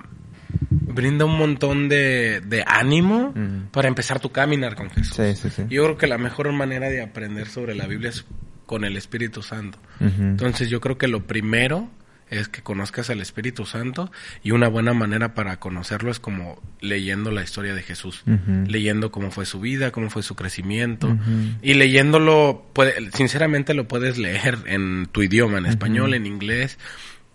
brinda 0.72 1.26
un 1.26 1.38
montón 1.38 1.88
de, 1.90 2.42
de 2.42 2.64
ánimo 2.66 3.34
para 3.72 3.88
empezar 3.88 4.20
tu 4.20 4.32
caminar 4.32 4.76
con 4.76 4.90
Jesús. 4.90 5.16
Sí, 5.16 5.36
sí, 5.36 5.50
sí. 5.50 5.64
Yo 5.70 5.84
creo 5.84 5.98
que 5.98 6.08
la 6.08 6.18
mejor 6.18 6.52
manera 6.52 6.90
de 6.90 7.02
aprender 7.02 7.48
sobre 7.48 7.76
la 7.76 7.88
Biblia 7.88 8.10
es 8.10 8.26
con 8.66 8.84
el 8.84 8.98
Espíritu 8.98 9.42
Santo. 9.42 9.80
Entonces 10.00 10.70
yo 10.70 10.82
creo 10.82 10.98
que 10.98 11.08
lo 11.08 11.26
primero 11.26 11.90
es 12.30 12.48
que 12.48 12.62
conozcas 12.62 13.10
al 13.10 13.22
Espíritu 13.22 13.66
Santo 13.66 14.12
y 14.44 14.52
una 14.52 14.68
buena 14.68 14.94
manera 14.94 15.34
para 15.34 15.60
conocerlo 15.60 16.12
es 16.12 16.20
como 16.20 16.62
leyendo 16.82 17.32
la 17.32 17.42
historia 17.44 17.74
de 17.74 17.82
Jesús, 17.82 18.24
leyendo 18.68 19.12
cómo 19.12 19.32
fue 19.32 19.46
su 19.46 19.60
vida, 19.60 19.92
cómo 19.92 20.10
fue 20.12 20.22
su 20.24 20.36
crecimiento 20.36 21.18
y 21.64 21.74
leyéndolo, 21.76 22.66
puede- 22.74 23.10
sinceramente 23.12 23.74
lo 23.74 23.88
puedes 23.88 24.18
leer 24.20 24.58
en 24.68 25.08
tu 25.12 25.22
idioma, 25.24 25.58
en 25.58 25.66
español, 25.68 26.14
en 26.14 26.26
inglés, 26.28 26.78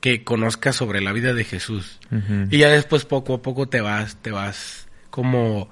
que 0.05 0.23
conozcas 0.23 0.77
sobre 0.77 1.01
la 1.01 1.13
vida 1.13 1.33
de 1.33 1.45
Jesús. 1.45 1.99
Y 2.51 2.59
ya 2.59 2.69
después 2.69 3.07
poco 3.07 3.37
a 3.37 3.41
poco 3.41 3.71
te 3.71 3.81
vas, 3.81 4.17
te 4.17 4.31
vas 4.31 4.87
como 5.09 5.71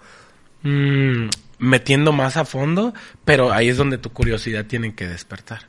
mm, 0.62 1.26
metiendo 1.58 2.12
más 2.12 2.38
a 2.38 2.46
fondo, 2.46 2.94
pero 3.26 3.52
ahí 3.52 3.68
es 3.68 3.76
donde 3.76 3.98
tu 3.98 4.08
curiosidad 4.08 4.64
tiene 4.64 4.94
que 4.94 5.06
despertar. 5.06 5.68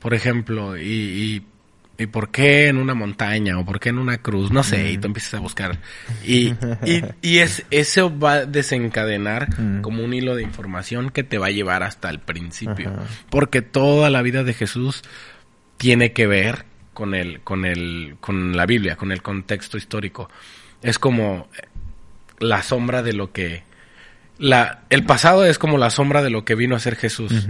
Por 0.00 0.12
ejemplo, 0.12 0.76
y, 0.76 0.82
y, 0.82 1.46
y 2.02 2.06
por 2.06 2.32
qué 2.32 2.66
en 2.66 2.78
una 2.78 2.94
montaña 2.94 3.56
o 3.60 3.64
por 3.64 3.78
qué 3.78 3.90
en 3.90 3.98
una 3.98 4.18
cruz, 4.18 4.50
no 4.50 4.64
sé, 4.64 4.90
y 4.90 4.98
tú 4.98 5.06
empiezas 5.06 5.34
a 5.34 5.38
buscar. 5.38 5.78
Y, 6.26 6.48
y, 6.84 7.04
y 7.22 7.38
es, 7.38 7.64
eso 7.70 8.18
va 8.18 8.32
a 8.32 8.44
desencadenar 8.44 9.50
como 9.82 10.02
un 10.02 10.14
hilo 10.14 10.34
de 10.34 10.42
información 10.42 11.10
que 11.10 11.22
te 11.22 11.38
va 11.38 11.46
a 11.46 11.50
llevar 11.50 11.84
hasta 11.84 12.10
el 12.10 12.18
principio. 12.18 12.92
Porque 13.30 13.62
toda 13.62 14.10
la 14.10 14.20
vida 14.20 14.42
de 14.42 14.52
Jesús 14.52 15.04
tiene 15.76 16.12
que 16.12 16.26
ver 16.26 16.69
con 17.00 17.14
el, 17.14 17.40
con 17.40 17.64
el, 17.64 18.16
con 18.20 18.54
la 18.54 18.66
Biblia, 18.66 18.94
con 18.94 19.10
el 19.10 19.22
contexto 19.22 19.78
histórico. 19.78 20.28
Es 20.82 20.98
como 20.98 21.48
la 22.38 22.62
sombra 22.62 23.02
de 23.02 23.14
lo 23.14 23.32
que, 23.32 23.62
la, 24.38 24.82
el 24.90 25.06
pasado 25.06 25.46
es 25.46 25.58
como 25.58 25.78
la 25.78 25.88
sombra 25.88 26.22
de 26.22 26.28
lo 26.28 26.44
que 26.44 26.54
vino 26.54 26.76
a 26.76 26.78
ser 26.78 26.96
Jesús. 26.96 27.48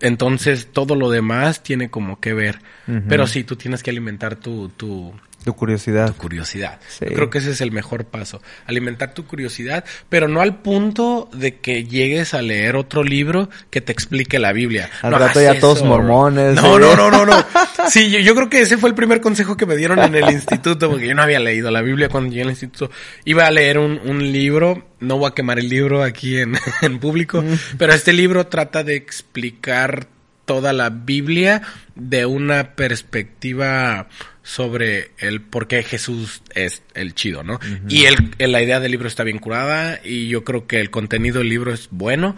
Entonces 0.00 0.68
todo 0.72 0.94
lo 0.94 1.10
demás 1.10 1.64
tiene 1.64 1.90
como 1.90 2.20
que 2.20 2.34
ver. 2.34 2.60
Pero 3.08 3.26
sí, 3.26 3.42
tú 3.42 3.56
tienes 3.56 3.82
que 3.82 3.90
alimentar 3.90 4.36
tu, 4.36 4.68
tu, 4.68 5.12
Tu 5.44 5.54
curiosidad. 5.54 6.06
tu 6.08 6.14
curiosidad. 6.14 6.80
Sí. 6.88 7.04
Yo 7.08 7.14
creo 7.14 7.30
que 7.30 7.38
ese 7.38 7.50
es 7.50 7.60
el 7.60 7.70
mejor 7.70 8.06
paso. 8.06 8.40
Alimentar 8.66 9.12
tu 9.14 9.26
curiosidad, 9.26 9.84
pero 10.08 10.26
no 10.28 10.40
al 10.40 10.56
punto 10.62 11.28
de 11.34 11.56
que 11.60 11.84
llegues 11.84 12.32
a 12.34 12.42
leer 12.42 12.76
otro 12.76 13.04
libro 13.04 13.50
que 13.70 13.80
te 13.80 13.92
explique 13.92 14.38
la 14.38 14.52
Biblia. 14.52 14.90
Al 15.02 15.10
no 15.12 15.18
rato 15.18 15.40
ya 15.42 15.58
todos 15.60 15.82
mormones, 15.84 16.54
No, 16.56 16.76
¿eh? 16.76 16.80
no, 16.80 16.96
no, 16.96 17.10
no, 17.10 17.26
no. 17.26 17.44
Sí, 17.88 18.10
yo, 18.10 18.18
yo 18.20 18.34
creo 18.34 18.48
que 18.48 18.62
ese 18.62 18.78
fue 18.78 18.88
el 18.88 18.94
primer 18.94 19.20
consejo 19.20 19.56
que 19.56 19.66
me 19.66 19.76
dieron 19.76 19.98
en 19.98 20.14
el 20.14 20.30
instituto, 20.30 20.88
porque 20.90 21.06
yo 21.08 21.14
no 21.14 21.22
había 21.22 21.40
leído 21.40 21.70
la 21.70 21.82
Biblia 21.82 22.08
cuando 22.08 22.30
llegué 22.30 22.42
al 22.44 22.50
instituto. 22.50 22.90
Iba 23.24 23.46
a 23.46 23.50
leer 23.50 23.78
un, 23.78 24.00
un 24.04 24.32
libro, 24.32 24.88
no 25.00 25.18
voy 25.18 25.28
a 25.30 25.34
quemar 25.34 25.58
el 25.58 25.68
libro 25.68 26.02
aquí 26.02 26.38
en, 26.38 26.54
en 26.82 26.98
público, 26.98 27.42
Mm. 27.42 27.76
pero 27.78 27.92
este 27.92 28.12
libro 28.14 28.46
trata 28.46 28.82
de 28.84 28.94
explicar 28.96 30.06
toda 30.44 30.72
la 30.72 30.90
Biblia 30.90 31.62
de 31.94 32.26
una 32.26 32.74
perspectiva 32.74 34.08
sobre 34.44 35.10
el 35.18 35.40
por 35.40 35.66
qué 35.66 35.82
Jesús 35.82 36.42
es 36.54 36.82
el 36.92 37.14
chido, 37.14 37.42
¿no? 37.42 37.58
Y 37.88 38.04
el, 38.04 38.14
la 38.38 38.62
idea 38.62 38.78
del 38.78 38.92
libro 38.92 39.08
está 39.08 39.24
bien 39.24 39.38
curada 39.38 39.98
y 40.04 40.28
yo 40.28 40.44
creo 40.44 40.66
que 40.66 40.80
el 40.80 40.90
contenido 40.90 41.38
del 41.38 41.48
libro 41.48 41.72
es 41.72 41.88
bueno, 41.90 42.36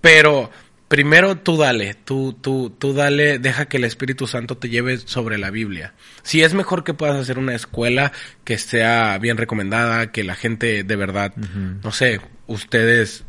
pero 0.00 0.50
primero 0.88 1.36
tú 1.36 1.56
dale, 1.56 1.94
tú, 1.94 2.36
tú, 2.40 2.74
tú 2.76 2.92
dale, 2.92 3.38
deja 3.38 3.66
que 3.66 3.76
el 3.76 3.84
Espíritu 3.84 4.26
Santo 4.26 4.56
te 4.56 4.68
lleve 4.68 4.98
sobre 4.98 5.38
la 5.38 5.50
Biblia. 5.50 5.94
Si 6.24 6.42
es 6.42 6.54
mejor 6.54 6.82
que 6.82 6.92
puedas 6.92 7.16
hacer 7.16 7.38
una 7.38 7.54
escuela 7.54 8.10
que 8.42 8.58
sea 8.58 9.16
bien 9.18 9.36
recomendada, 9.36 10.10
que 10.10 10.24
la 10.24 10.34
gente 10.34 10.82
de 10.82 10.96
verdad, 10.96 11.36
no 11.36 11.92
sé, 11.92 12.20
ustedes 12.48 13.24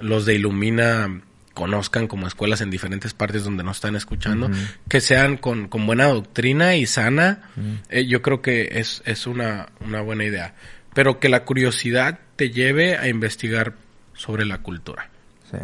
los 0.00 0.26
de 0.26 0.34
Ilumina 0.34 1.22
conozcan 1.56 2.06
como 2.06 2.26
escuelas 2.26 2.60
en 2.60 2.68
diferentes 2.70 3.14
partes 3.14 3.42
donde 3.42 3.64
nos 3.64 3.78
están 3.78 3.96
escuchando, 3.96 4.50
que 4.90 5.00
sean 5.00 5.38
con, 5.38 5.68
con 5.68 5.86
buena 5.86 6.04
doctrina 6.08 6.76
y 6.76 6.84
sana, 6.84 7.48
eh, 7.88 8.04
yo 8.06 8.20
creo 8.20 8.42
que 8.42 8.68
es, 8.78 9.02
es 9.06 9.26
una, 9.26 9.70
una 9.80 10.02
buena 10.02 10.24
idea. 10.24 10.54
Pero 10.92 11.18
que 11.18 11.30
la 11.30 11.44
curiosidad 11.44 12.18
te 12.36 12.50
lleve 12.50 12.98
a 12.98 13.08
investigar 13.08 13.74
sobre 14.12 14.44
la 14.44 14.58
cultura. 14.58 15.08
Sí. 15.50 15.56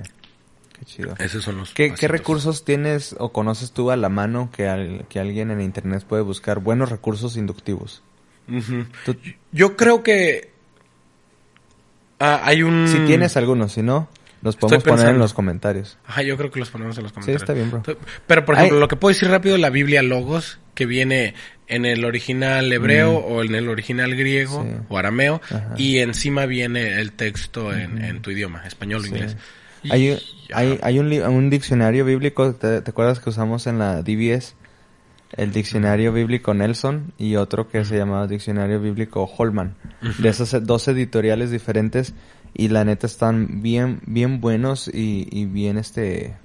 Qué 0.78 0.84
chido. 0.86 1.14
Esos 1.18 1.44
son 1.44 1.58
los 1.58 1.74
¿Qué, 1.74 1.84
¿Qué 1.84 1.90
pasitos. 1.90 2.10
recursos 2.10 2.64
tienes 2.64 3.14
o 3.18 3.30
conoces 3.32 3.72
tú 3.72 3.90
a 3.90 3.96
la 3.96 4.08
mano 4.08 4.50
que, 4.50 4.68
al- 4.68 5.04
que 5.10 5.20
alguien 5.20 5.50
en 5.50 5.60
internet 5.60 6.04
puede 6.08 6.22
buscar? 6.22 6.58
Buenos 6.60 6.88
recursos 6.88 7.36
inductivos. 7.36 8.02
Yo 9.52 9.76
creo 9.76 10.02
que 10.02 10.50
ah, 12.18 12.40
hay 12.44 12.62
un... 12.62 12.88
Si 12.88 12.98
tienes 13.06 13.36
algunos, 13.36 13.72
si 13.74 13.82
no, 13.82 14.08
los 14.42 14.56
podemos 14.56 14.84
poner 14.84 15.08
en 15.08 15.18
los 15.18 15.32
comentarios. 15.34 15.98
Ajá, 16.06 16.22
yo 16.22 16.36
creo 16.36 16.50
que 16.50 16.58
los 16.60 16.70
ponemos 16.70 16.96
en 16.98 17.04
los 17.04 17.12
comentarios. 17.12 17.42
está 17.42 17.52
bien, 17.52 17.70
bro. 17.70 17.82
Pero, 18.26 18.44
por 18.44 18.56
ejemplo, 18.56 18.78
lo 18.78 18.88
que 18.88 18.96
puedo 18.96 19.12
decir 19.14 19.28
rápido, 19.28 19.56
la 19.58 19.70
Biblia 19.70 20.02
Logos, 20.02 20.58
que 20.74 20.84
viene 20.86 21.34
en 21.68 21.86
el 21.86 22.04
original 22.04 22.70
hebreo 22.72 23.12
Mm. 23.20 23.32
o 23.32 23.42
en 23.42 23.54
el 23.54 23.68
original 23.68 24.14
griego 24.14 24.62
Sí. 24.64 24.84
o 24.88 24.98
arameo, 24.98 25.40
Ajá. 25.46 25.74
y 25.78 25.98
encima 25.98 26.44
viene 26.46 27.00
el 27.00 27.12
texto 27.12 27.72
en, 27.72 28.04
en 28.04 28.20
tu 28.20 28.30
idioma, 28.30 28.66
español 28.66 29.00
o 29.00 29.04
Sí. 29.04 29.08
inglés. 29.10 29.36
Hay, 29.90 30.18
hay, 30.54 30.78
hay 30.82 30.98
un, 31.00 31.50
diccionario 31.50 32.04
bíblico, 32.04 32.54
¿te, 32.54 32.80
te 32.82 32.90
acuerdas 32.90 33.18
que 33.20 33.30
usamos 33.30 33.66
en 33.66 33.78
la 33.78 34.02
DBS? 34.02 34.54
El 35.36 35.50
diccionario 35.50 36.12
bíblico 36.12 36.52
Nelson 36.52 37.14
y 37.18 37.36
otro 37.36 37.68
que 37.68 37.84
se 37.86 37.96
llamaba 37.96 38.26
diccionario 38.26 38.80
bíblico 38.80 39.24
Holman. 39.24 39.74
De 40.18 40.28
esos 40.28 40.54
dos 40.66 40.86
editoriales 40.88 41.50
diferentes 41.50 42.12
y 42.54 42.68
la 42.68 42.84
neta 42.84 43.06
están 43.06 43.62
bien, 43.62 44.00
bien 44.06 44.40
buenos 44.40 44.88
y, 44.88 45.28
y 45.30 45.46
bien 45.46 45.78
este... 45.78 46.36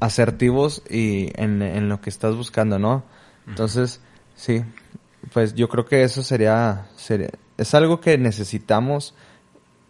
asertivos 0.00 0.82
y 0.90 1.30
en, 1.40 1.62
en 1.62 1.88
lo 1.88 2.00
que 2.00 2.10
estás 2.10 2.34
buscando, 2.34 2.78
¿no? 2.78 3.04
Entonces, 3.46 4.00
sí, 4.34 4.62
pues 5.32 5.54
yo 5.54 5.68
creo 5.68 5.86
que 5.86 6.02
eso 6.02 6.22
sería, 6.22 6.86
sería, 6.96 7.30
es 7.56 7.74
algo 7.74 8.00
que 8.00 8.18
necesitamos 8.18 9.14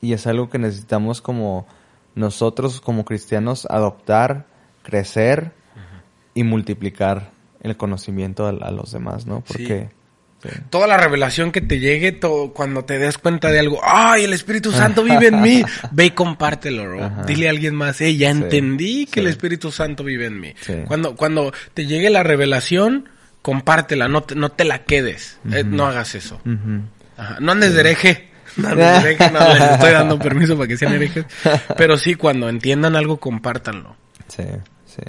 y 0.01 0.13
es 0.13 0.27
algo 0.27 0.51
que 0.51 0.59
necesitamos 0.59 1.23
como 1.23 1.67
nosotros 2.15 2.81
como 2.81 3.05
cristianos 3.05 3.67
adoptar, 3.71 4.47
crecer 4.83 5.53
y 6.35 6.45
multiplicar 6.45 7.31
el 7.61 7.77
conocimiento 7.77 8.47
a, 8.47 8.51
a 8.51 8.71
los 8.71 8.93
demás, 8.93 9.27
¿no? 9.27 9.41
Porque 9.41 9.89
sí. 9.91 9.97
Toda 10.71 10.87
la 10.87 10.97
revelación 10.97 11.53
que 11.53 11.61
te 11.61 11.79
llegue, 11.79 12.13
todo, 12.13 12.53
cuando 12.53 12.85
te 12.85 12.99
des 12.99 13.19
cuenta 13.19 13.51
de 13.51 13.59
algo, 13.59 13.81
¡ay, 13.83 14.25
el 14.25 14.33
Espíritu 14.33 14.73
Santo 14.73 15.03
vive 15.03 15.29
en 15.29 15.41
mí! 15.41 15.63
Ve 15.93 16.07
y 16.07 16.11
compártelo, 16.11 16.85
bro. 16.85 17.25
Dile 17.27 17.49
a 17.49 17.51
alguien 17.51 17.75
más, 17.75 18.01
eh, 18.01 18.17
ya 18.17 18.33
sí, 18.33 18.43
entendí 18.43 19.07
que 19.07 19.15
sí. 19.15 19.21
el 19.21 19.27
Espíritu 19.29 19.71
Santo 19.71 20.05
vive 20.05 20.27
en 20.27 20.41
mí. 20.41 20.55
Cuando, 20.87 21.17
cuando 21.17 21.53
te 21.73 21.87
llegue 21.87 22.11
la 22.11 22.23
revelación, 22.23 23.09
compártela, 23.43 24.09
no 24.09 24.23
te, 24.23 24.35
no 24.35 24.51
te 24.51 24.65
la 24.65 24.85
quedes. 24.85 25.39
Uh 25.45 25.49
-huh. 25.49 25.57
eh, 25.59 25.65
no 25.65 25.87
hagas 25.87 26.15
eso. 26.15 26.41
Uh 26.45 26.51
-huh. 26.51 26.83
Ajá. 27.17 27.37
No 27.41 27.53
andes 27.53 27.75
de 27.75 27.81
hereje. 27.81 28.31
No, 28.57 28.69
andes 28.69 29.03
de 29.03 29.11
hereje, 29.11 29.31
no 29.31 29.41
les 29.55 29.63
estoy 29.63 29.93
dando 29.93 30.19
permiso 30.19 30.57
para 30.57 30.69
que 30.69 30.77
sean 30.77 30.95
herejes. 30.95 31.27
Pero 31.77 31.97
sí, 31.97 32.15
cuando 32.15 32.49
entiendan 32.49 32.97
algo, 32.97 33.19
compártanlo. 33.19 33.97
Sí, 34.29 34.45
sí. 34.87 35.03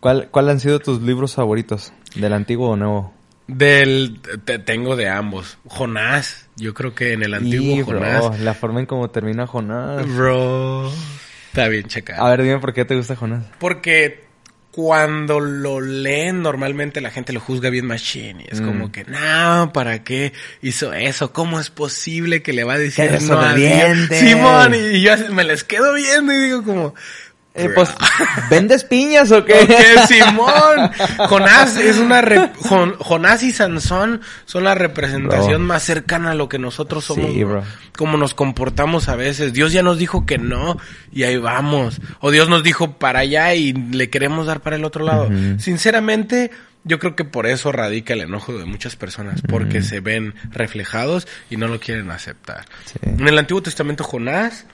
¿Cuál, 0.00 0.28
¿Cuál 0.30 0.50
han 0.50 0.60
sido 0.60 0.78
tus 0.78 1.02
libros 1.02 1.34
favoritos? 1.34 1.92
¿Del 2.14 2.32
antiguo 2.32 2.70
o 2.70 2.76
nuevo? 2.76 3.15
Del 3.46 4.20
te, 4.44 4.58
tengo 4.58 4.96
de 4.96 5.08
ambos. 5.08 5.58
Jonás, 5.68 6.48
yo 6.56 6.74
creo 6.74 6.94
que 6.94 7.12
en 7.12 7.22
el 7.22 7.34
antiguo 7.34 7.76
y, 7.76 7.82
Jonás. 7.82 8.28
Bro, 8.28 8.38
la 8.38 8.54
forma 8.54 8.80
en 8.80 8.86
cómo 8.86 9.10
termina 9.10 9.46
Jonás. 9.46 10.06
Bro, 10.14 10.92
está 11.48 11.68
bien 11.68 11.84
checado. 11.84 12.24
A 12.24 12.30
ver, 12.30 12.42
dime 12.42 12.58
por 12.58 12.72
qué 12.72 12.84
te 12.84 12.96
gusta 12.96 13.14
Jonás. 13.14 13.44
Porque 13.58 14.26
cuando 14.76 15.40
lo 15.40 15.80
leen 15.80 16.42
normalmente 16.42 17.00
la 17.00 17.10
gente 17.10 17.32
lo 17.32 17.40
juzga 17.40 17.70
bien 17.70 17.86
machine 17.86 18.44
y 18.46 18.52
es 18.52 18.60
mm. 18.60 18.66
como 18.66 18.92
que 18.92 19.04
no, 19.04 19.70
¿para 19.72 20.04
qué 20.04 20.34
hizo 20.60 20.92
eso? 20.92 21.32
¿Cómo 21.32 21.58
es 21.58 21.70
posible 21.70 22.42
que 22.42 22.52
le 22.52 22.62
va 22.62 22.74
a 22.74 22.78
decir 22.78 23.10
no 23.22 23.40
a? 23.40 23.56
Simón 23.56 24.74
y 24.74 25.00
yo 25.00 25.12
me 25.30 25.44
les 25.44 25.64
quedo 25.64 25.94
viendo 25.94 26.30
y 26.30 26.36
digo 26.36 26.62
como 26.62 26.94
eh, 27.56 27.70
pues, 27.74 27.88
¿vendes 28.50 28.84
piñas 28.84 29.32
o 29.32 29.44
qué? 29.44 29.66
qué 29.66 30.06
Simón. 30.06 30.90
Jonás 31.28 31.76
es 31.76 31.98
una 31.98 32.20
re... 32.20 32.50
Jon... 32.60 32.94
Jonás 32.98 33.42
y 33.42 33.52
Sansón 33.52 34.20
son 34.44 34.64
la 34.64 34.74
representación 34.74 35.62
bro. 35.62 35.74
más 35.74 35.82
cercana 35.82 36.32
a 36.32 36.34
lo 36.34 36.48
que 36.48 36.58
nosotros 36.58 37.04
somos. 37.04 37.32
Sí, 37.32 37.44
bro. 37.44 37.62
Como 37.96 38.16
nos 38.16 38.34
comportamos 38.34 39.08
a 39.08 39.16
veces. 39.16 39.52
Dios 39.52 39.72
ya 39.72 39.82
nos 39.82 39.98
dijo 39.98 40.26
que 40.26 40.38
no 40.38 40.78
y 41.12 41.24
ahí 41.24 41.36
vamos. 41.36 42.00
O 42.20 42.30
Dios 42.30 42.48
nos 42.48 42.62
dijo 42.62 42.92
para 42.98 43.20
allá 43.20 43.54
y 43.54 43.72
le 43.72 44.10
queremos 44.10 44.46
dar 44.46 44.60
para 44.60 44.76
el 44.76 44.84
otro 44.84 45.04
lado. 45.04 45.24
Uh 45.24 45.30
-huh. 45.30 45.58
Sinceramente, 45.58 46.50
yo 46.84 46.98
creo 46.98 47.16
que 47.16 47.24
por 47.24 47.46
eso 47.46 47.72
radica 47.72 48.14
el 48.14 48.20
enojo 48.20 48.56
de 48.56 48.64
muchas 48.64 48.96
personas, 48.96 49.42
porque 49.42 49.82
se 49.82 50.00
ven 50.00 50.34
reflejados 50.52 51.26
y 51.50 51.56
no 51.56 51.68
lo 51.68 51.80
quieren 51.80 52.10
aceptar. 52.10 52.64
Sí. 52.84 52.98
En 53.02 53.26
el 53.26 53.38
Antiguo 53.38 53.62
Testamento 53.62 54.04
Jonás 54.04 54.66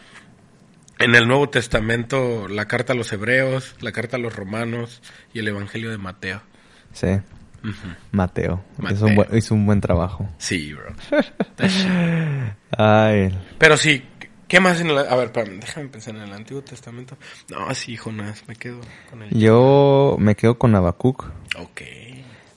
en 1.02 1.14
el 1.16 1.26
Nuevo 1.26 1.48
Testamento, 1.48 2.46
la 2.48 2.66
carta 2.66 2.92
a 2.92 2.96
los 2.96 3.12
hebreos, 3.12 3.74
la 3.80 3.92
carta 3.92 4.16
a 4.16 4.20
los 4.20 4.34
romanos 4.34 5.02
y 5.34 5.40
el 5.40 5.48
Evangelio 5.48 5.90
de 5.90 5.98
Mateo. 5.98 6.40
Sí. 6.92 7.06
Uh 7.06 7.68
-huh. 7.68 7.96
Mateo. 8.12 8.64
Mateo. 8.78 8.96
Hizo, 8.96 9.06
un 9.06 9.14
buen, 9.16 9.36
hizo, 9.36 9.54
un 9.54 9.66
buen, 9.66 9.80
trabajo. 9.80 10.28
Sí, 10.38 10.72
bro. 10.72 10.94
Ay. 12.78 13.36
Pero 13.58 13.76
sí, 13.76 14.04
¿qué 14.46 14.60
más 14.60 14.80
en 14.80 14.90
el... 14.90 14.98
A 14.98 15.16
ver, 15.16 15.32
déjame 15.32 15.88
pensar 15.88 16.14
en 16.14 16.22
el 16.22 16.32
Antiguo 16.32 16.62
Testamento. 16.62 17.16
No, 17.50 17.74
sí, 17.74 17.96
Jonás, 17.96 18.44
me 18.46 18.54
quedo 18.56 18.80
con 19.10 19.22
él. 19.22 19.30
Yo 19.30 20.16
me 20.18 20.36
quedo 20.36 20.58
con 20.58 20.74
Habacuc. 20.74 21.24
Ok. 21.58 21.82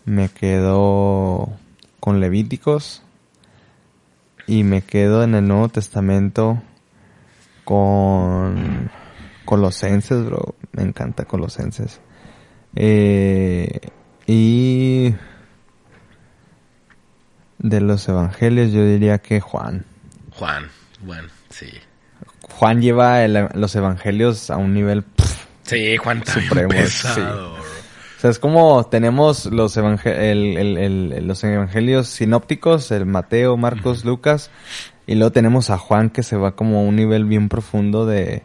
Me 0.05 0.29
quedo 0.29 1.51
con 1.99 2.19
Levíticos. 2.19 3.01
Y 4.47 4.63
me 4.63 4.83
quedo 4.83 5.23
en 5.23 5.33
el 5.33 5.47
Nuevo 5.47 5.69
Testamento 5.69 6.61
con 7.65 8.89
Colosenses, 9.43 10.23
bro. 10.23 10.55
Me 10.71 10.83
encanta 10.83 11.25
Colosenses. 11.25 11.99
Eh, 12.75 13.79
y 14.27 15.13
de 17.57 17.81
los 17.81 18.07
evangelios 18.07 18.71
yo 18.71 18.85
diría 18.85 19.17
que 19.17 19.41
Juan. 19.41 19.85
Juan, 20.31 20.69
bueno, 21.01 21.27
sí. 21.49 21.67
Juan 22.41 22.81
lleva 22.81 23.23
el, 23.23 23.49
los 23.53 23.75
evangelios 23.75 24.49
a 24.49 24.57
un 24.57 24.73
nivel 24.73 25.03
pff, 25.03 25.45
sí, 25.63 25.97
Juan 25.97 26.23
supremo. 26.25 26.69
Pesado, 26.69 27.55
sí. 27.55 27.61
O 28.17 28.19
sea, 28.21 28.29
es 28.29 28.39
como 28.39 28.85
tenemos 28.85 29.45
los, 29.47 29.75
evangel 29.77 30.13
el, 30.13 30.77
el, 30.77 31.27
los 31.27 31.43
evangelios 31.43 32.07
sinópticos, 32.07 32.91
el 32.91 33.05
Mateo, 33.05 33.57
Marcos, 33.57 33.99
uh 33.99 34.01
-huh. 34.03 34.05
Lucas, 34.05 34.51
y 35.07 35.15
luego 35.15 35.31
tenemos 35.31 35.69
a 35.69 35.77
Juan 35.77 36.09
que 36.09 36.23
se 36.23 36.35
va 36.35 36.55
como 36.55 36.79
a 36.79 36.81
un 36.81 36.95
nivel 36.95 37.25
bien 37.25 37.49
profundo 37.49 38.05
de, 38.05 38.43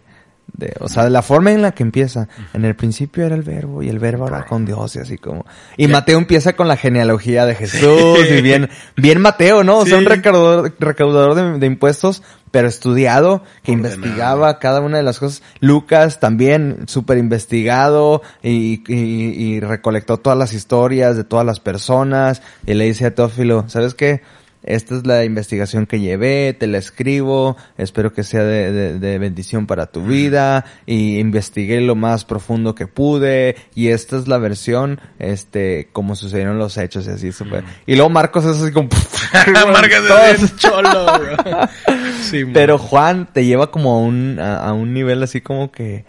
de, 0.53 0.75
o 0.81 0.89
sea, 0.89 1.05
de 1.05 1.11
la 1.11 1.23
forma 1.23 1.53
en 1.53 1.63
la 1.63 1.73
que 1.73 1.83
empieza. 1.83 2.29
En 2.55 2.65
el 2.65 2.75
principio 2.75 3.25
era 3.25 3.35
el 3.35 3.43
verbo 3.43 3.83
y 3.83 3.89
el 3.89 3.99
verbo 3.99 4.29
era 4.29 4.45
con 4.47 4.65
Dios 4.65 4.97
y 4.97 4.99
así 4.99 5.19
como. 5.19 5.47
Y. 5.77 5.89
Mateo 5.89 6.19
empieza 6.19 6.55
con 6.55 6.69
la 6.69 6.77
genealogía 6.77 7.47
de 7.47 7.55
Jesús 7.55 8.19
sí. 8.29 8.35
y 8.35 8.43
bien, 8.43 8.69
bien 8.97 9.21
Mateo, 9.21 9.65
¿no? 9.65 9.79
O 9.79 9.87
sea, 9.87 9.99
un 9.99 10.05
recaudador, 10.05 10.75
recaudador 10.79 11.35
de, 11.35 11.59
de, 11.59 11.67
impuestos, 11.67 12.23
pero 12.51 12.69
estudiado, 12.69 13.43
que 13.63 13.73
Ordenado. 13.73 13.95
investigaba 13.95 14.59
cada 14.59 14.81
una 14.81 14.99
de 14.99 15.03
las 15.03 15.19
cosas. 15.19 15.43
Lucas 15.61 16.21
también 16.21 16.85
súper 16.87 17.19
investigado 17.19 18.23
y, 18.43 18.83
y, 18.93 19.55
y 19.55 19.61
recolectó 19.61 20.19
todas 20.19 20.39
las 20.39 20.53
historias 20.53 21.17
de 21.17 21.25
todas 21.25 21.47
las 21.47 21.61
personas 21.61 22.43
y 22.67 22.75
le 22.75 22.85
dice 22.85 23.07
a 23.07 23.15
Teófilo, 23.15 23.65
¿sabes 23.69 23.95
qué? 23.95 24.23
Esta 24.63 24.97
es 24.97 25.07
la 25.07 25.25
investigación 25.25 25.87
que 25.87 26.01
llevé, 26.01 26.55
te 26.59 26.67
la 26.67 26.79
escribo, 26.79 27.57
espero 27.79 28.13
que 28.13 28.25
sea 28.25 28.45
de, 28.45 28.73
de, 28.73 28.99
de, 28.99 29.19
bendición 29.19 29.67
para 29.67 29.87
tu 29.87 30.03
vida, 30.03 30.67
y 30.87 31.19
investigué 31.19 31.81
lo 31.81 31.95
más 31.95 32.25
profundo 32.25 32.75
que 32.75 32.87
pude, 32.87 33.57
y 33.75 33.89
esta 33.89 34.17
es 34.17 34.29
la 34.29 34.39
versión, 34.39 35.01
este, 35.19 35.89
como 35.93 36.15
sucedieron 36.15 36.59
los 36.59 36.77
hechos, 36.77 37.07
y 37.07 37.11
así 37.11 37.33
super. 37.33 37.65
Y 37.87 37.95
luego 37.95 38.11
Marcos 38.11 38.45
es 38.45 38.61
así 38.61 38.73
como, 38.73 38.89
Marcos 39.73 40.57
cholo, 40.57 41.07
bro. 41.07 41.69
sí, 42.23 42.45
Pero 42.53 42.79
Juan 42.79 43.29
te 43.33 43.45
lleva 43.45 43.71
como 43.71 43.95
a 43.95 43.99
un, 43.99 44.39
a, 44.39 44.59
a 44.59 44.73
un 44.75 44.93
nivel 44.93 45.23
así 45.23 45.41
como 45.41 45.73
que, 45.73 46.05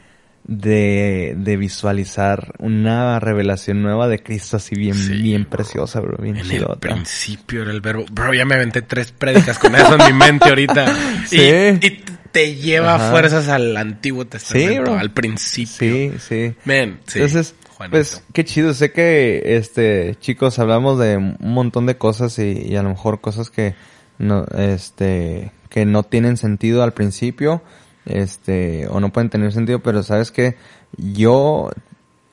de, 0.52 1.34
de 1.38 1.56
visualizar 1.56 2.56
una 2.60 3.22
revelación 3.22 3.82
nueva 3.82 4.10
de 4.10 4.22
Cristo 4.22 4.58
así 4.58 4.76
bien, 4.76 4.96
sí, 4.96 5.14
bien 5.14 5.44
bro. 5.44 5.52
preciosa, 5.52 6.02
bro, 6.02 6.18
bien 6.22 6.36
En 6.36 6.52
el 6.52 6.66
principio 6.78 7.62
era 7.62 7.72
el 7.72 7.80
verbo. 7.80 8.04
Bro, 8.12 8.34
ya 8.34 8.44
me 8.44 8.56
aventé 8.56 8.82
tres 8.82 9.14
prédicas 9.14 9.58
con 9.58 9.74
eso 9.76 9.96
en 9.98 10.06
mi 10.14 10.20
mente 10.20 10.50
ahorita. 10.50 10.86
Sí. 11.28 11.38
Y, 11.40 11.86
y 11.86 12.04
te 12.32 12.56
lleva 12.56 12.96
Ajá. 12.96 13.12
fuerzas 13.12 13.48
al 13.48 13.78
Antiguo 13.78 14.26
Testamento, 14.26 14.94
sí, 14.94 15.00
al 15.00 15.12
principio. 15.12 15.78
Sí, 15.78 16.12
sí. 16.20 16.56
Men, 16.66 17.00
sí. 17.06 17.20
Entonces, 17.20 17.56
Juanito. 17.70 17.92
pues, 17.96 18.24
qué 18.34 18.44
chido. 18.44 18.74
Sé 18.74 18.92
que, 18.92 19.42
este, 19.58 20.16
chicos, 20.20 20.60
hablamos 20.60 21.00
de 21.00 21.16
un 21.16 21.38
montón 21.40 21.86
de 21.86 21.96
cosas 21.98 22.38
y, 22.40 22.52
y 22.68 22.76
a 22.76 22.84
lo 22.84 22.90
mejor 22.90 23.22
cosas 23.22 23.50
que 23.50 23.76
no, 24.18 24.46
este, 24.58 25.52
que 25.70 25.86
no 25.86 26.04
tienen 26.04 26.36
sentido 26.36 26.84
al 26.84 26.94
principio 26.94 27.62
este, 28.06 28.88
o 28.88 29.00
no 29.00 29.12
pueden 29.12 29.30
tener 29.30 29.52
sentido, 29.52 29.80
pero 29.80 30.04
sabes 30.04 30.32
que 30.32 30.56
yo 30.98 31.70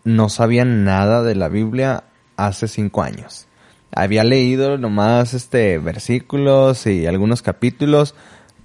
no 0.05 0.29
sabía 0.29 0.65
nada 0.65 1.23
de 1.23 1.35
la 1.35 1.49
Biblia 1.49 2.05
hace 2.37 2.69
cinco 2.69 3.03
años. 3.03 3.47
Había 3.95 4.25
leído 4.25 4.79
nomás 4.79 5.35
este 5.35 5.79
versículos 5.79 6.87
y 6.87 7.07
algunos 7.07 7.43
capítulos, 7.43 8.15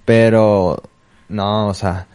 pero 0.04 0.82
no, 1.28 1.68
o 1.68 1.74
sea, 1.74 2.06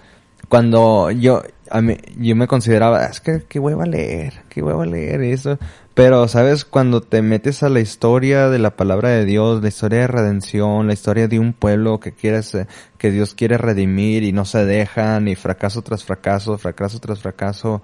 cuando 0.48 1.12
yo 1.12 1.44
a 1.70 1.82
mí, 1.82 1.98
yo 2.18 2.36
me 2.36 2.48
consideraba, 2.48 3.06
es 3.06 3.20
que 3.20 3.44
qué 3.48 3.60
hueva 3.60 3.86
leer, 3.86 4.42
qué 4.50 4.64
hueva 4.64 4.86
leer 4.86 5.22
eso, 5.22 5.58
pero, 6.00 6.30
¿sabes? 6.30 6.64
Cuando 6.64 7.02
te 7.02 7.22
metes 7.22 7.62
a 7.62 7.68
la 7.68 7.82
historia 7.82 8.48
de 8.48 8.58
la 8.58 8.78
palabra 8.78 9.10
de 9.10 9.26
Dios, 9.26 9.62
la 9.62 9.68
historia 9.68 10.00
de 10.00 10.08
redención, 10.08 10.88
la 10.88 10.94
historia 10.94 11.28
de 11.28 11.40
un 11.40 11.52
pueblo 11.52 12.00
que 12.00 12.14
quieres, 12.14 12.58
que 12.98 13.12
Dios 13.12 13.34
quiere 13.34 13.58
redimir 13.58 14.24
y 14.24 14.32
no 14.32 14.46
se 14.46 14.64
dejan, 14.64 15.28
y 15.28 15.36
fracaso 15.36 15.82
tras 15.82 16.06
fracaso, 16.06 16.58
fracaso 16.58 17.00
tras 17.00 17.20
fracaso, 17.20 17.82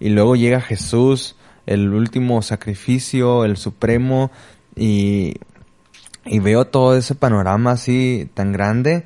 y 0.00 0.08
luego 0.08 0.34
llega 0.34 0.62
Jesús, 0.62 1.36
el 1.66 1.92
último 1.92 2.40
sacrificio, 2.40 3.44
el 3.44 3.58
supremo, 3.58 4.30
y, 4.74 5.34
y 6.24 6.38
veo 6.38 6.68
todo 6.68 6.96
ese 6.96 7.16
panorama 7.16 7.72
así 7.72 8.30
tan 8.32 8.50
grande, 8.50 9.04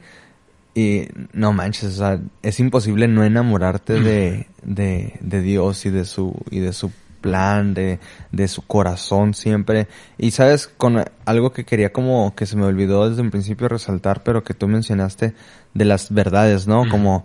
y 0.73 1.09
no 1.33 1.53
manches, 1.53 1.95
o 1.95 1.97
sea, 1.97 2.21
es 2.43 2.61
imposible 2.61 3.09
no 3.09 3.25
enamorarte 3.25 3.95
de, 3.95 4.47
de, 4.63 5.19
de 5.21 5.43
Dios 5.43 5.85
y 5.85 5.91
de 5.91 6.05
su, 6.05 6.33
y 6.49 6.61
de 6.61 6.73
su 6.73 6.93
plan, 7.23 7.73
de, 7.73 7.99
de 8.31 8.49
su 8.49 8.61
corazón 8.61 9.33
siempre. 9.33 9.89
Y 10.19 10.33
sabes, 10.33 10.67
con 10.69 11.03
algo 11.25 11.53
que 11.55 11.65
quería 11.65 11.91
como 11.95 12.35
que 12.35 12.45
se 12.45 12.57
me 12.57 12.67
olvidó 12.67 13.09
desde 13.09 13.23
un 13.23 13.31
principio 13.31 13.69
resaltar, 13.69 14.23
pero 14.23 14.45
que 14.45 14.53
tú 14.53 14.69
mencionaste 14.69 15.33
de 15.73 15.85
las 15.87 16.13
verdades, 16.13 16.67
¿no? 16.67 16.87
Como, 16.91 17.25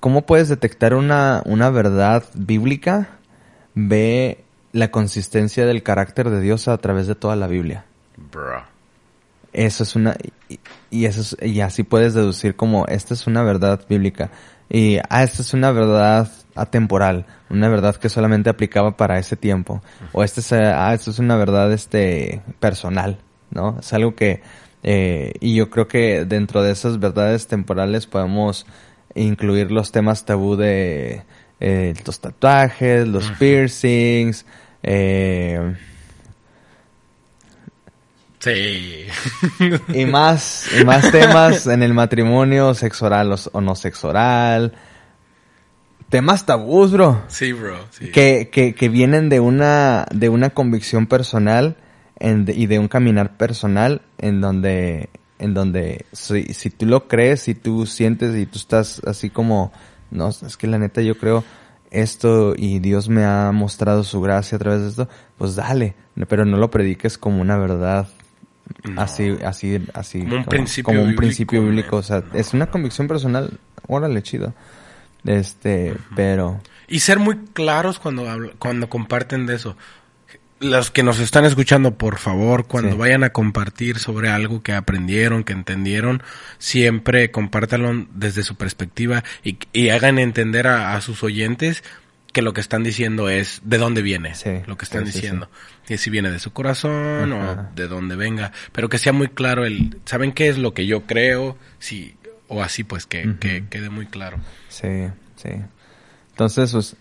¿cómo 0.00 0.26
puedes 0.26 0.48
detectar 0.48 0.94
una, 0.94 1.42
una 1.46 1.70
verdad 1.70 2.24
bíblica? 2.34 3.10
ve 3.74 4.44
la 4.72 4.90
consistencia 4.90 5.66
del 5.66 5.82
carácter 5.82 6.30
de 6.30 6.40
Dios 6.40 6.68
a 6.68 6.78
través 6.78 7.06
de 7.06 7.14
toda 7.14 7.36
la 7.36 7.46
Biblia. 7.46 7.84
Bro. 8.32 8.62
Eso 9.52 9.82
es 9.82 9.94
una 9.94 10.16
y, 10.48 10.58
y 10.90 11.04
eso 11.06 11.20
es- 11.20 11.36
y 11.42 11.60
así 11.60 11.82
puedes 11.82 12.14
deducir 12.14 12.56
como 12.56 12.86
esta 12.86 13.14
es 13.14 13.26
una 13.26 13.42
verdad 13.42 13.80
bíblica 13.88 14.30
y 14.68 14.98
ah 15.08 15.22
esta 15.22 15.42
es 15.42 15.54
una 15.54 15.70
verdad 15.70 16.30
atemporal, 16.54 17.26
una 17.50 17.68
verdad 17.68 17.96
que 17.96 18.08
solamente 18.08 18.50
aplicaba 18.50 18.96
para 18.96 19.18
ese 19.18 19.36
tiempo 19.36 19.82
o 20.12 20.22
este 20.22 20.40
es 20.40 20.52
eh, 20.52 20.62
ah 20.64 20.94
esto 20.94 21.10
es 21.10 21.18
una 21.18 21.36
verdad 21.36 21.72
este 21.72 22.42
personal, 22.60 23.18
¿no? 23.50 23.78
Es 23.80 23.92
algo 23.92 24.14
que 24.14 24.42
eh, 24.82 25.32
y 25.40 25.54
yo 25.56 25.70
creo 25.70 25.88
que 25.88 26.24
dentro 26.24 26.62
de 26.62 26.72
esas 26.72 27.00
verdades 27.00 27.46
temporales 27.46 28.06
podemos 28.06 28.66
incluir 29.14 29.70
los 29.72 29.92
temas 29.92 30.24
tabú 30.24 30.56
de 30.56 31.22
eh, 31.60 31.94
los 32.04 32.20
tatuajes, 32.20 33.08
los 33.08 33.30
piercings, 33.32 34.44
eh, 34.82 35.74
Sí. 38.38 39.06
y 39.88 40.04
más 40.04 40.66
y 40.78 40.84
más 40.84 41.10
temas 41.10 41.66
en 41.66 41.82
el 41.82 41.94
matrimonio 41.94 42.74
sexual 42.74 43.32
o, 43.32 43.36
o 43.52 43.60
no 43.62 43.74
sexual 43.74 44.74
temas 46.14 46.46
tabús 46.46 46.92
bro 46.92 47.22
sí, 47.28 47.52
bro. 47.52 47.76
Sí. 47.90 48.10
que, 48.12 48.48
que, 48.52 48.74
que 48.74 48.88
vienen 48.88 49.28
de 49.28 49.40
una 49.40 50.06
de 50.14 50.28
una 50.28 50.50
convicción 50.50 51.06
personal 51.06 51.76
en- 52.20 52.46
y 52.54 52.66
de 52.66 52.78
un 52.78 52.86
caminar 52.88 53.36
personal 53.36 54.02
en 54.18 54.40
donde 54.40 55.08
en 55.40 55.54
donde 55.54 56.06
si, 56.12 56.44
si 56.54 56.70
tú 56.70 56.86
lo 56.86 57.08
crees 57.08 57.40
si 57.42 57.54
tú 57.54 57.86
sientes 57.86 58.36
y 58.36 58.46
tú 58.46 58.58
estás 58.58 59.02
así 59.06 59.30
como 59.30 59.72
no 60.12 60.28
es 60.28 60.56
que 60.56 60.66
la 60.68 60.78
neta 60.78 61.00
yo 61.02 61.18
creo 61.18 61.42
esto 61.90 62.54
y 62.56 62.78
Dios 62.78 63.08
me 63.08 63.24
ha 63.24 63.50
mostrado 63.52 64.02
su 64.04 64.20
gracia 64.20 64.56
a 64.56 64.58
través 64.58 64.82
de 64.82 64.88
esto 64.90 65.08
pues 65.38 65.56
dale 65.56 65.94
pero 66.28 66.44
no 66.44 66.56
lo 66.58 66.70
prediques 66.70 67.18
como 67.18 67.40
una 67.40 67.56
verdad 67.58 68.06
No. 68.84 69.00
así 69.02 69.36
así 69.44 69.78
así 69.92 70.22
Como 70.24 70.36
un 70.36 70.44
principio 70.46 70.84
como 70.84 71.00
un 71.00 71.06
bíblico, 71.08 71.20
principio 71.20 71.60
man. 71.60 71.70
bíblico 71.70 71.96
o 71.96 72.02
sea 72.02 72.22
es 72.32 72.54
una 72.54 72.66
convicción 72.70 73.06
personal 73.08 73.58
órale 73.88 74.22
chido 74.22 74.54
este 75.24 75.94
pero 76.14 76.60
Y 76.88 77.00
ser 77.00 77.18
muy 77.18 77.36
claros 77.52 77.98
cuando, 77.98 78.26
cuando 78.58 78.88
comparten 78.88 79.46
de 79.46 79.54
eso. 79.56 79.76
Los 80.60 80.90
que 80.90 81.02
nos 81.02 81.18
están 81.18 81.44
escuchando, 81.44 81.98
por 81.98 82.16
favor, 82.18 82.66
cuando 82.66 82.92
Sí. 82.92 82.96
vayan 82.98 83.24
a 83.24 83.30
compartir 83.30 83.98
sobre 83.98 84.30
algo 84.30 84.62
que 84.62 84.72
aprendieron, 84.72 85.44
que 85.44 85.52
entendieron, 85.52 86.22
siempre 86.58 87.30
compártanlo 87.30 88.06
desde 88.14 88.42
su 88.42 88.54
perspectiva 88.56 89.24
y, 89.42 89.58
y 89.72 89.90
hagan 89.90 90.18
entender 90.18 90.66
a, 90.68 90.94
a 90.94 91.00
sus 91.00 91.22
oyentes 91.22 91.82
que 92.32 92.40
lo 92.42 92.52
que 92.52 92.60
están 92.60 92.82
diciendo 92.82 93.28
es 93.28 93.60
de 93.64 93.78
dónde 93.78 94.02
viene 94.02 94.34
Sí, 94.34 94.50
lo 94.66 94.76
que 94.76 94.84
están 94.84 95.06
sí, 95.06 95.12
diciendo. 95.12 95.50
Y 95.88 95.98
si 95.98 96.10
viene 96.10 96.30
de 96.30 96.38
su 96.40 96.52
corazón 96.52 97.32
Ajá. 97.32 97.70
o 97.70 97.76
de 97.76 97.86
dónde 97.86 98.16
venga. 98.16 98.50
Pero 98.72 98.88
que 98.88 98.98
sea 98.98 99.12
muy 99.12 99.28
claro 99.28 99.64
el, 99.66 99.98
¿saben 100.04 100.32
qué 100.32 100.48
es 100.48 100.56
lo 100.58 100.72
que 100.74 100.86
yo 100.86 101.02
creo? 101.02 101.56
Sí, 101.78 102.16
o 102.54 102.62
así 102.62 102.84
pues 102.84 103.06
que, 103.06 103.34
que 103.40 103.64
quede 103.68 103.90
muy 103.90 104.06
claro. 104.06 104.38
Sí, 104.68 105.08
sí. 105.36 105.50
Entonces, 106.30 106.72
pues, 106.72 106.96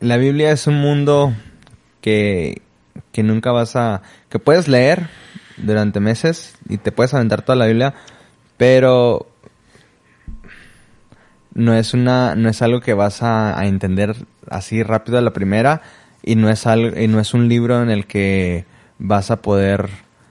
la 0.00 0.16
Biblia 0.16 0.52
es 0.52 0.66
un 0.66 0.80
mundo 0.80 1.34
que, 2.00 2.62
que 3.12 3.22
nunca 3.22 3.52
vas 3.52 3.76
a... 3.76 4.02
que 4.28 4.38
puedes 4.38 4.68
leer 4.68 5.08
durante 5.56 6.00
meses 6.00 6.56
y 6.68 6.78
te 6.78 6.92
puedes 6.92 7.14
aventar 7.14 7.42
toda 7.42 7.56
la 7.56 7.66
Biblia, 7.66 7.94
pero 8.56 9.28
no 11.54 11.74
es 11.74 11.92
una 11.92 12.36
no 12.36 12.48
es 12.48 12.62
algo 12.62 12.80
que 12.80 12.94
vas 12.94 13.22
a, 13.22 13.58
a 13.58 13.66
entender 13.66 14.14
así 14.48 14.84
rápido 14.84 15.18
a 15.18 15.22
la 15.22 15.32
primera 15.32 15.82
y 16.22 16.36
no 16.36 16.50
es 16.50 16.66
algo 16.68 16.96
y 16.96 17.08
no 17.08 17.18
es 17.18 17.34
un 17.34 17.48
libro 17.48 17.82
en 17.82 17.90
el 17.90 18.06
que 18.06 18.64
vas 18.98 19.32
a 19.32 19.42
poder 19.42 19.88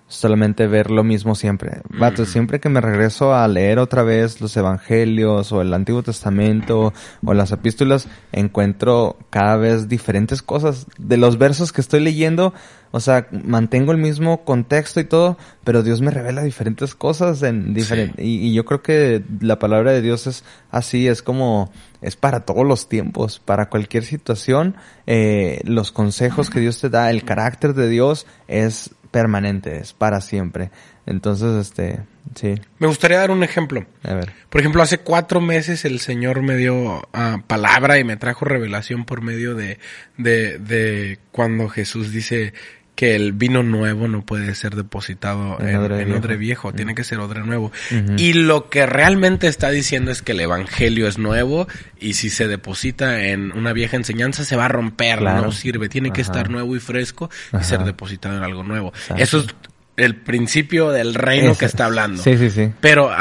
solamente 0.07 0.67
ver 0.67 0.89
lo 0.89 1.03
mismo 1.03 1.35
siempre. 1.35 1.81
Vato, 1.89 2.25
siempre 2.25 2.59
que 2.59 2.69
me 2.69 2.81
regreso 2.81 3.33
a 3.33 3.47
leer 3.47 3.79
otra 3.79 4.03
vez 4.03 4.39
los 4.39 4.55
evangelios 4.55 5.51
o 5.51 5.61
el 5.61 5.73
Antiguo 5.73 6.01
Testamento 6.01 6.93
o 7.25 7.33
las 7.33 7.51
epístolas, 7.51 8.07
encuentro 8.31 9.17
cada 9.29 9.57
vez 9.57 9.89
diferentes 9.89 10.41
cosas. 10.41 10.87
De 10.97 11.17
los 11.17 11.37
versos 11.37 11.73
que 11.73 11.81
estoy 11.81 11.99
leyendo, 11.99 12.53
o 12.91 12.99
sea, 13.01 13.27
mantengo 13.31 13.91
el 13.91 13.97
mismo 13.97 14.45
contexto 14.45 14.99
y 15.01 15.03
todo, 15.03 15.37
pero 15.63 15.83
Dios 15.83 16.01
me 16.01 16.11
revela 16.11 16.41
diferentes 16.41 16.95
cosas 16.95 17.43
en 17.43 17.73
diferente, 17.73 18.23
y, 18.23 18.47
y 18.47 18.53
yo 18.53 18.63
creo 18.63 18.81
que 18.81 19.23
la 19.41 19.59
palabra 19.59 19.91
de 19.91 20.01
Dios 20.01 20.25
es 20.25 20.45
así, 20.71 21.07
es 21.07 21.21
como, 21.21 21.69
es 22.01 22.15
para 22.15 22.45
todos 22.45 22.65
los 22.65 22.87
tiempos, 22.87 23.39
para 23.39 23.69
cualquier 23.69 24.05
situación, 24.05 24.75
eh, 25.05 25.61
los 25.65 25.91
consejos 25.91 26.49
que 26.49 26.59
Dios 26.61 26.79
te 26.79 26.89
da, 26.89 27.09
el 27.09 27.23
carácter 27.23 27.73
de 27.73 27.89
Dios 27.89 28.25
es 28.47 28.91
permanente, 29.07 29.77
es 29.77 29.93
para 29.93 30.21
siempre. 30.21 30.71
Entonces, 31.05 31.55
este, 31.67 32.01
sí, 32.35 32.55
Me 32.79 32.87
gustaría 32.87 33.17
dar 33.19 33.31
un 33.31 33.43
ejemplo. 33.43 33.85
a 34.03 34.13
ver. 34.13 34.33
Por 34.49 34.61
ejemplo, 34.61 34.81
hace 34.83 34.97
cuatro 34.99 35.39
meses 35.39 35.85
el 35.85 35.99
Señor 35.99 36.41
me 36.41 36.55
dio 36.57 37.07
ah, 37.13 37.41
palabra 37.47 37.97
y 37.97 38.03
me 38.03 38.17
trajo 38.17 38.45
revelación 38.45 39.05
por 39.05 39.21
medio 39.21 39.55
de, 39.55 39.79
de, 40.17 40.59
de 40.59 41.19
cuando 41.31 41.69
Jesús 41.69 42.11
dice 42.11 42.53
que 42.97 43.15
el 43.15 43.31
vino 43.31 43.61
nuevo 43.61 44.07
no 44.07 44.25
puede 44.25 44.55
ser 44.55 44.75
depositado 44.75 45.57
En 45.61 45.69
en, 45.69 45.75
odre 46.11 46.33
en 46.33 46.39
viejo. 46.39 46.73
tiene 46.73 46.95
que 46.95 47.03
ser 47.03 47.19
odre 47.19 47.41
nuevo. 47.45 47.71
Y 48.17 48.33
lo 48.33 48.69
que 48.69 48.87
realmente 48.87 49.47
está 49.47 49.69
diciendo 49.69 50.09
es 50.09 50.23
que 50.23 50.31
el 50.31 50.39
evangelio 50.39 51.07
es 51.07 51.19
nuevo 51.19 51.67
y 51.99 52.15
si 52.15 52.31
se 52.31 52.47
deposita 52.47 53.23
en 53.25 53.51
una 53.55 53.71
vieja 53.71 53.97
enseñanza 53.97 54.43
se 54.43 54.55
va 54.55 54.65
a 54.65 54.69
romper, 54.69 55.19
Claro. 55.19 55.43
no 55.43 55.51
sirve, 55.51 55.89
tiene 55.89 56.11
que 56.11 56.21
estar 56.21 56.49
nuevo 56.49 56.75
y 56.75 56.79
fresco 56.79 57.29
y 57.57 57.63
ser 57.63 57.83
depositado 57.83 58.35
en 58.35 58.43
algo 58.43 58.63
nuevo. 58.63 58.87
Exacto. 58.89 59.23
Eso 59.23 59.39
es 59.41 59.45
el 59.95 60.15
principio 60.15 60.89
del 60.89 61.13
reino 61.13 61.51
Eso. 61.51 61.59
que 61.59 61.65
está 61.65 61.85
hablando. 61.85 62.23
Sí, 62.23 62.35
sí, 62.35 62.49
sí. 62.49 62.71
Pero 62.81 63.11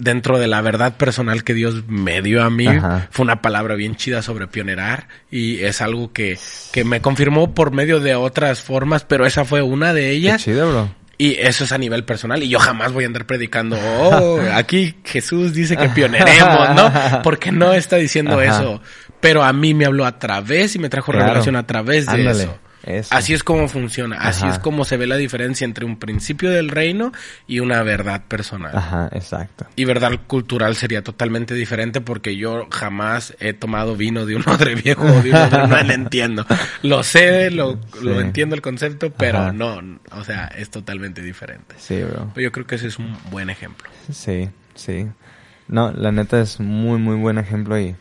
dentro 0.00 0.38
de 0.38 0.46
la 0.48 0.60
verdad 0.60 0.96
personal 0.96 1.44
que 1.44 1.54
Dios 1.54 1.84
me 1.88 2.22
dio 2.22 2.42
a 2.42 2.50
mí, 2.50 2.66
Ajá. 2.66 3.08
fue 3.10 3.22
una 3.24 3.42
palabra 3.42 3.74
bien 3.74 3.94
chida 3.96 4.22
sobre 4.22 4.46
pionerar 4.48 5.08
y 5.30 5.60
es 5.60 5.80
algo 5.80 6.12
que, 6.12 6.38
que 6.72 6.84
me 6.84 7.00
confirmó 7.00 7.54
por 7.54 7.70
medio 7.72 8.00
de 8.00 8.14
otras 8.14 8.62
formas, 8.62 9.04
pero 9.04 9.26
esa 9.26 9.44
fue 9.44 9.62
una 9.62 9.92
de 9.94 10.02
Qué 10.02 10.10
ellas. 10.10 10.42
chido, 10.42 10.68
bro. 10.70 10.94
Y 11.18 11.34
eso 11.34 11.64
es 11.64 11.72
a 11.72 11.76
nivel 11.76 12.04
personal 12.04 12.42
y 12.42 12.48
yo 12.48 12.58
jamás 12.58 12.92
voy 12.92 13.04
a 13.04 13.06
andar 13.06 13.26
predicando, 13.26 13.78
oh, 13.78 14.40
aquí 14.54 14.96
Jesús 15.04 15.52
dice 15.52 15.76
que 15.76 15.90
pioneremos, 15.90 16.74
¿no? 16.74 16.90
Porque 17.22 17.52
no 17.52 17.74
está 17.74 17.96
diciendo 17.96 18.40
Ajá. 18.40 18.44
eso. 18.58 18.80
Pero 19.20 19.42
a 19.44 19.52
mí 19.52 19.74
me 19.74 19.84
habló 19.84 20.06
a 20.06 20.18
través 20.18 20.74
y 20.76 20.78
me 20.78 20.88
trajo 20.88 21.12
Claro. 21.12 21.26
revelación 21.26 21.56
a 21.56 21.66
través 21.66 22.06
de 22.06 22.12
Ándale, 22.12 22.42
eso. 22.44 22.58
Eso. 22.84 23.14
Así 23.14 23.34
es 23.34 23.42
como 23.44 23.68
funciona, 23.68 24.16
así 24.16 24.44
Ajá. 24.44 24.54
es 24.54 24.58
como 24.58 24.84
se 24.84 24.96
ve 24.96 25.06
la 25.06 25.16
diferencia 25.16 25.64
entre 25.64 25.84
un 25.84 25.98
principio 25.98 26.50
del 26.50 26.68
reino 26.68 27.12
y 27.46 27.60
una 27.60 27.82
verdad 27.82 28.22
personal. 28.28 28.76
Ajá, 28.76 29.08
exacto. 29.12 29.66
Y 29.76 29.84
verdad 29.84 30.12
cultural 30.26 30.76
sería 30.76 31.02
totalmente 31.02 31.54
diferente 31.54 32.00
porque 32.00 32.36
yo 32.36 32.66
jamás 32.70 33.34
he 33.40 33.52
tomado 33.52 33.96
vino 33.96 34.26
de 34.26 34.36
un 34.36 34.48
odre 34.48 34.74
viejo 34.74 35.02
o 35.04 35.22
de 35.22 35.30
un 35.30 35.36
odre 35.36 35.66
no 35.68 35.82
le 35.82 35.94
entiendo. 36.00 36.46
Lo 36.82 37.02
sé, 37.02 37.50
lo, 37.50 37.78
lo 38.02 38.14
Sí. 38.14 38.20
entiendo 38.20 38.54
el 38.54 38.62
concepto, 38.62 39.10
pero 39.12 39.38
Ajá. 39.38 39.52
no, 39.52 39.80
o 40.12 40.24
sea, 40.24 40.46
es 40.56 40.70
totalmente 40.70 41.22
diferente. 41.22 41.74
Sí, 41.78 42.02
bro. 42.02 42.30
Pero 42.34 42.44
yo 42.44 42.52
creo 42.52 42.66
que 42.66 42.76
ese 42.76 42.86
es 42.88 42.98
un 42.98 43.16
buen 43.30 43.50
ejemplo. 43.50 43.90
Sí, 44.12 44.48
sí. 44.74 45.06
No, 45.68 45.92
la 45.92 46.10
neta 46.12 46.40
es 46.40 46.58
muy, 46.60 46.98
muy 46.98 47.16
buen 47.16 47.38
ejemplo 47.38 47.78
y 47.78 47.94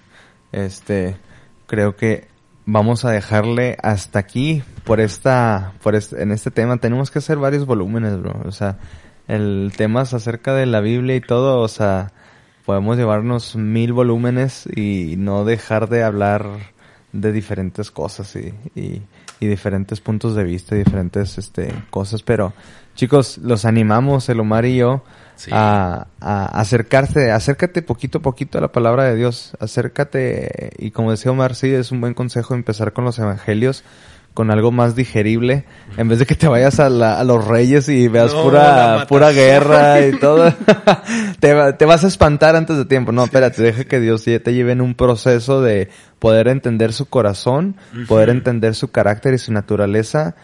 este 0.51 1.15
creo 1.67 1.95
que 1.95 2.27
vamos 2.65 3.05
a 3.05 3.11
dejarle 3.11 3.77
hasta 3.81 4.19
aquí 4.19 4.63
por 4.83 4.99
esta, 4.99 5.73
por 5.81 5.95
este, 5.95 6.21
en 6.21 6.31
este 6.31 6.51
tema. 6.51 6.77
Tenemos 6.77 7.11
que 7.11 7.19
hacer 7.19 7.37
varios 7.37 7.65
volúmenes, 7.65 8.19
bro. 8.19 8.41
O 8.45 8.51
sea, 8.51 8.77
el 9.27 9.71
tema 9.75 10.01
acerca 10.01 10.53
de 10.53 10.65
la 10.65 10.81
Biblia 10.81 11.15
y 11.15 11.21
todo, 11.21 11.59
o 11.59 11.67
sea, 11.67 12.11
podemos 12.65 12.97
llevarnos 12.97 13.55
mil 13.55 13.93
volúmenes 13.93 14.67
y 14.75 15.15
no 15.17 15.45
dejar 15.45 15.89
de 15.89 16.03
hablar 16.03 16.45
de 17.11 17.31
diferentes 17.31 17.91
cosas 17.91 18.35
y, 18.35 18.53
y, 18.75 19.01
y 19.39 19.47
diferentes 19.47 19.99
puntos 19.99 20.35
de 20.35 20.43
vista 20.43 20.75
y 20.75 20.79
diferentes 20.79 21.37
este, 21.37 21.73
cosas. 21.89 22.21
Pero, 22.23 22.53
chicos, 22.95 23.37
los 23.39 23.65
animamos, 23.65 24.29
el 24.29 24.39
Omar 24.39 24.65
y 24.65 24.77
yo, 24.77 25.03
Sí. 25.35 25.51
a, 25.53 26.07
a 26.19 26.45
acercarse, 26.59 27.31
acércate 27.31 27.81
poquito 27.81 28.17
a 28.17 28.21
poquito 28.21 28.57
a 28.57 28.61
la 28.61 28.73
palabra 28.73 29.05
de 29.05 29.15
Dios, 29.15 29.55
acércate, 29.61 30.71
y 30.77 30.91
como 30.91 31.11
decía 31.11 31.31
Omar, 31.31 31.55
sí, 31.55 31.73
es 31.73 31.93
un 31.93 32.01
buen 32.01 32.13
consejo 32.13 32.55
empezar 32.55 32.91
con 32.91 33.05
los 33.05 33.17
evangelios, 33.19 33.85
con 34.39 34.51
algo 34.51 34.71
más 34.71 34.95
digerible, 34.95 35.65
en 35.97 36.07
vez 36.07 36.17
de 36.19 36.25
que 36.25 36.33
te 36.33 36.47
vayas 36.47 36.79
a, 36.79 36.89
la- 36.89 37.19
a 37.19 37.25
los 37.25 37.45
reyes 37.45 37.89
y 37.89 38.07
veas 38.07 38.33
No, 38.33 38.43
pura, 38.43 39.05
pura 39.09 39.31
guerra 39.33 39.99
y 40.07 40.13
todo, 40.17 40.53
te, 41.41 41.73
te 41.73 41.83
vas 41.85 42.05
a 42.05 42.07
espantar 42.07 42.55
antes 42.55 42.77
de 42.77 42.85
tiempo, 42.85 43.11
no, 43.11 43.25
espérate, 43.25 43.61
deja 43.61 43.83
que 43.83 43.99
Dios 43.99 44.23
te 44.23 44.39
lleve 44.53 44.71
en 44.71 44.79
un 44.79 44.95
proceso 44.95 45.61
de 45.61 45.89
poder 46.19 46.47
entender 46.47 46.93
su 46.93 47.07
corazón, 47.07 47.75
poder 48.07 48.29
entender 48.29 48.75
su 48.75 48.91
carácter 48.91 49.33
y 49.33 49.39
su 49.39 49.51
naturaleza, 49.51 50.35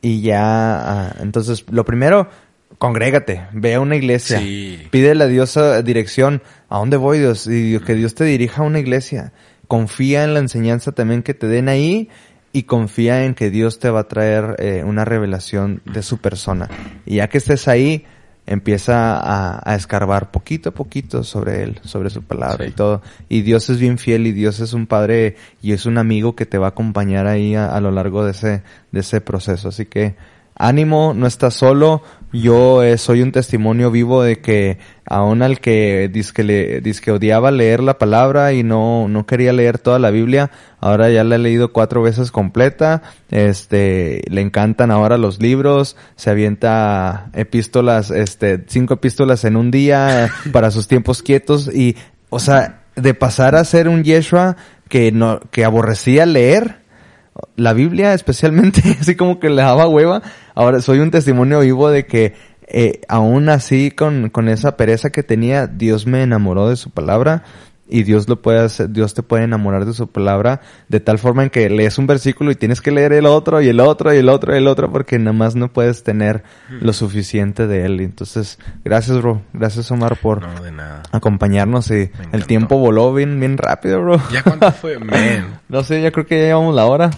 y 0.00 0.20
ya, 0.22 0.42
ah, 0.44 1.16
entonces, 1.20 1.64
lo 1.72 1.84
primero, 1.84 2.28
congrégate, 2.78 3.46
ve 3.52 3.74
a 3.74 3.80
una 3.80 3.96
iglesia, 3.96 4.38
Sí. 4.38 4.86
pídele 4.92 5.24
a 5.24 5.26
Dios 5.26 5.56
eh, 5.56 5.82
dirección, 5.82 6.40
¿a 6.68 6.78
dónde 6.78 6.96
voy 6.98 7.18
Dios? 7.18 7.48
Y 7.48 7.80
que 7.80 7.94
Dios 7.96 8.14
te 8.14 8.22
dirija 8.22 8.62
a 8.62 8.64
una 8.64 8.78
iglesia, 8.78 9.32
confía 9.66 10.22
en 10.24 10.34
la 10.34 10.40
enseñanza 10.40 10.92
también 10.92 11.22
que 11.24 11.34
te 11.34 11.48
den 11.48 11.68
ahí, 11.68 12.08
y 12.52 12.64
confía 12.64 13.24
en 13.24 13.34
que 13.34 13.50
Dios 13.50 13.78
te 13.78 13.90
va 13.90 14.00
a 14.00 14.08
traer 14.08 14.56
eh, 14.58 14.82
una 14.84 15.04
revelación 15.04 15.82
de 15.84 16.02
su 16.02 16.18
persona. 16.18 16.68
Y 17.06 17.16
ya 17.16 17.28
que 17.28 17.38
estés 17.38 17.68
ahí, 17.68 18.04
empieza 18.46 19.16
a, 19.16 19.60
a, 19.64 19.76
escarbar 19.76 20.32
poquito 20.32 20.70
a 20.70 20.72
poquito 20.72 21.22
sobre 21.22 21.62
él, 21.62 21.78
sobre 21.84 22.10
su 22.10 22.22
palabra 22.22 22.64
Sí. 22.64 22.70
y 22.70 22.74
todo. 22.74 23.02
Y 23.28 23.42
Dios 23.42 23.70
es 23.70 23.78
bien 23.78 23.98
fiel 23.98 24.26
y 24.26 24.32
Dios 24.32 24.58
es 24.58 24.72
un 24.72 24.86
padre 24.88 25.36
y 25.62 25.72
es 25.72 25.86
un 25.86 25.98
amigo 25.98 26.34
que 26.34 26.46
te 26.46 26.58
va 26.58 26.66
a 26.66 26.70
acompañar 26.70 27.28
ahí 27.28 27.54
a, 27.54 27.66
a 27.66 27.80
lo 27.80 27.92
largo 27.92 28.24
de 28.24 28.32
ese, 28.32 28.62
de 28.90 29.00
ese 29.00 29.20
proceso. 29.20 29.68
Así 29.68 29.86
que 29.86 30.16
ánimo, 30.60 31.14
no 31.14 31.26
estás 31.26 31.54
solo. 31.54 32.02
Yo 32.32 32.84
eh, 32.84 32.96
soy 32.96 33.22
un 33.22 33.32
testimonio 33.32 33.90
vivo 33.90 34.22
de 34.22 34.38
que 34.38 34.78
aún 35.04 35.42
al 35.42 35.58
que 35.58 36.12
que 36.32 36.44
le 36.44 36.80
que 36.80 37.10
odiaba 37.10 37.50
leer 37.50 37.82
la 37.82 37.98
palabra 37.98 38.52
y 38.52 38.62
no 38.62 39.08
no 39.08 39.26
quería 39.26 39.52
leer 39.52 39.78
toda 39.78 39.98
la 39.98 40.10
Biblia, 40.10 40.52
ahora 40.78 41.10
ya 41.10 41.24
la 41.24 41.34
he 41.34 41.38
leído 41.38 41.72
cuatro 41.72 42.02
veces 42.02 42.30
completa. 42.30 43.02
Este, 43.30 44.22
le 44.28 44.42
encantan 44.42 44.92
ahora 44.92 45.18
los 45.18 45.40
libros, 45.40 45.96
se 46.14 46.30
avienta 46.30 47.30
epístolas, 47.34 48.12
este, 48.12 48.64
cinco 48.68 48.94
epístolas 48.94 49.44
en 49.44 49.56
un 49.56 49.72
día 49.72 50.30
para 50.52 50.70
sus 50.70 50.86
tiempos 50.86 51.22
quietos 51.22 51.68
y, 51.74 51.96
o 52.28 52.38
sea, 52.38 52.82
de 52.94 53.14
pasar 53.14 53.56
a 53.56 53.64
ser 53.64 53.88
un 53.88 54.04
Yeshua 54.04 54.56
que 54.88 55.10
no 55.10 55.40
que 55.50 55.64
aborrecía 55.64 56.26
leer 56.26 56.80
la 57.56 57.72
Biblia 57.72 58.14
especialmente, 58.14 58.82
así 59.00 59.16
como 59.16 59.40
que 59.40 59.50
le 59.50 59.62
daba 59.62 59.88
hueva. 59.88 60.22
Ahora 60.60 60.82
soy 60.82 60.98
un 60.98 61.10
testimonio 61.10 61.60
vivo 61.60 61.88
de 61.88 62.04
que 62.04 62.34
eh, 62.66 63.00
aún 63.08 63.48
así 63.48 63.90
con, 63.90 64.28
con 64.28 64.46
esa 64.50 64.76
pereza 64.76 65.08
que 65.08 65.22
tenía, 65.22 65.66
Dios 65.66 66.06
me 66.06 66.22
enamoró 66.22 66.68
de 66.68 66.76
su 66.76 66.90
palabra 66.90 67.44
y 67.88 68.02
Dios 68.02 68.28
lo 68.28 68.42
puede 68.42 68.60
hacer, 68.60 68.90
Dios 68.90 69.14
te 69.14 69.22
puede 69.22 69.44
enamorar 69.44 69.86
de 69.86 69.94
su 69.94 70.08
palabra 70.08 70.60
de 70.88 71.00
tal 71.00 71.18
forma 71.18 71.44
en 71.44 71.48
que 71.48 71.70
lees 71.70 71.96
un 71.96 72.06
versículo 72.06 72.50
y 72.50 72.56
tienes 72.56 72.82
que 72.82 72.90
leer 72.90 73.14
el 73.14 73.24
otro 73.24 73.62
y 73.62 73.68
el 73.68 73.80
otro 73.80 74.12
y 74.12 74.18
el 74.18 74.28
otro 74.28 74.54
y 74.54 74.58
el 74.58 74.68
otro 74.68 74.92
porque 74.92 75.18
nada 75.18 75.32
más 75.32 75.56
no 75.56 75.72
puedes 75.72 76.02
tener 76.02 76.44
lo 76.68 76.92
suficiente 76.92 77.66
de 77.66 77.86
él. 77.86 77.98
Entonces, 78.00 78.58
gracias 78.84 79.16
bro, 79.16 79.40
gracias 79.54 79.90
Omar 79.90 80.18
por 80.18 80.42
No, 80.42 80.62
de 80.62 80.72
nada. 80.72 81.04
acompañarnos 81.10 81.90
y 81.90 82.10
el 82.32 82.44
tiempo 82.44 82.76
voló 82.76 83.14
bien, 83.14 83.40
bien 83.40 83.56
rápido 83.56 84.02
bro. 84.02 84.20
¿Ya 84.30 84.42
cuánto 84.42 84.70
fue? 84.72 84.98
Man. 85.00 85.58
No 85.70 85.82
sé, 85.84 86.02
ya 86.02 86.10
creo 86.10 86.26
que 86.26 86.38
ya 86.38 86.44
llevamos 86.48 86.74
la 86.74 86.84
hora. 86.84 87.10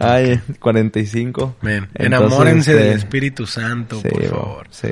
Ay, 0.00 0.40
45. 0.60 1.56
Man. 1.60 1.72
Entonces, 1.94 2.06
Enamórense 2.06 2.72
este, 2.72 2.84
del 2.84 2.96
Espíritu 2.96 3.46
Santo, 3.46 4.00
sí, 4.00 4.08
por 4.08 4.24
favor. 4.24 4.66
Sí. 4.70 4.88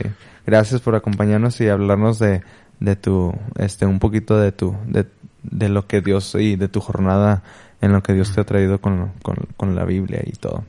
Gracias 0.47 0.81
por 0.81 0.95
acompañarnos 0.95 1.61
y 1.61 1.69
hablarnos 1.69 2.19
de, 2.19 2.43
de 2.81 2.97
tu, 2.97 3.33
este, 3.57 3.87
un 3.87 3.99
poquito 3.99 4.39
de 4.39 4.53
tu, 4.53 4.77
de, 4.87 5.07
de 5.43 5.69
lo 5.69 5.87
que 5.87 6.01
Dios 6.01 6.35
y 6.35 6.57
de 6.57 6.69
tu 6.69 6.81
jornada 6.81 7.43
en 7.81 7.93
lo 7.93 8.03
que 8.03 8.15
Dios 8.15 8.33
te 8.35 8.41
ha 8.41 8.45
traído 8.45 8.81
con, 8.81 9.13
con, 9.23 9.37
con 9.57 9.75
la 9.75 9.85
Biblia 9.85 10.23
y 10.25 10.33
todo. 10.33 10.65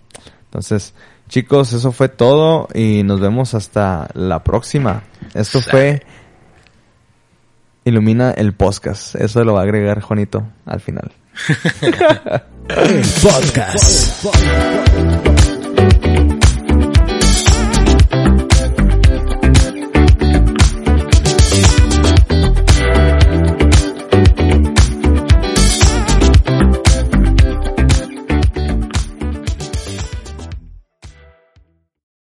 Entonces, 0.45 0.93
chicos, 1.29 1.73
eso 1.73 1.91
fue 1.91 2.09
todo 2.09 2.67
y 2.73 3.03
nos 3.03 3.19
vemos 3.19 3.53
hasta 3.53 4.09
la 4.13 4.43
próxima. 4.43 5.03
Esto 5.33 5.61
fue 5.61 6.01
Ilumina 7.85 8.31
el 8.31 8.53
podcast. 8.53 9.15
Eso 9.15 9.43
lo 9.43 9.53
va 9.53 9.61
a 9.61 9.63
agregar 9.63 10.01
Juanito 10.01 10.45
al 10.65 10.81
final. 10.81 11.11
Podcast. 13.21 14.17